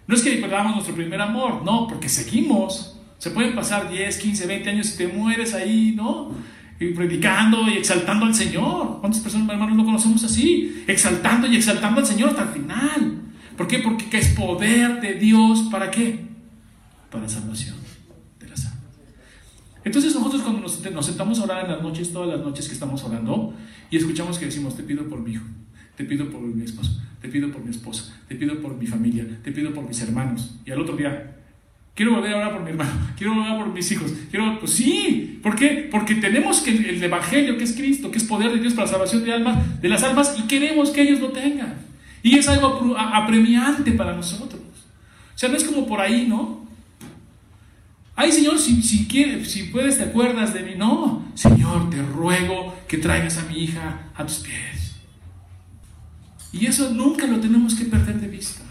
no 0.08 0.16
es 0.16 0.24
que 0.24 0.32
perdamos 0.38 0.74
nuestro 0.74 0.96
primer 0.96 1.22
amor, 1.22 1.62
no, 1.64 1.88
porque 1.88 2.10
seguimos. 2.10 3.00
Se 3.20 3.30
pueden 3.30 3.54
pasar 3.54 3.92
10, 3.92 4.18
15, 4.18 4.48
20 4.48 4.70
años 4.72 4.94
y 4.96 4.98
te 4.98 5.08
mueres 5.10 5.54
ahí, 5.54 5.94
¿no? 5.96 6.32
Y 6.80 6.88
predicando 6.88 7.68
y 7.70 7.78
exaltando 7.78 8.26
al 8.26 8.34
Señor. 8.34 8.98
¿Cuántas 9.00 9.22
personas, 9.22 9.48
hermanos, 9.50 9.78
no 9.78 9.86
conocemos 9.86 10.24
así? 10.24 10.84
Exaltando 10.88 11.46
y 11.46 11.56
exaltando 11.56 12.00
al 12.00 12.08
Señor 12.08 12.30
hasta 12.30 12.44
el 12.44 12.50
final. 12.50 13.22
¿Por 13.56 13.68
qué? 13.68 13.80
Porque 13.80 14.18
es 14.18 14.30
poder 14.30 15.00
de 15.00 15.14
Dios. 15.16 15.68
¿Para 15.72 15.92
qué? 15.92 16.26
Para 17.12 17.30
salvación 17.30 17.76
de 18.40 18.50
las 18.50 18.66
almas. 18.66 18.82
Entonces 19.84 20.16
nosotros 20.16 20.42
cuando 20.42 20.62
nos, 20.62 21.06
sentamos 21.06 21.40
a 21.40 21.44
orar 21.44 21.66
en 21.66 21.72
las 21.74 21.84
noches, 21.84 22.12
todas 22.12 22.30
las 22.30 22.40
noches 22.40 22.68
que 22.68 22.74
estamos 22.74 23.04
orando, 23.04 23.54
y 23.92 23.98
escuchamos 23.98 24.40
que 24.40 24.46
decimos, 24.46 24.76
te 24.76 24.82
pido 24.82 25.08
por 25.08 25.20
mi 25.20 25.34
hijo, 25.34 25.46
te 25.98 26.06
pido 26.06 26.30
por 26.30 26.42
mi 26.42 26.64
esposo, 26.64 27.02
te 27.20 27.28
pido 27.28 27.52
por 27.52 27.64
mi 27.64 27.72
esposa, 27.72 28.16
te 28.28 28.36
pido 28.36 28.62
por 28.62 28.78
mi 28.78 28.86
familia, 28.86 29.26
te 29.44 29.52
pido 29.52 29.74
por 29.74 29.86
mis 29.86 30.00
hermanos. 30.02 30.56
Y 30.64 30.72
al 30.72 30.80
otro 30.80 30.96
día, 30.96 31.36
quiero 31.96 32.14
volver 32.14 32.34
a 32.34 32.38
orar 32.38 32.54
por 32.54 32.64
mi 32.64 32.70
hermano, 32.70 32.92
quiero 33.18 33.34
volver 33.34 33.52
orar 33.52 33.66
por 33.66 33.74
mis 33.74 33.92
hijos, 33.92 34.14
quiero, 34.30 34.60
pues 34.60 34.74
sí, 34.74 35.40
¿por 35.42 35.56
qué? 35.56 35.90
Porque 35.92 36.14
tenemos 36.16 36.62
que 36.62 36.70
el, 36.70 37.04
Evangelio, 37.04 37.58
que 37.58 37.64
es 37.64 37.74
Cristo, 37.74 38.12
que 38.12 38.20
es 38.20 38.24
poder 38.24 38.52
de 38.52 38.60
Dios 38.60 38.76
para 38.76 38.86
la 38.86 38.92
salvación 38.92 39.26
de, 39.26 39.34
almas, 39.34 39.82
de 39.82 39.90
las 39.90 40.04
almas, 40.04 40.36
y 40.38 40.44
queremos 40.44 40.92
que 40.92 41.02
ellos 41.02 41.20
lo 41.20 41.32
tengan. 41.32 41.74
Y 42.22 42.38
es 42.38 42.48
algo 42.48 42.96
apremiante 42.96 43.92
para 43.94 44.16
nosotros. 44.16 44.62
O 44.62 45.38
sea, 45.38 45.50
no 45.50 45.58
es 45.58 45.64
como 45.64 45.88
por 45.88 46.00
ahí, 46.00 46.28
¿no? 46.28 46.68
Ay, 48.16 48.32
Señor, 48.32 48.58
si, 48.60 49.08
quieres, 49.08 49.52
si 49.52 49.64
puedes, 49.64 49.98
te 49.98 50.04
acuerdas 50.04 50.54
de 50.54 50.62
mí. 50.64 50.74
No, 50.76 51.26
Señor, 51.36 51.90
te 51.90 52.02
ruego 52.02 52.76
que 52.88 52.98
traigas 52.98 53.38
a 53.38 53.44
mi 53.44 53.64
hija 53.64 54.10
a 54.16 54.26
tus 54.26 54.40
pies. 54.40 54.87
Y 56.60 56.66
eso 56.66 56.92
nunca 56.92 57.28
lo 57.28 57.40
tenemos 57.40 57.76
que 57.76 57.86
perder 57.86 58.20
de 58.20 58.28
vista. 58.28 58.62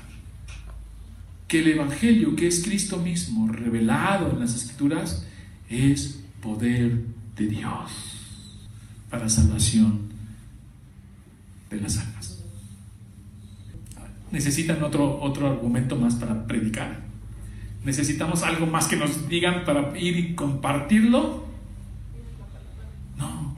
Que 1.46 1.60
el 1.60 1.68
Evangelio, 1.68 2.34
que 2.34 2.48
es 2.48 2.64
Cristo 2.64 2.98
mismo, 2.98 3.46
revelado 3.48 4.32
en 4.32 4.40
las 4.40 4.56
Escrituras, 4.56 5.24
es 5.68 6.20
poder 6.42 7.04
de 7.36 7.46
Dios 7.46 8.16
para 9.08 9.28
salvación 9.28 10.08
de 11.70 11.80
las 11.80 11.98
almas. 11.98 12.42
Necesitan 14.32 14.82
otro, 14.82 15.20
otro 15.20 15.48
argumento 15.48 15.96
más 15.96 16.16
para 16.16 16.46
predicar. 16.46 17.04
Necesitamos 17.84 18.42
algo 18.42 18.66
más 18.66 18.88
que 18.88 18.96
nos 18.96 19.28
digan 19.28 19.64
para 19.64 19.96
ir 19.96 20.16
y 20.18 20.34
compartirlo. 20.34 21.46
No, 23.16 23.56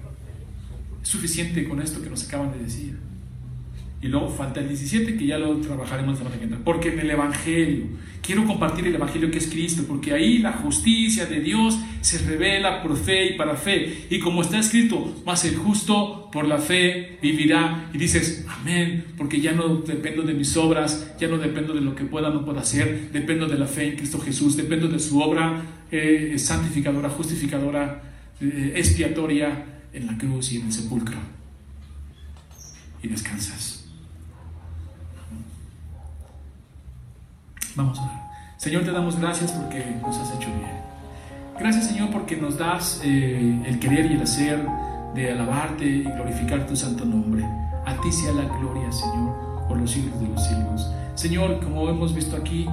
es 1.02 1.08
suficiente 1.08 1.66
con 1.66 1.80
esto 1.80 2.02
que 2.02 2.10
nos 2.10 2.28
acaban 2.28 2.52
de 2.52 2.58
decir. 2.58 3.07
Y 4.00 4.06
luego 4.06 4.28
falta 4.28 4.60
el 4.60 4.68
17, 4.68 5.16
que 5.16 5.26
ya 5.26 5.38
lo 5.38 5.56
trabajaremos 5.56 6.20
la 6.20 6.30
semana 6.30 6.60
Porque 6.64 6.90
en 6.92 7.00
el 7.00 7.10
Evangelio, 7.10 7.86
quiero 8.22 8.46
compartir 8.46 8.86
el 8.86 8.94
Evangelio 8.94 9.28
que 9.28 9.38
es 9.38 9.48
Cristo, 9.48 9.82
porque 9.88 10.12
ahí 10.12 10.38
la 10.38 10.52
justicia 10.52 11.26
de 11.26 11.40
Dios 11.40 11.76
se 12.00 12.18
revela 12.18 12.80
por 12.80 12.96
fe 12.96 13.34
y 13.34 13.36
para 13.36 13.56
fe. 13.56 14.06
Y 14.08 14.20
como 14.20 14.42
está 14.42 14.60
escrito, 14.60 15.20
más 15.26 15.44
el 15.44 15.56
justo 15.56 16.30
por 16.32 16.46
la 16.46 16.58
fe 16.58 17.18
vivirá. 17.20 17.90
Y 17.92 17.98
dices, 17.98 18.46
amén, 18.48 19.04
porque 19.16 19.40
ya 19.40 19.50
no 19.50 19.78
dependo 19.78 20.22
de 20.22 20.34
mis 20.34 20.56
obras, 20.56 21.16
ya 21.18 21.26
no 21.26 21.38
dependo 21.38 21.74
de 21.74 21.80
lo 21.80 21.96
que 21.96 22.04
pueda 22.04 22.28
o 22.28 22.34
no 22.34 22.44
pueda 22.44 22.60
hacer, 22.60 23.10
dependo 23.12 23.48
de 23.48 23.58
la 23.58 23.66
fe 23.66 23.88
en 23.88 23.96
Cristo 23.96 24.20
Jesús, 24.20 24.56
dependo 24.56 24.86
de 24.86 25.00
su 25.00 25.20
obra 25.20 25.60
eh, 25.90 26.34
santificadora, 26.38 27.10
justificadora, 27.10 28.00
eh, 28.40 28.74
expiatoria 28.76 29.80
en 29.92 30.06
la 30.06 30.16
cruz 30.16 30.52
y 30.52 30.58
en 30.58 30.66
el 30.66 30.72
sepulcro. 30.72 31.16
Y 33.02 33.08
descansas. 33.08 33.77
Vamos 37.76 37.98
a 37.98 38.02
orar. 38.02 38.30
Señor, 38.56 38.84
te 38.84 38.90
damos 38.90 39.18
gracias 39.18 39.52
porque 39.52 39.84
nos 40.02 40.16
has 40.16 40.34
hecho 40.34 40.48
bien. 40.48 40.88
Gracias, 41.58 41.86
Señor, 41.88 42.10
porque 42.10 42.36
nos 42.36 42.56
das 42.56 43.00
eh, 43.04 43.62
el 43.66 43.78
querer 43.78 44.10
y 44.10 44.14
el 44.14 44.22
hacer 44.22 44.64
de 45.14 45.32
alabarte 45.32 45.84
y 45.84 46.02
glorificar 46.02 46.66
tu 46.66 46.76
santo 46.76 47.04
nombre. 47.04 47.44
A 47.86 48.00
ti 48.00 48.12
sea 48.12 48.32
la 48.32 48.44
gloria, 48.44 48.90
Señor, 48.92 49.66
por 49.68 49.78
los 49.78 49.90
siglos 49.90 50.20
de 50.20 50.28
los 50.28 50.44
siglos. 50.44 50.90
Señor, 51.14 51.60
como 51.60 51.88
hemos 51.88 52.14
visto 52.14 52.36
aquí, 52.36 52.66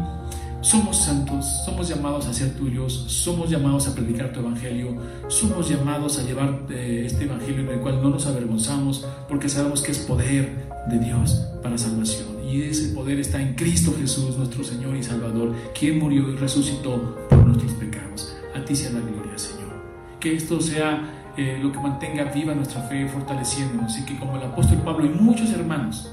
somos 0.62 0.98
santos, 0.98 1.46
somos 1.64 1.88
llamados 1.88 2.26
a 2.28 2.34
ser 2.34 2.56
tuyos, 2.56 3.06
somos 3.08 3.50
llamados 3.50 3.88
a 3.88 3.94
predicar 3.94 4.34
tu 4.34 4.40
evangelio, 4.40 4.96
somos 5.28 5.70
llamados 5.70 6.18
a 6.20 6.24
llevar 6.24 6.62
eh, 6.70 7.04
este 7.06 7.26
evangelio 7.26 7.62
en 7.62 7.70
el 7.70 7.80
cual 7.80 8.02
no 8.02 8.10
nos 8.10 8.26
avergonzamos 8.26 9.06
porque 9.28 9.48
sabemos 9.50 9.82
que 9.82 9.92
es 9.92 10.00
poder 10.00 10.68
de 10.90 11.00
Dios 11.00 11.46
para 11.62 11.78
salvación. 11.78 12.35
Y 12.46 12.62
ese 12.62 12.94
poder 12.94 13.20
está 13.20 13.42
en 13.42 13.56
Cristo 13.56 13.94
Jesús, 14.00 14.38
nuestro 14.38 14.64
Señor 14.64 14.96
y 14.96 15.04
Salvador, 15.04 15.56
quien 15.78 15.98
murió 16.00 16.30
y 16.30 16.36
resucitó 16.36 17.16
por 17.28 17.46
nuestros 17.46 17.74
pecados. 17.74 18.36
A 18.56 18.64
ti 18.64 18.76
sea 18.76 18.92
la 18.92 19.00
gloria, 19.00 19.38
Señor. 19.38 19.74
Que 20.20 20.36
esto 20.36 20.62
sea 20.62 21.32
eh, 21.38 21.60
lo 21.62 21.72
que 21.72 21.80
mantenga 21.80 22.26
viva 22.26 22.54
nuestra 22.54 22.84
fe, 22.84 23.08
fortaleciéndonos 23.08 23.98
y 23.98 24.06
que 24.06 24.18
como 24.20 24.38
el 24.38 24.44
apóstol 24.44 24.78
Pablo 24.84 25.06
y 25.06 25.10
muchos 25.10 25.52
hermanos 25.52 26.12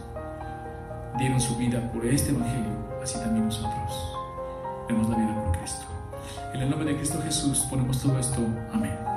dieron 1.19 1.41
su 1.41 1.57
vida 1.57 1.93
por 1.93 2.05
este 2.07 2.31
evangelio, 2.31 2.73
así 3.03 3.19
también 3.19 3.45
nosotros 3.45 3.93
demos 4.89 5.11
la 5.11 5.17
vida 5.17 5.45
por 5.45 5.59
Cristo. 5.59 5.85
En 6.55 6.63
el 6.63 6.71
nombre 6.71 6.91
de 6.91 6.97
Cristo 6.97 7.21
Jesús 7.23 7.67
ponemos 7.71 8.01
todo 8.01 8.19
esto. 8.19 8.39
Amén. 8.73 9.12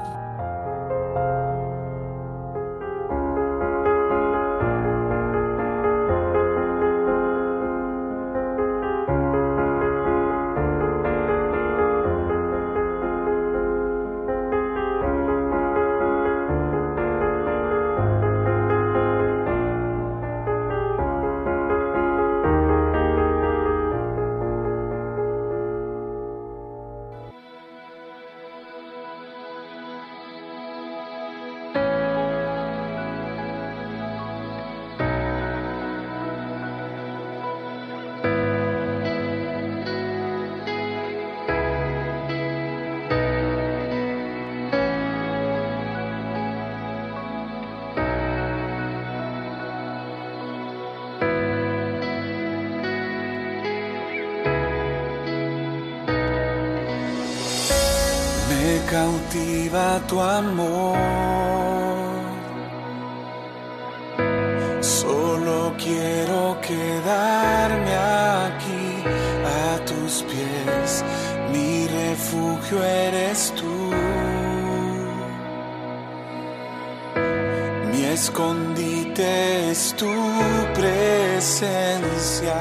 Cautiva 59.75 60.01
tu 60.07 60.19
amor. 60.19 60.97
Solo 64.81 65.73
quiero 65.77 66.57
quedarme 66.61 67.93
aquí 68.45 69.03
a 69.43 69.85
tus 69.85 70.23
pies. 70.23 71.03
Mi 71.51 71.87
refugio 71.87 72.83
eres 72.83 73.53
tú. 73.55 73.91
Mi 77.91 78.03
escondite 78.05 79.71
es 79.71 79.93
tu 79.95 80.13
presencia. 80.73 82.59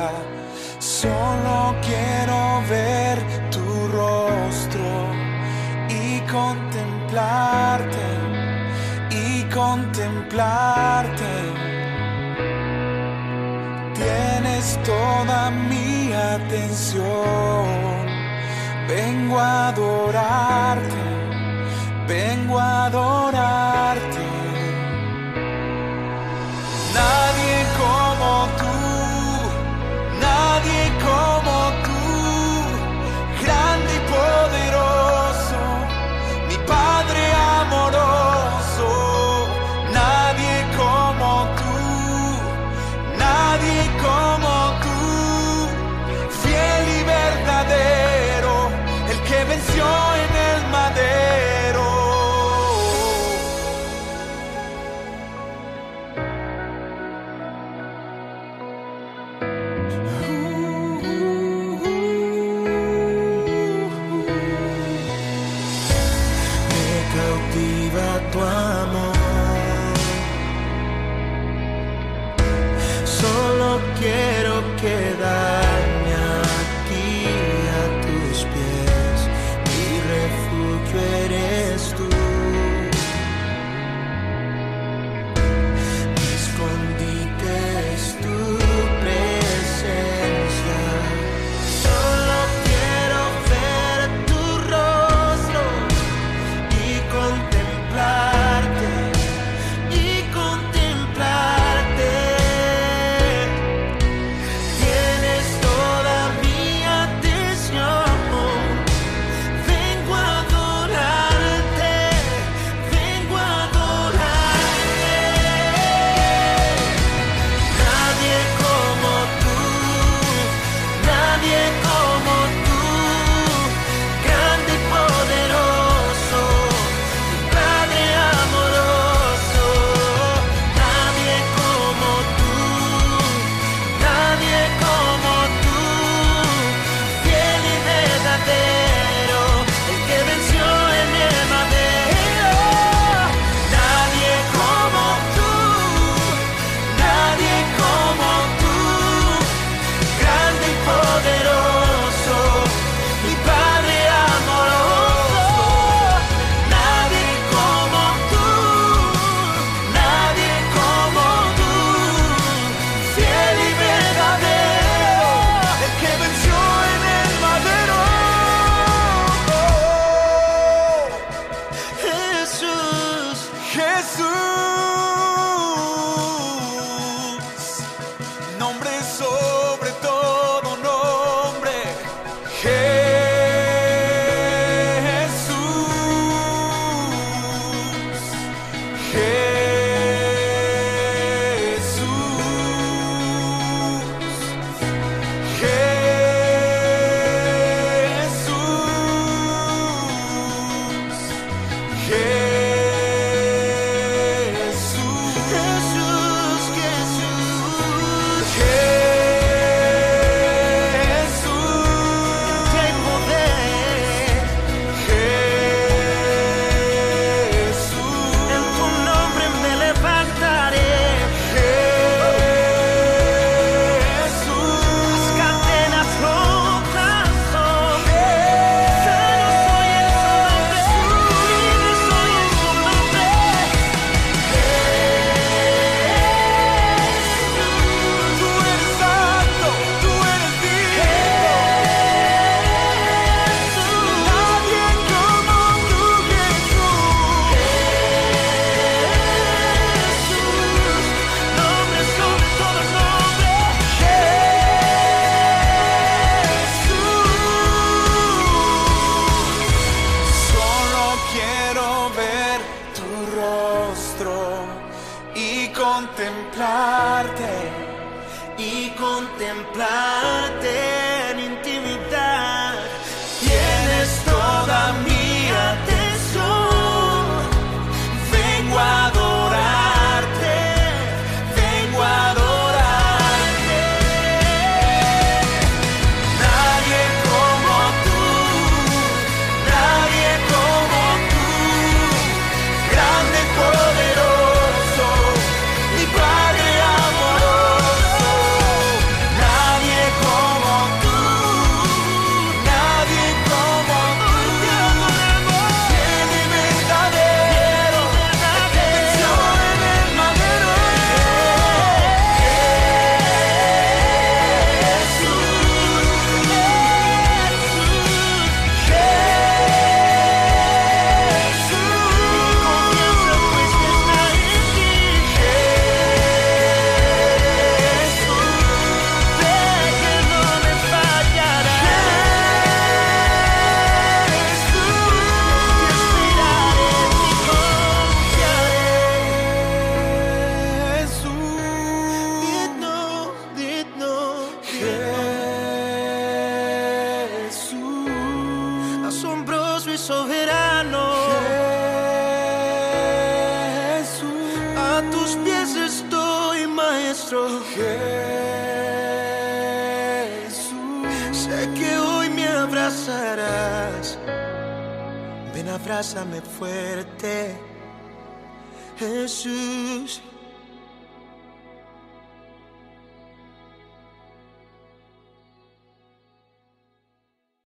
Contemplarte. 10.34 11.34
Tienes 13.94 14.78
toda 14.84 15.50
mi 15.50 16.12
atención. 16.12 17.64
Vengo 18.88 19.38
a 19.38 19.68
adorarte, 19.68 21.04
vengo 22.06 22.58
a 22.58 22.86
adorarte. 22.86 23.23